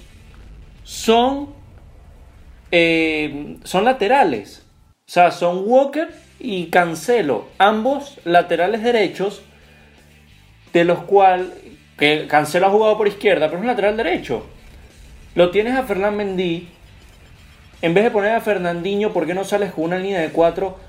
son 0.84 1.50
eh, 2.72 3.58
son 3.64 3.86
laterales. 3.86 4.64
O 5.08 5.12
sea 5.12 5.32
son 5.32 5.64
Walker 5.66 6.10
y 6.40 6.68
Cancelo 6.68 7.48
ambos 7.58 8.20
laterales 8.26 8.84
derechos 8.84 9.42
de 10.74 10.84
los 10.84 11.00
cuales 11.00 11.48
que 11.98 12.28
Cancelo 12.28 12.68
ha 12.68 12.72
jugado 12.72 12.98
por 12.98 13.08
izquierda 13.08 13.48
pero 13.48 13.58
es 13.58 13.62
un 13.62 13.68
lateral 13.68 13.98
derecho. 13.98 14.46
Lo 15.36 15.52
tienes 15.52 15.76
a 15.76 15.84
Fernand 15.84 16.18
Mendy. 16.18 16.70
En 17.84 17.94
vez 17.94 18.04
de 18.04 18.12
poner 18.12 18.32
a 18.34 18.42
Fernandinho 18.42 19.14
¿por 19.14 19.28
qué 19.28 19.36
no 19.36 19.44
sales 19.44 19.72
con 19.72 19.86
una 19.86 20.00
línea 20.00 20.22
de 20.22 20.30
4 20.30 20.87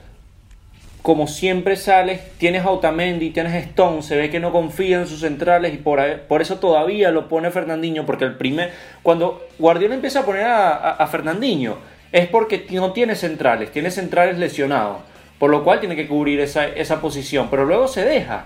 como 1.02 1.26
siempre 1.26 1.76
sales, 1.76 2.20
tienes 2.38 2.64
a 2.64 2.70
Otamendi, 2.70 3.30
tienes 3.30 3.54
a 3.54 3.58
Stone, 3.58 4.02
se 4.02 4.16
ve 4.16 4.30
que 4.30 4.40
no 4.40 4.52
confía 4.52 5.00
en 5.00 5.06
sus 5.06 5.20
centrales 5.20 5.72
y 5.72 5.76
por, 5.76 6.00
por 6.22 6.42
eso 6.42 6.58
todavía 6.58 7.10
lo 7.10 7.28
pone 7.28 7.50
Fernandinho, 7.50 8.04
porque 8.04 8.24
el 8.24 8.36
primer, 8.36 8.72
cuando 9.02 9.46
Guardiola 9.58 9.94
empieza 9.94 10.20
a 10.20 10.24
poner 10.24 10.44
a, 10.44 11.06
Fernandinho, 11.10 11.76
es 12.12 12.26
porque 12.28 12.66
no 12.72 12.92
tiene 12.92 13.14
centrales, 13.14 13.70
tiene 13.70 13.90
centrales 13.90 14.38
lesionados, 14.38 14.98
por 15.38 15.50
lo 15.50 15.62
cual 15.62 15.80
tiene 15.80 15.96
que 15.96 16.08
cubrir 16.08 16.40
esa, 16.40 16.66
esa 16.66 17.00
posición, 17.00 17.48
pero 17.48 17.64
luego 17.64 17.88
se 17.88 18.04
deja. 18.04 18.44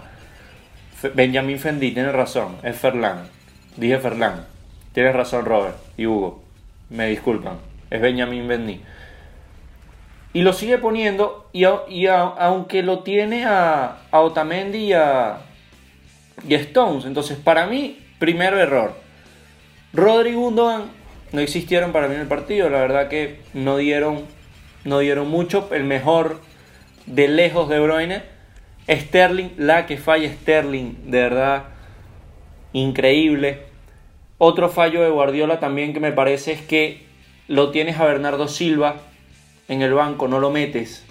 Benjamin 1.14 1.58
Fendi 1.58 1.90
tiene 1.92 2.12
razón, 2.12 2.56
es 2.62 2.76
Ferland, 2.76 3.28
dije 3.76 3.98
Ferland, 3.98 4.44
tienes 4.92 5.14
razón 5.14 5.44
Robert 5.46 5.76
y 5.96 6.06
Hugo, 6.06 6.42
me 6.90 7.08
disculpan, 7.08 7.56
es 7.90 8.00
Benjamin 8.00 8.46
Fendi 8.46 8.80
y 10.34 10.42
lo 10.42 10.52
sigue 10.52 10.78
poniendo 10.78 11.48
y, 11.52 11.64
aunque 12.06 12.82
lo 12.82 13.00
tiene 13.00 13.44
a, 13.44 13.98
Otamendi 14.10 14.78
y 14.78 14.92
a, 14.94 15.38
y 16.48 16.54
Stones. 16.54 17.04
Entonces, 17.04 17.36
para 17.36 17.66
mí, 17.66 17.98
primer 18.18 18.54
error. 18.54 18.94
Rodri 19.92 20.32
Gundogan 20.32 20.84
no 21.32 21.40
existieron 21.40 21.92
para 21.92 22.08
mí 22.08 22.14
en 22.14 22.22
el 22.22 22.28
partido. 22.28 22.70
La 22.70 22.80
verdad 22.80 23.08
que 23.08 23.40
no 23.52 23.76
dieron, 23.76 24.24
no 24.84 25.00
dieron 25.00 25.28
mucho. 25.28 25.68
El 25.70 25.84
mejor 25.84 26.40
de 27.04 27.28
lejos 27.28 27.68
de 27.68 27.80
Bruyne. 27.80 28.22
Sterling, 28.88 29.50
la 29.58 29.86
que 29.86 29.96
falla 29.96 30.32
Sterling, 30.32 31.10
de 31.10 31.20
verdad, 31.20 31.64
increíble. 32.72 33.60
Otro 34.38 34.68
fallo 34.70 35.02
de 35.02 35.10
Guardiola 35.10 35.60
también 35.60 35.92
que 35.92 36.00
me 36.00 36.10
parece 36.10 36.52
es 36.52 36.62
que 36.62 37.06
lo 37.46 37.70
tienes 37.70 38.00
a 38.00 38.06
Bernardo 38.06 38.48
Silva 38.48 38.96
en 39.72 39.82
el 39.82 39.94
banco, 39.94 40.28
no 40.28 40.40
lo 40.40 40.50
metes. 40.50 41.04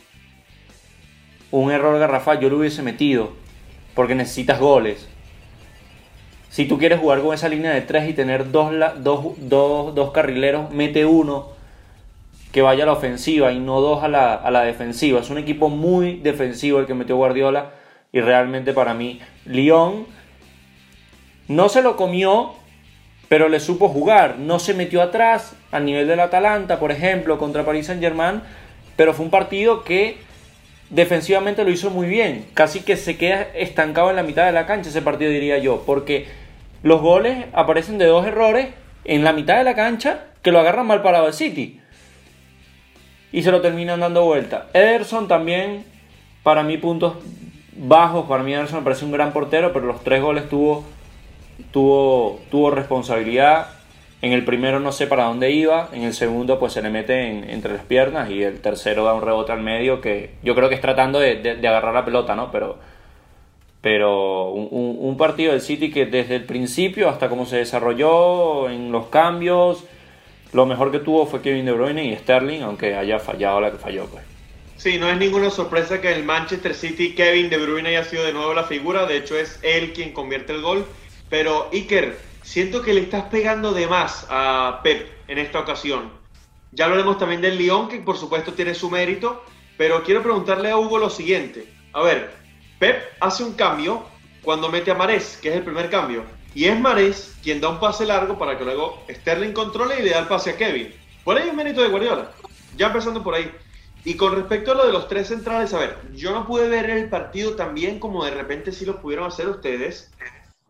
Un 1.51 1.71
error 1.71 1.99
garrafal, 1.99 2.39
yo 2.39 2.49
lo 2.49 2.57
hubiese 2.57 2.81
metido, 2.81 3.31
porque 3.95 4.15
necesitas 4.15 4.59
goles. 4.59 5.07
Si 6.49 6.65
tú 6.65 6.77
quieres 6.77 6.99
jugar 6.99 7.21
con 7.21 7.33
esa 7.33 7.49
línea 7.49 7.71
de 7.71 7.81
tres 7.81 8.09
y 8.09 8.13
tener 8.13 8.51
dos, 8.51 8.71
dos, 8.97 9.35
dos, 9.37 9.95
dos 9.95 10.11
carrileros, 10.11 10.71
mete 10.71 11.05
uno 11.05 11.49
que 12.51 12.61
vaya 12.61 12.83
a 12.83 12.87
la 12.87 12.93
ofensiva 12.93 13.53
y 13.53 13.59
no 13.59 13.79
dos 13.79 14.03
a 14.03 14.09
la, 14.09 14.33
a 14.33 14.51
la 14.51 14.63
defensiva. 14.63 15.21
Es 15.21 15.29
un 15.29 15.37
equipo 15.37 15.69
muy 15.69 16.17
defensivo 16.17 16.79
el 16.79 16.85
que 16.85 16.93
metió 16.93 17.15
Guardiola 17.15 17.71
y 18.11 18.19
realmente 18.19 18.73
para 18.73 18.93
mí 18.93 19.21
Lyon 19.45 20.05
no 21.47 21.69
se 21.69 21.81
lo 21.81 21.95
comió, 21.95 22.53
pero 23.31 23.47
le 23.47 23.61
supo 23.61 23.87
jugar. 23.87 24.39
No 24.39 24.59
se 24.59 24.73
metió 24.73 25.01
atrás 25.01 25.55
a 25.71 25.79
nivel 25.79 26.05
del 26.05 26.19
Atalanta, 26.19 26.81
por 26.81 26.91
ejemplo, 26.91 27.37
contra 27.37 27.63
Paris 27.63 27.85
Saint 27.85 28.01
Germain, 28.01 28.41
pero 28.97 29.13
fue 29.13 29.23
un 29.23 29.31
partido 29.31 29.85
que 29.85 30.17
defensivamente 30.89 31.63
lo 31.63 31.71
hizo 31.71 31.91
muy 31.91 32.07
bien. 32.07 32.45
Casi 32.53 32.81
que 32.81 32.97
se 32.97 33.15
queda 33.15 33.43
estancado 33.53 34.09
en 34.09 34.17
la 34.17 34.23
mitad 34.23 34.45
de 34.47 34.51
la 34.51 34.65
cancha 34.65 34.89
ese 34.89 35.01
partido, 35.01 35.31
diría 35.31 35.59
yo, 35.59 35.83
porque 35.85 36.25
los 36.83 36.99
goles 36.99 37.45
aparecen 37.53 37.97
de 37.97 38.03
dos 38.03 38.27
errores 38.27 38.67
en 39.05 39.23
la 39.23 39.31
mitad 39.31 39.55
de 39.59 39.63
la 39.63 39.75
cancha 39.75 40.25
que 40.41 40.51
lo 40.51 40.59
agarran 40.59 40.87
mal 40.87 41.01
parado 41.01 41.27
el 41.27 41.33
City. 41.33 41.79
Y 43.31 43.43
se 43.43 43.51
lo 43.51 43.61
terminan 43.61 44.01
dando 44.01 44.25
vuelta. 44.25 44.67
Ederson 44.73 45.29
también, 45.29 45.85
para 46.43 46.63
mí, 46.63 46.77
puntos 46.77 47.13
bajos. 47.77 48.27
Para 48.27 48.43
mí, 48.43 48.53
Ederson 48.53 48.83
parece 48.83 49.05
un 49.05 49.13
gran 49.13 49.31
portero, 49.31 49.71
pero 49.71 49.85
los 49.85 50.03
tres 50.03 50.21
goles 50.21 50.49
tuvo, 50.49 50.83
tuvo, 51.71 52.39
tuvo 52.49 52.71
responsabilidad. 52.71 53.67
En 54.21 54.33
el 54.33 54.45
primero 54.45 54.79
no 54.79 54.91
sé 54.91 55.07
para 55.07 55.23
dónde 55.23 55.51
iba, 55.51 55.89
en 55.93 56.03
el 56.03 56.13
segundo 56.13 56.59
pues 56.59 56.73
se 56.73 56.81
le 56.81 56.89
mete 56.89 57.51
entre 57.53 57.73
las 57.73 57.83
piernas 57.83 58.29
y 58.29 58.43
el 58.43 58.61
tercero 58.61 59.03
da 59.03 59.13
un 59.13 59.23
rebote 59.23 59.51
al 59.51 59.61
medio 59.61 59.99
que 59.99 60.35
yo 60.43 60.53
creo 60.53 60.69
que 60.69 60.75
es 60.75 60.81
tratando 60.81 61.19
de, 61.19 61.37
de 61.37 61.67
agarrar 61.67 61.93
la 61.93 62.05
pelota, 62.05 62.35
¿no? 62.35 62.51
Pero 62.51 62.77
pero 63.81 64.51
un, 64.51 65.17
partido 65.17 65.51
del 65.51 65.61
City 65.61 65.91
que 65.91 66.05
desde 66.05 66.35
el 66.35 66.43
principio 66.45 67.09
hasta 67.09 67.29
cómo 67.29 67.45
se 67.47 67.57
desarrolló 67.57 68.69
en 68.69 68.91
los 68.91 69.07
cambios, 69.07 69.83
lo 70.53 70.67
mejor 70.67 70.91
que 70.91 70.99
tuvo 70.99 71.25
fue 71.25 71.41
Kevin 71.41 71.65
De 71.65 71.71
Bruyne 71.71 72.05
y 72.05 72.15
Sterling, 72.15 72.61
aunque 72.61 72.95
haya 72.95 73.19
fallado 73.19 73.59
la 73.59 73.71
que 73.71 73.77
falló. 73.77 74.05
Pues. 74.05 74.23
Sí, 74.77 74.99
no 74.99 75.09
es 75.09 75.17
ninguna 75.17 75.49
sorpresa 75.49 75.99
que 75.99 76.11
el 76.11 76.23
Manchester 76.23 76.75
City 76.75 77.15
Kevin 77.15 77.49
De 77.49 77.57
Bruyne 77.57 77.89
haya 77.89 78.03
sido 78.03 78.23
de 78.23 78.33
nuevo 78.33 78.53
la 78.53 78.65
figura, 78.65 79.07
de 79.07 79.17
hecho 79.17 79.35
es 79.35 79.59
él 79.63 79.93
quien 79.93 80.13
convierte 80.13 80.53
el 80.53 80.61
gol, 80.61 80.85
pero 81.31 81.69
Iker, 81.71 82.19
siento 82.43 82.81
que 82.81 82.93
le 82.93 83.01
estás 83.01 83.23
pegando 83.23 83.71
de 83.71 83.87
más 83.87 84.27
a 84.29 84.81
Pep 84.83 85.09
en 85.29 85.37
esta 85.37 85.61
ocasión. 85.61 86.11
Ya 86.73 86.85
hablaremos 86.85 87.17
también 87.17 87.39
del 87.39 87.57
Lyon, 87.57 87.87
que 87.87 87.99
por 88.01 88.17
supuesto 88.17 88.53
tiene 88.53 88.75
su 88.75 88.89
mérito, 88.91 89.41
pero 89.77 90.03
quiero 90.03 90.21
preguntarle 90.21 90.69
a 90.69 90.77
Hugo 90.77 90.99
lo 90.99 91.09
siguiente. 91.09 91.73
A 91.93 92.01
ver, 92.01 92.31
Pep 92.79 93.01
hace 93.21 93.45
un 93.45 93.53
cambio 93.53 94.05
cuando 94.43 94.69
mete 94.69 94.91
a 94.91 94.95
Marés, 94.95 95.39
que 95.41 95.49
es 95.49 95.55
el 95.55 95.63
primer 95.63 95.89
cambio. 95.89 96.25
Y 96.53 96.65
es 96.65 96.77
Marés 96.77 97.33
quien 97.41 97.61
da 97.61 97.69
un 97.69 97.79
pase 97.79 98.05
largo 98.05 98.37
para 98.37 98.57
que 98.57 98.65
luego 98.65 99.01
Sterling 99.09 99.53
controle 99.53 100.01
y 100.01 100.03
le 100.03 100.09
da 100.09 100.19
el 100.19 100.27
pase 100.27 100.49
a 100.49 100.57
Kevin. 100.57 100.93
Por 101.23 101.37
ahí 101.37 101.47
un 101.47 101.55
mérito 101.55 101.81
de 101.81 101.87
Guardiola. 101.87 102.33
Ya 102.75 102.87
empezando 102.87 103.23
por 103.23 103.35
ahí. 103.35 103.49
Y 104.03 104.15
con 104.15 104.35
respecto 104.35 104.73
a 104.73 104.75
lo 104.75 104.85
de 104.85 104.91
los 104.91 105.07
tres 105.07 105.29
centrales, 105.29 105.73
a 105.73 105.79
ver, 105.79 105.97
yo 106.13 106.33
no 106.33 106.45
pude 106.45 106.67
ver 106.67 106.89
el 106.89 107.07
partido 107.07 107.55
tan 107.55 107.73
bien 107.73 107.99
como 107.99 108.25
de 108.25 108.31
repente 108.31 108.73
sí 108.73 108.83
lo 108.85 108.99
pudieron 108.99 109.27
hacer 109.27 109.47
ustedes, 109.47 110.11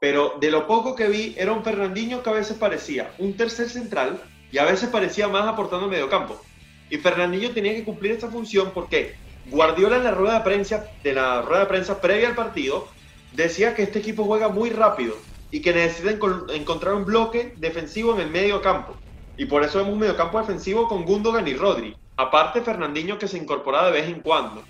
pero 0.01 0.33
de 0.41 0.49
lo 0.49 0.65
poco 0.65 0.95
que 0.95 1.07
vi 1.07 1.35
era 1.37 1.51
un 1.51 1.63
Fernandinho 1.63 2.23
que 2.23 2.29
a 2.31 2.33
veces 2.33 2.57
parecía 2.57 3.13
un 3.19 3.37
tercer 3.37 3.69
central 3.69 4.19
y 4.51 4.57
a 4.57 4.65
veces 4.65 4.89
parecía 4.89 5.27
más 5.27 5.47
aportando 5.47 5.85
en 5.85 5.91
medio 5.91 6.09
campo. 6.09 6.41
Y 6.89 6.97
Fernandinho 6.97 7.51
tenía 7.51 7.75
que 7.75 7.83
cumplir 7.83 8.13
esta 8.13 8.27
función 8.27 8.71
porque 8.73 9.13
Guardiola 9.45 9.97
en 9.97 10.03
la 10.03 10.09
rueda 10.09 10.39
de 10.39 10.43
prensa, 10.43 10.87
de 11.03 11.13
la 11.13 11.43
rueda 11.43 11.61
de 11.61 11.65
prensa 11.67 12.01
previa 12.01 12.29
al 12.29 12.35
partido 12.35 12.87
decía 13.33 13.75
que 13.75 13.83
este 13.83 13.99
equipo 13.99 14.23
juega 14.23 14.49
muy 14.49 14.71
rápido 14.71 15.15
y 15.51 15.61
que 15.61 15.71
necesita 15.71 16.17
encontrar 16.55 16.95
un 16.95 17.05
bloque 17.05 17.53
defensivo 17.57 18.15
en 18.15 18.21
el 18.21 18.31
medio 18.31 18.59
campo. 18.59 18.95
Y 19.37 19.45
por 19.45 19.63
eso 19.63 19.77
vemos 19.77 19.93
un 19.93 19.99
medio 19.99 20.17
campo 20.17 20.39
defensivo 20.39 20.87
con 20.87 21.05
Gundogan 21.05 21.47
y 21.47 21.53
Rodri. 21.53 21.95
Aparte 22.17 22.61
Fernandinho 22.61 23.19
que 23.19 23.27
se 23.27 23.37
incorpora 23.37 23.85
de 23.85 23.91
vez 23.91 24.07
en 24.07 24.21
cuando. 24.21 24.63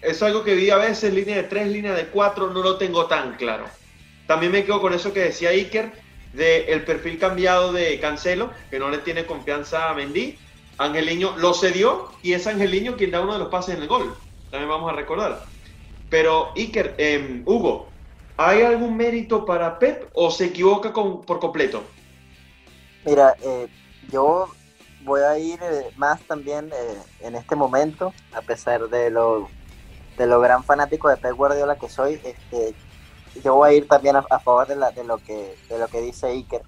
Es 0.00 0.22
algo 0.22 0.44
que 0.44 0.54
vi 0.54 0.70
a 0.70 0.76
veces, 0.76 1.12
línea 1.12 1.34
de 1.34 1.42
3, 1.42 1.66
línea 1.66 1.94
de 1.94 2.06
4, 2.06 2.52
no 2.52 2.62
lo 2.62 2.76
tengo 2.78 3.06
tan 3.06 3.34
claro. 3.34 3.64
También 4.26 4.52
me 4.52 4.64
quedo 4.64 4.80
con 4.80 4.94
eso 4.94 5.12
que 5.12 5.20
decía 5.20 5.50
Iker, 5.50 5.92
de 6.32 6.64
el 6.72 6.84
perfil 6.84 7.18
cambiado 7.18 7.72
de 7.72 7.98
Cancelo, 8.00 8.50
que 8.70 8.78
no 8.78 8.90
le 8.90 8.98
tiene 8.98 9.26
confianza 9.26 9.90
a 9.90 9.94
Mendy, 9.94 10.38
Angeliño 10.78 11.36
lo 11.36 11.54
cedió 11.54 12.10
y 12.22 12.32
es 12.32 12.46
Angeliño 12.46 12.96
quien 12.96 13.12
da 13.12 13.20
uno 13.20 13.34
de 13.34 13.38
los 13.38 13.48
pases 13.48 13.76
en 13.76 13.82
el 13.82 13.88
gol. 13.88 14.14
También 14.50 14.68
vamos 14.68 14.92
a 14.92 14.96
recordar. 14.96 15.44
Pero 16.10 16.52
Iker, 16.56 16.94
eh, 16.98 17.42
Hugo, 17.44 17.88
¿hay 18.36 18.62
algún 18.62 18.96
mérito 18.96 19.44
para 19.44 19.78
Pep 19.78 20.08
o 20.12 20.30
se 20.30 20.46
equivoca 20.46 20.92
con, 20.92 21.22
por 21.22 21.38
completo? 21.38 21.84
Mira, 23.04 23.36
eh, 23.42 23.68
yo 24.10 24.48
voy 25.02 25.20
a 25.20 25.38
ir 25.38 25.60
eh, 25.62 25.90
más 25.96 26.20
también 26.22 26.70
eh, 26.72 26.98
en 27.20 27.36
este 27.36 27.54
momento, 27.54 28.12
a 28.32 28.40
pesar 28.40 28.88
de 28.88 29.10
lo, 29.10 29.48
de 30.16 30.26
lo 30.26 30.40
gran 30.40 30.64
fanático 30.64 31.08
de 31.08 31.16
Pep 31.16 31.36
Guardiola 31.36 31.76
que 31.76 31.88
soy, 31.88 32.20
este, 32.24 32.74
yo 33.42 33.54
voy 33.54 33.70
a 33.70 33.72
ir 33.72 33.88
también 33.88 34.16
a, 34.16 34.22
favor 34.22 34.66
de, 34.66 34.76
la, 34.76 34.90
de, 34.90 35.04
lo 35.04 35.18
que, 35.18 35.56
de 35.68 35.78
lo 35.78 35.88
que 35.88 36.00
dice 36.00 36.28
Iker 36.28 36.62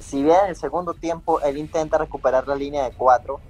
si 0.00 0.22
bien 0.22 0.36
en 0.44 0.50
el 0.50 0.56
segundo 0.56 0.94
tiempo 0.94 1.40
él 1.40 1.56
intenta 1.58 1.98
recuperar 1.98 2.46
la 2.46 2.54
línea 2.54 2.84
de 2.84 2.92
cuatro, 2.92 3.40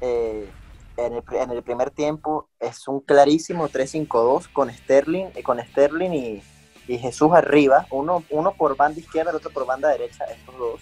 eh, 0.00 0.50
en, 0.96 1.50
el, 1.50 1.62
primer 1.62 1.90
tiempo 1.90 2.48
es 2.60 2.86
un 2.86 3.00
clarísimo 3.00 3.68
3-5-2 3.68 4.52
con 4.52 4.70
Sterling, 4.70 5.26
eh, 5.34 5.42
con 5.42 5.58
Sterling 5.60 6.10
y, 6.12 6.42
Jesús 6.86 7.32
arriba, 7.32 7.86
uno, 7.90 8.22
uno 8.28 8.52
por 8.52 8.76
banda 8.76 9.00
izquierda, 9.00 9.30
el 9.30 9.38
otro 9.38 9.50
por 9.50 9.64
banda 9.64 9.88
derecha, 9.88 10.24
estos 10.24 10.58
dos. 10.58 10.80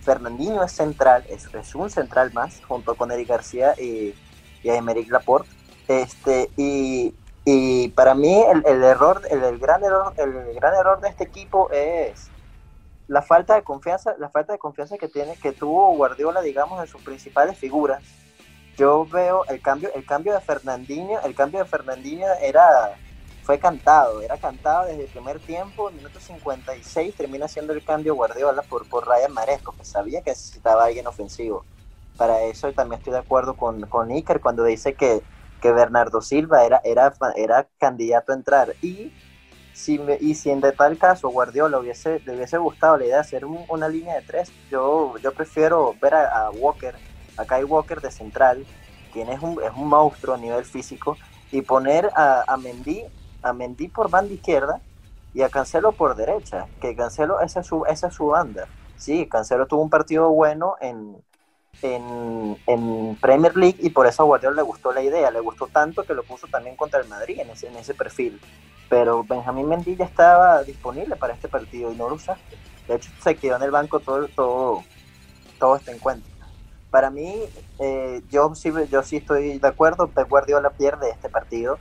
Fernandinho 0.00 0.64
es 0.64 0.72
central, 0.72 1.24
es, 1.28 1.74
un 1.76 1.90
central 1.90 2.32
más, 2.32 2.60
junto 2.66 2.96
con 2.96 3.12
Eric 3.12 3.28
García 3.28 3.74
y, 3.80 4.16
y 4.64 4.68
Emerick 4.68 5.08
Laporte. 5.12 5.48
Este, 5.86 6.50
y, 6.56 7.14
para 7.94 8.14
mí 8.14 8.42
el, 8.42 8.62
el 8.66 8.84
error, 8.84 9.22
el, 9.30 9.58
gran 9.58 9.82
error, 9.82 10.14
el 10.16 10.54
gran 10.54 10.74
error 10.74 11.00
de 11.00 11.08
este 11.08 11.24
equipo 11.24 11.70
es 11.70 12.30
la 13.08 13.22
falta 13.22 13.54
de 13.54 13.62
confianza, 13.62 14.14
la 14.18 14.30
falta 14.30 14.52
de 14.52 14.58
confianza 14.58 14.96
que 14.96 15.08
tiene, 15.08 15.36
que 15.36 15.52
tuvo 15.52 15.94
Guardiola, 15.96 16.40
digamos, 16.40 16.80
en 16.80 16.86
sus 16.86 17.02
principales 17.02 17.58
figuras. 17.58 18.02
Yo 18.76 19.06
veo 19.06 19.44
el 19.46 19.60
cambio, 19.60 19.90
el 19.94 20.06
cambio 20.06 20.32
de 20.32 20.40
Fernandinho, 20.40 21.20
el 21.24 21.34
cambio 21.34 21.60
de 21.60 21.66
Fernandinho 21.66 22.26
era, 22.40 22.96
fue 23.42 23.58
cantado, 23.58 24.22
era 24.22 24.38
cantado 24.38 24.86
desde 24.86 25.04
el 25.04 25.10
primer 25.10 25.40
tiempo, 25.40 25.90
minuto 25.90 26.20
56 26.20 27.14
termina 27.14 27.48
siendo 27.48 27.72
el 27.72 27.84
cambio 27.84 28.14
Guardiola 28.14 28.62
por, 28.62 28.88
por 28.88 29.06
Ryan 29.06 29.32
Maresco, 29.32 29.74
que 29.76 29.84
sabía 29.84 30.22
que 30.22 30.30
necesitaba 30.30 30.84
alguien 30.84 31.06
ofensivo. 31.06 31.64
Para 32.16 32.42
eso 32.42 32.72
también 32.72 33.00
estoy 33.00 33.12
de 33.12 33.18
acuerdo 33.18 33.54
con, 33.54 33.82
con 33.88 34.10
Iker 34.10 34.40
cuando 34.40 34.64
dice 34.64 34.94
que, 34.94 35.22
que 35.62 35.72
Bernardo 35.72 36.20
Silva 36.20 36.64
era, 36.64 36.80
era, 36.84 37.14
era 37.36 37.68
candidato 37.78 38.32
a 38.32 38.34
entrar. 38.34 38.74
Y 38.82 39.12
si 39.72 39.98
y 40.20 40.34
si 40.34 40.50
en 40.50 40.60
de 40.60 40.72
tal 40.72 40.98
caso 40.98 41.30
Guardiola 41.30 41.78
hubiese, 41.78 42.20
le 42.26 42.34
hubiese 42.34 42.58
gustado 42.58 42.98
la 42.98 43.04
idea 43.04 43.14
de 43.16 43.20
hacer 43.20 43.46
una 43.46 43.88
línea 43.88 44.16
de 44.16 44.22
tres, 44.22 44.52
yo, 44.70 45.16
yo 45.22 45.32
prefiero 45.32 45.94
ver 46.02 46.14
a, 46.14 46.50
Walker, 46.50 46.96
a 47.36 47.44
Kai 47.44 47.62
Walker 47.62 48.00
de 48.00 48.10
central, 48.10 48.66
quien 49.12 49.28
es 49.28 49.40
un, 49.40 49.62
es 49.62 49.70
un 49.74 49.88
monstruo 49.88 50.34
a 50.34 50.38
nivel 50.38 50.64
físico, 50.64 51.16
y 51.52 51.62
poner 51.62 52.10
a, 52.16 52.44
a 52.46 52.56
Mendy, 52.56 53.04
a 53.42 53.52
Mendy 53.52 53.88
por 53.88 54.10
banda 54.10 54.34
izquierda 54.34 54.80
y 55.32 55.42
a 55.42 55.48
Cancelo 55.48 55.92
por 55.92 56.16
derecha, 56.16 56.66
que 56.80 56.96
Cancelo 56.96 57.40
esa 57.40 57.60
es 57.60 57.66
su, 57.66 57.86
esa 57.86 58.08
es 58.08 58.14
su 58.14 58.26
banda. 58.26 58.66
Sí, 58.96 59.28
Cancelo 59.28 59.66
tuvo 59.66 59.82
un 59.82 59.90
partido 59.90 60.28
bueno 60.30 60.76
en, 60.80 61.16
en, 61.80 62.58
en, 62.66 63.16
Premier 63.20 63.56
League 63.56 63.78
y 63.80 63.90
por 63.90 64.06
eso 64.06 64.22
a 64.22 64.26
Guardiola 64.26 64.56
le 64.56 64.62
gustó 64.62 64.92
la 64.92 65.02
idea, 65.02 65.30
le 65.30 65.40
gustó 65.40 65.66
tanto 65.68 66.04
que 66.04 66.14
lo 66.14 66.22
puso 66.22 66.46
también 66.46 66.76
contra 66.76 67.00
el 67.00 67.08
Madrid 67.08 67.40
en 67.40 67.50
ese, 67.50 67.68
en 67.68 67.76
ese 67.76 67.94
perfil 67.94 68.40
pero 68.92 69.24
Benjamín 69.24 69.70
Mendy 69.70 69.96
ya 69.96 70.04
estaba 70.04 70.62
disponible 70.64 71.16
para 71.16 71.32
este 71.32 71.48
partido 71.48 71.90
y 71.90 71.96
no 71.96 72.10
lo 72.10 72.16
usaste. 72.16 72.58
De 72.86 72.96
hecho, 72.96 73.10
se 73.22 73.36
quedó 73.36 73.56
en 73.56 73.62
el 73.62 73.70
banco 73.70 74.00
todo, 74.00 74.28
todo, 74.28 74.84
todo 75.58 75.76
este 75.76 75.92
encuentro. 75.92 76.30
Para 76.90 77.08
mí, 77.08 77.36
eh, 77.78 78.20
yo, 78.28 78.54
sí, 78.54 78.70
yo 78.90 79.02
sí 79.02 79.16
estoy 79.16 79.58
de 79.58 79.66
acuerdo, 79.66 80.08
Pep 80.08 80.28
Guardiola 80.28 80.68
pierde 80.68 81.08
este 81.08 81.30
partido. 81.30 81.78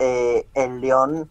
Eh, 0.00 0.48
el 0.54 0.80
León 0.80 1.30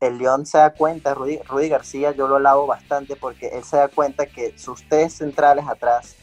el 0.00 0.18
León 0.18 0.44
se 0.44 0.58
da 0.58 0.74
cuenta, 0.74 1.14
Rudy, 1.14 1.38
Rudy, 1.48 1.70
García, 1.70 2.12
yo 2.12 2.28
lo 2.28 2.36
alabo 2.36 2.66
bastante 2.66 3.16
porque 3.16 3.48
él 3.48 3.64
se 3.64 3.78
da 3.78 3.88
cuenta 3.88 4.26
que 4.26 4.58
sus 4.58 4.86
tres 4.86 5.14
centrales 5.14 5.66
atrás 5.66 6.14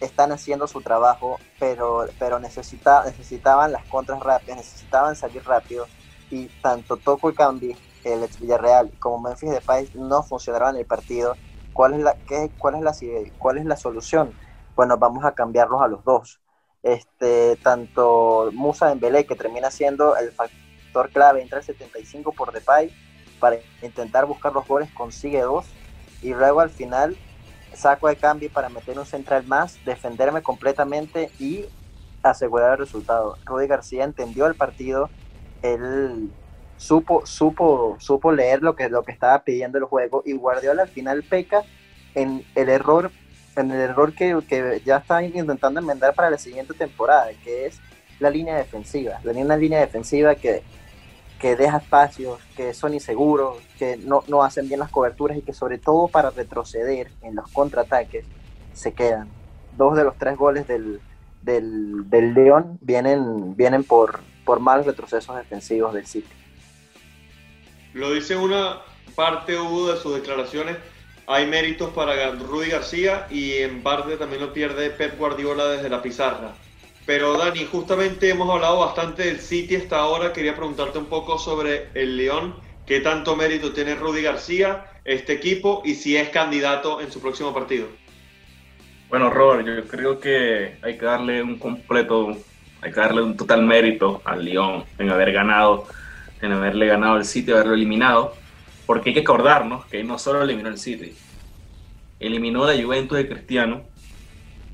están 0.00 0.32
haciendo 0.32 0.66
su 0.66 0.80
trabajo, 0.80 1.38
pero, 1.58 2.06
pero 2.18 2.38
necesita, 2.38 3.04
necesitaban 3.04 3.72
las 3.72 3.84
contras 3.86 4.20
rápidas, 4.20 4.58
necesitaban 4.58 5.16
salir 5.16 5.44
rápido 5.44 5.86
y 6.30 6.46
tanto 6.62 6.96
Toco 6.96 7.30
y 7.30 7.34
Cambi, 7.34 7.76
el 8.04 8.22
ex 8.22 8.40
Villarreal, 8.40 8.92
como 8.98 9.20
Memphis 9.20 9.50
Depay 9.50 9.90
no 9.94 10.22
funcionaron 10.22 10.74
en 10.74 10.80
el 10.80 10.86
partido, 10.86 11.36
¿cuál 11.72 11.94
es 11.94 12.00
la, 12.00 12.16
qué, 12.26 12.50
cuál 12.58 12.74
es 12.74 12.82
la, 12.82 12.94
cuál 13.38 13.58
es 13.58 13.64
la 13.64 13.76
solución? 13.76 14.34
bueno, 14.76 14.96
vamos 14.98 15.24
a 15.24 15.32
cambiarlos 15.32 15.80
a 15.80 15.88
los 15.88 16.04
dos. 16.04 16.40
Este, 16.82 17.56
tanto 17.62 18.50
Musa 18.52 18.88
Dembélé, 18.88 19.24
que 19.24 19.36
termina 19.36 19.70
siendo 19.70 20.16
el 20.16 20.32
factor 20.32 21.10
clave, 21.10 21.42
entra 21.42 21.58
el 21.58 21.64
75 21.64 22.32
por 22.32 22.52
Depay 22.52 22.94
para 23.40 23.56
intentar 23.82 24.26
buscar 24.26 24.52
los 24.52 24.66
goles, 24.66 24.90
consigue 24.92 25.40
dos, 25.40 25.66
y 26.22 26.34
luego 26.34 26.60
al 26.60 26.70
final 26.70 27.16
saco 27.76 28.08
de 28.08 28.16
cambio 28.16 28.50
para 28.52 28.68
meter 28.68 28.98
un 28.98 29.06
central 29.06 29.44
más, 29.46 29.78
defenderme 29.84 30.42
completamente 30.42 31.30
y 31.38 31.64
asegurar 32.22 32.72
el 32.72 32.78
resultado. 32.78 33.36
Rudy 33.44 33.66
García 33.66 34.04
entendió 34.04 34.46
el 34.46 34.54
partido, 34.54 35.10
él 35.62 36.30
supo, 36.76 37.24
supo, 37.26 37.96
supo 37.98 38.32
leer 38.32 38.62
lo 38.62 38.74
que, 38.74 38.88
lo 38.88 39.02
que 39.02 39.12
estaba 39.12 39.44
pidiendo 39.44 39.78
el 39.78 39.84
juego 39.84 40.22
y 40.24 40.32
Guardiola 40.34 40.82
al 40.82 40.88
final 40.88 41.22
peca 41.22 41.62
en 42.14 42.44
el 42.54 42.68
error, 42.68 43.10
en 43.56 43.70
el 43.70 43.80
error 43.80 44.14
que, 44.14 44.38
que 44.48 44.82
ya 44.84 44.98
está 44.98 45.22
intentando 45.22 45.80
enmendar 45.80 46.14
para 46.14 46.30
la 46.30 46.38
siguiente 46.38 46.74
temporada, 46.74 47.30
que 47.42 47.66
es 47.66 47.80
la 48.20 48.30
línea 48.30 48.56
defensiva. 48.56 49.20
La 49.22 49.32
una 49.32 49.56
línea 49.56 49.80
defensiva 49.80 50.34
que, 50.34 50.62
que 51.44 51.56
deja 51.56 51.76
espacios, 51.76 52.40
que 52.56 52.72
son 52.72 52.94
inseguros, 52.94 53.58
que 53.78 53.98
no, 53.98 54.24
no 54.28 54.42
hacen 54.42 54.66
bien 54.66 54.80
las 54.80 54.90
coberturas 54.90 55.36
y 55.36 55.42
que 55.42 55.52
sobre 55.52 55.76
todo 55.76 56.08
para 56.08 56.30
retroceder 56.30 57.10
en 57.20 57.34
los 57.34 57.50
contraataques 57.52 58.24
se 58.72 58.94
quedan. 58.94 59.28
Dos 59.76 59.94
de 59.94 60.04
los 60.04 60.16
tres 60.16 60.38
goles 60.38 60.66
del, 60.66 61.02
del, 61.42 62.08
del 62.08 62.32
León 62.32 62.78
vienen, 62.80 63.54
vienen 63.56 63.84
por, 63.84 64.20
por 64.46 64.58
malos 64.58 64.86
retrocesos 64.86 65.36
defensivos 65.36 65.92
del 65.92 66.06
City. 66.06 66.32
Lo 67.92 68.10
dice 68.10 68.36
una 68.36 68.78
parte 69.14 69.52
de 69.52 69.96
sus 69.98 70.14
declaraciones. 70.14 70.78
Hay 71.26 71.46
méritos 71.46 71.90
para 71.90 72.30
Rudy 72.30 72.70
García 72.70 73.26
y 73.28 73.52
en 73.58 73.82
parte 73.82 74.16
también 74.16 74.40
lo 74.40 74.54
pierde 74.54 74.88
Pep 74.88 75.18
Guardiola 75.18 75.66
desde 75.66 75.90
la 75.90 76.00
pizarra. 76.00 76.54
Pero 77.06 77.36
Dani, 77.36 77.66
justamente 77.66 78.30
hemos 78.30 78.48
hablado 78.48 78.80
bastante 78.80 79.24
del 79.24 79.40
City 79.40 79.76
hasta 79.76 79.98
ahora. 79.98 80.32
Quería 80.32 80.56
preguntarte 80.56 80.98
un 80.98 81.06
poco 81.06 81.38
sobre 81.38 81.88
el 81.94 82.16
León. 82.16 82.54
¿Qué 82.86 83.00
tanto 83.00 83.36
mérito 83.36 83.72
tiene 83.72 83.94
Rudy 83.94 84.22
García, 84.22 84.86
este 85.04 85.34
equipo, 85.34 85.82
y 85.84 85.94
si 85.94 86.16
es 86.16 86.28
candidato 86.30 87.00
en 87.00 87.10
su 87.10 87.20
próximo 87.20 87.52
partido? 87.52 87.88
Bueno, 89.08 89.30
Robert, 89.30 89.66
yo 89.66 89.84
creo 89.86 90.18
que 90.18 90.78
hay 90.82 90.98
que 90.98 91.04
darle 91.04 91.42
un 91.42 91.58
completo, 91.58 92.36
hay 92.80 92.92
que 92.92 93.00
darle 93.00 93.22
un 93.22 93.36
total 93.36 93.62
mérito 93.62 94.20
al 94.24 94.44
León 94.44 94.84
en 94.98 95.10
haber 95.10 95.32
ganado 95.32 95.86
en 96.42 96.52
haberle 96.52 96.86
ganado 96.86 97.14
al 97.14 97.24
City, 97.24 97.52
haberlo 97.52 97.74
eliminado, 97.74 98.34
porque 98.86 99.10
hay 99.10 99.14
que 99.14 99.20
acordarnos 99.20 99.86
que 99.86 100.04
no 100.04 100.18
solo 100.18 100.42
eliminó 100.42 100.68
el 100.68 100.78
City, 100.78 101.14
eliminó 102.20 102.66
la 102.66 102.80
Juventus 102.80 103.16
de 103.16 103.28
Cristiano 103.28 103.82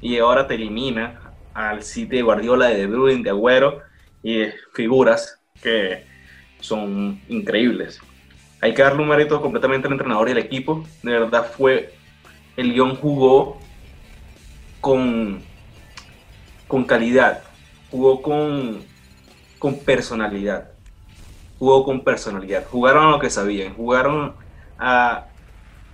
y 0.00 0.18
ahora 0.18 0.46
te 0.46 0.54
elimina 0.54 1.29
al 1.54 1.82
City 1.82 2.16
de 2.16 2.22
Guardiola, 2.22 2.68
de 2.68 2.76
De 2.76 2.86
Bruyne, 2.86 3.22
de 3.22 3.30
Agüero 3.30 3.80
y 4.22 4.44
figuras 4.72 5.40
que 5.62 6.04
son 6.60 7.20
increíbles. 7.28 8.00
Hay 8.60 8.74
que 8.74 8.82
darle 8.82 9.02
un 9.02 9.08
mérito 9.08 9.40
completamente 9.40 9.86
al 9.86 9.94
entrenador 9.94 10.28
y 10.28 10.32
al 10.32 10.38
equipo. 10.38 10.84
De 11.02 11.12
verdad 11.12 11.50
fue, 11.56 11.94
el 12.56 12.68
Lyon 12.68 12.96
jugó 12.96 13.58
con, 14.80 15.42
con 16.68 16.84
calidad, 16.84 17.42
jugó 17.90 18.20
con, 18.20 18.82
con 19.58 19.78
personalidad 19.78 20.70
jugó 21.60 21.84
con 21.84 22.02
personalidad, 22.02 22.64
jugaron 22.66 23.06
a 23.06 23.10
lo 23.10 23.18
que 23.20 23.28
sabían, 23.28 23.74
jugaron 23.74 24.34
a, 24.78 25.26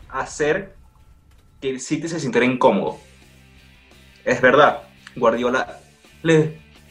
hacer 0.08 0.76
que 1.60 1.68
el 1.68 1.80
City 1.80 2.08
se 2.08 2.20
sintiera 2.20 2.46
incómodo. 2.46 2.98
Es 4.24 4.40
verdad, 4.40 4.84
Guardiola 5.16 5.80
les, 6.22 6.50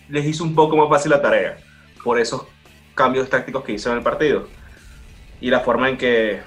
les 0.09 0.25
hizo 0.25 0.43
un 0.43 0.55
poco 0.55 0.75
más 0.75 0.89
fácil 0.89 1.11
la 1.11 1.21
tarea 1.21 1.57
por 2.03 2.19
esos 2.19 2.45
cambios 2.93 3.29
tácticos 3.29 3.63
que 3.63 3.73
hizo 3.73 3.91
en 3.91 3.97
el 3.97 4.03
partido 4.03 4.47
y 5.41 5.49
la 5.49 5.59
forma 5.59 5.89
en 5.89 5.97
que 5.97 6.41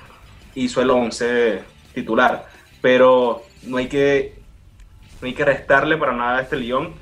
hizo 0.54 0.82
el 0.82 0.90
11 0.90 1.62
titular. 1.94 2.46
Pero 2.80 3.42
no 3.64 3.76
hay 3.76 3.88
que, 3.88 4.38
no 5.20 5.26
hay 5.26 5.34
que 5.34 5.44
restarle 5.44 5.96
para 5.96 6.12
nada 6.12 6.38
a 6.38 6.42
este 6.42 6.56
Lyon 6.56 6.94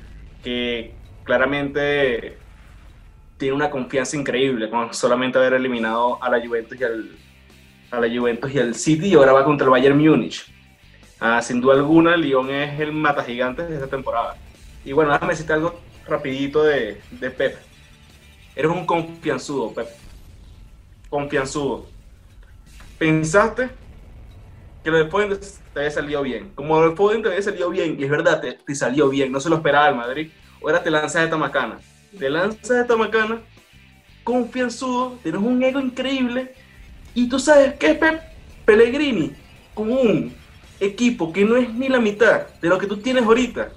que 0.43 0.93
claramente 1.23 2.37
tiene 3.37 3.55
una 3.55 3.69
confianza 3.69 4.17
increíble 4.17 4.69
con 4.69 4.93
solamente 4.93 5.37
haber 5.37 5.53
eliminado 5.53 6.21
a 6.23 6.29
la 6.29 6.45
Juventus 6.45 6.79
y 6.79 6.83
al, 6.83 7.11
a 7.91 7.99
la 7.99 8.07
Juventus 8.07 8.51
y 8.53 8.59
al 8.59 8.75
City 8.75 9.07
y 9.07 9.13
ahora 9.13 9.33
va 9.33 9.43
contra 9.43 9.65
el 9.65 9.71
Bayern 9.71 9.97
Múnich. 9.97 10.51
Ah, 11.19 11.41
sin 11.41 11.61
duda 11.61 11.75
alguna, 11.75 12.15
Lyon 12.15 12.49
es 12.51 12.79
el 12.79 12.91
mata 12.91 13.23
gigantes 13.23 13.67
de 13.69 13.75
esta 13.75 13.87
temporada. 13.87 14.35
Y 14.87 14.93
bueno, 14.93 15.11
déjame 15.11 15.33
decirte 15.33 15.53
algo 15.53 15.79
rapidito 16.07 16.63
de, 16.63 17.01
de 17.11 17.29
Pep. 17.29 17.57
Eres 18.55 18.71
un 18.71 18.85
confianzudo, 18.85 19.73
Pep. 19.73 19.87
Confianzudo. 21.09 21.85
Pensaste 22.97 23.69
que 24.83 24.89
lo 24.89 24.97
de 24.97 25.09
Foden 25.09 25.37
te 25.73 25.79
había 25.79 25.91
salido 25.91 26.21
bien. 26.23 26.51
Como 26.55 26.79
lo 26.79 26.91
de 26.91 26.95
Foden 26.95 27.21
te 27.21 27.27
había 27.27 27.41
salido 27.41 27.69
bien, 27.69 27.97
y 27.99 28.05
es 28.05 28.09
verdad, 28.09 28.39
te, 28.39 28.53
te 28.53 28.75
salió 28.75 29.09
bien, 29.09 29.29
no 29.29 29.41
se 29.41 29.49
lo 29.49 29.57
esperaba 29.57 29.89
el 29.89 29.95
Madrid. 29.95 30.31
Ahora 30.61 30.81
te 30.81 30.89
lanzas 30.89 31.21
de 31.21 31.27
Tamacana 31.27 31.79
te 32.17 32.29
lanzas 32.29 32.69
de 32.69 32.81
esta 32.81 32.95
macana, 32.95 33.41
confianzudo, 34.23 35.17
tienes 35.21 35.41
un 35.41 35.61
ego 35.61 35.79
increíble, 35.79 36.53
y 37.13 37.27
tú 37.27 37.39
sabes 37.39 37.73
que 37.75 37.93
Pep 37.93 38.21
Pellegrini, 38.65 39.33
con 39.73 39.91
un 39.91 40.33
equipo 40.79 41.33
que 41.33 41.43
no 41.43 41.57
es 41.57 41.73
ni 41.73 41.89
la 41.89 41.99
mitad 41.99 42.47
de 42.61 42.69
lo 42.69 42.77
que 42.77 42.87
tú 42.87 42.97
tienes 42.97 43.23
ahorita, 43.23 43.69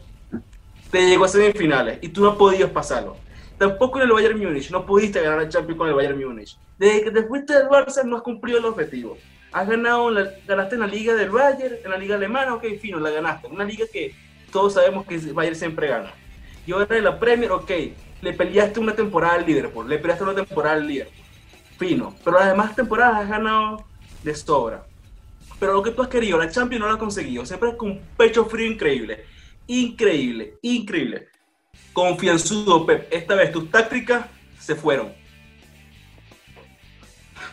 te 0.91 1.07
llegó 1.07 1.24
a 1.24 1.28
semifinales 1.28 1.99
y 2.03 2.09
tú 2.09 2.22
no 2.22 2.36
podías 2.36 2.70
pasarlo. 2.70 3.16
Tampoco 3.59 3.99
en 3.99 4.07
el 4.07 4.12
Bayern 4.12 4.38
Múnich, 4.38 4.70
no 4.70 4.86
pudiste 4.86 5.20
ganar 5.20 5.43
el 5.43 5.49
Champions 5.49 5.78
con 5.78 5.88
el 5.88 5.95
Bayern 5.95 6.18
Múnich. 6.18 6.57
Desde 6.78 7.05
que 7.05 7.11
te 7.11 7.22
fuiste 7.24 7.53
del 7.53 7.68
Barça 7.68 8.03
no 8.05 8.16
has 8.16 8.22
cumplido 8.22 8.59
el 8.59 8.64
objetivo. 8.64 9.18
Has 9.53 9.68
ganado, 9.68 10.11
la, 10.11 10.30
ganaste 10.47 10.76
en 10.76 10.80
la 10.80 10.86
liga 10.86 11.14
del 11.14 11.30
Bayern, 11.30 11.76
en 11.84 11.91
la 11.91 11.99
liga 11.99 12.14
alemana, 12.14 12.55
ok, 12.55 12.64
fino, 12.80 12.99
la 12.99 13.11
ganaste. 13.11 13.49
Una 13.49 13.64
liga 13.64 13.84
que 13.93 14.14
todos 14.51 14.74
sabemos 14.74 15.07
que 15.07 15.16
el 15.16 15.32
Bayern 15.34 15.57
siempre 15.57 15.88
gana. 15.88 16.12
Y 16.66 16.72
ahora 16.72 16.97
en 16.97 17.05
la 17.05 17.18
Premier, 17.18 17.53
ok, 17.53 17.70
le 18.22 18.32
peleaste 18.32 18.80
una 18.80 18.95
temporada 18.95 19.34
al 19.34 19.47
Liverpool, 19.47 19.88
le 19.88 19.99
peleaste 19.99 20.24
una 20.24 20.34
temporada 20.34 20.76
al 20.76 20.86
Liverpool. 20.86 21.24
Fino. 21.78 22.14
Pero 22.24 22.38
las 22.38 22.49
demás 22.49 22.74
temporadas 22.74 23.22
has 23.22 23.28
ganado 23.28 23.84
de 24.22 24.34
sobra. 24.34 24.84
Pero 25.59 25.74
lo 25.74 25.82
que 25.82 25.91
tú 25.91 26.03
has 26.03 26.09
querido, 26.09 26.38
la 26.38 26.51
Champions 26.51 26.80
no 26.80 26.86
lo 26.86 26.93
has 26.95 26.99
conseguido. 26.99 27.45
Siempre 27.45 27.76
con 27.76 27.91
un 27.91 28.01
pecho 28.16 28.47
frío 28.47 28.70
increíble. 28.70 29.24
Increíble, 29.73 30.59
increíble. 30.62 31.29
Confianzudo, 31.93 32.85
Pep. 32.85 33.07
Esta 33.12 33.37
vez 33.37 33.53
tus 33.53 33.71
tácticas 33.71 34.27
se 34.59 34.75
fueron. 34.75 35.14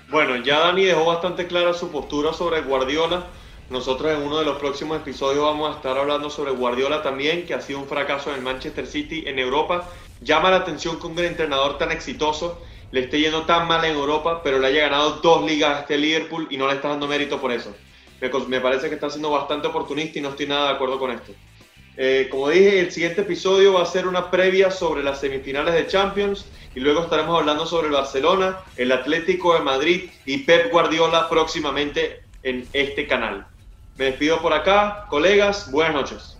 Bueno, 0.09 0.37
ya 0.37 0.61
Dani 0.61 0.85
dejó 0.85 1.05
bastante 1.05 1.45
clara 1.45 1.75
su 1.75 1.91
postura 1.91 2.33
sobre 2.33 2.61
Guardiola. 2.61 3.27
Nosotros 3.69 4.11
en 4.11 4.23
uno 4.23 4.39
de 4.39 4.45
los 4.45 4.57
próximos 4.57 4.97
episodios 4.97 5.43
vamos 5.43 5.71
a 5.71 5.77
estar 5.77 5.95
hablando 5.95 6.31
sobre 6.31 6.53
Guardiola 6.53 7.03
también, 7.03 7.45
que 7.45 7.53
ha 7.53 7.61
sido 7.61 7.77
un 7.77 7.87
fracaso 7.87 8.33
en 8.33 8.43
Manchester 8.43 8.87
City 8.87 9.25
en 9.27 9.37
Europa 9.37 9.87
llama 10.21 10.49
la 10.49 10.57
atención 10.57 10.99
que 10.99 11.05
un 11.05 11.19
entrenador 11.19 11.77
tan 11.77 11.91
exitoso 11.91 12.63
le 12.89 13.01
esté 13.01 13.19
yendo 13.19 13.43
tan 13.43 13.67
mal 13.67 13.85
en 13.85 13.93
Europa, 13.93 14.41
pero 14.43 14.57
le 14.57 14.65
haya 14.65 14.81
ganado 14.81 15.19
dos 15.21 15.45
ligas 15.45 15.77
a 15.77 15.79
este 15.81 15.99
Liverpool 15.99 16.47
y 16.49 16.57
no 16.57 16.67
le 16.67 16.73
está 16.73 16.89
dando 16.89 17.07
mérito 17.07 17.39
por 17.39 17.51
eso. 17.51 17.75
Me, 18.47 18.59
parece 18.59 18.89
que 18.89 18.95
está 18.95 19.07
siendo 19.11 19.29
bastante 19.29 19.67
oportunista 19.67 20.17
y 20.17 20.21
no 20.23 20.29
estoy 20.29 20.47
nada 20.47 20.69
de 20.69 20.73
acuerdo 20.73 20.97
con 20.97 21.11
esto. 21.11 21.33
Eh, 21.97 22.27
como 22.29 22.49
dije, 22.49 22.79
el 22.79 22.91
siguiente 22.91 23.21
episodio 23.21 23.73
va 23.73 23.81
a 23.81 23.85
ser 23.85 24.07
una 24.07 24.29
previa 24.29 24.69
sobre 24.69 25.03
las 25.03 25.19
semifinales 25.19 25.73
de 25.73 25.87
Champions 25.87 26.45
y 26.75 26.79
luego 26.79 27.01
estaremos 27.01 27.39
hablando 27.39 27.65
sobre 27.65 27.87
el 27.87 27.93
Barcelona, 27.93 28.59
el 28.77 28.91
Atlético 28.91 29.55
de 29.55 29.61
Madrid 29.61 30.09
y 30.25 30.39
Pep 30.39 30.71
Guardiola 30.71 31.27
próximamente 31.27 32.21
en 32.43 32.67
este 32.71 33.07
canal. 33.07 33.47
Me 33.97 34.05
despido 34.05 34.39
por 34.43 34.53
acá, 34.53 35.07
colegas, 35.09 35.71
buenas 35.71 35.95
noches. 35.95 36.36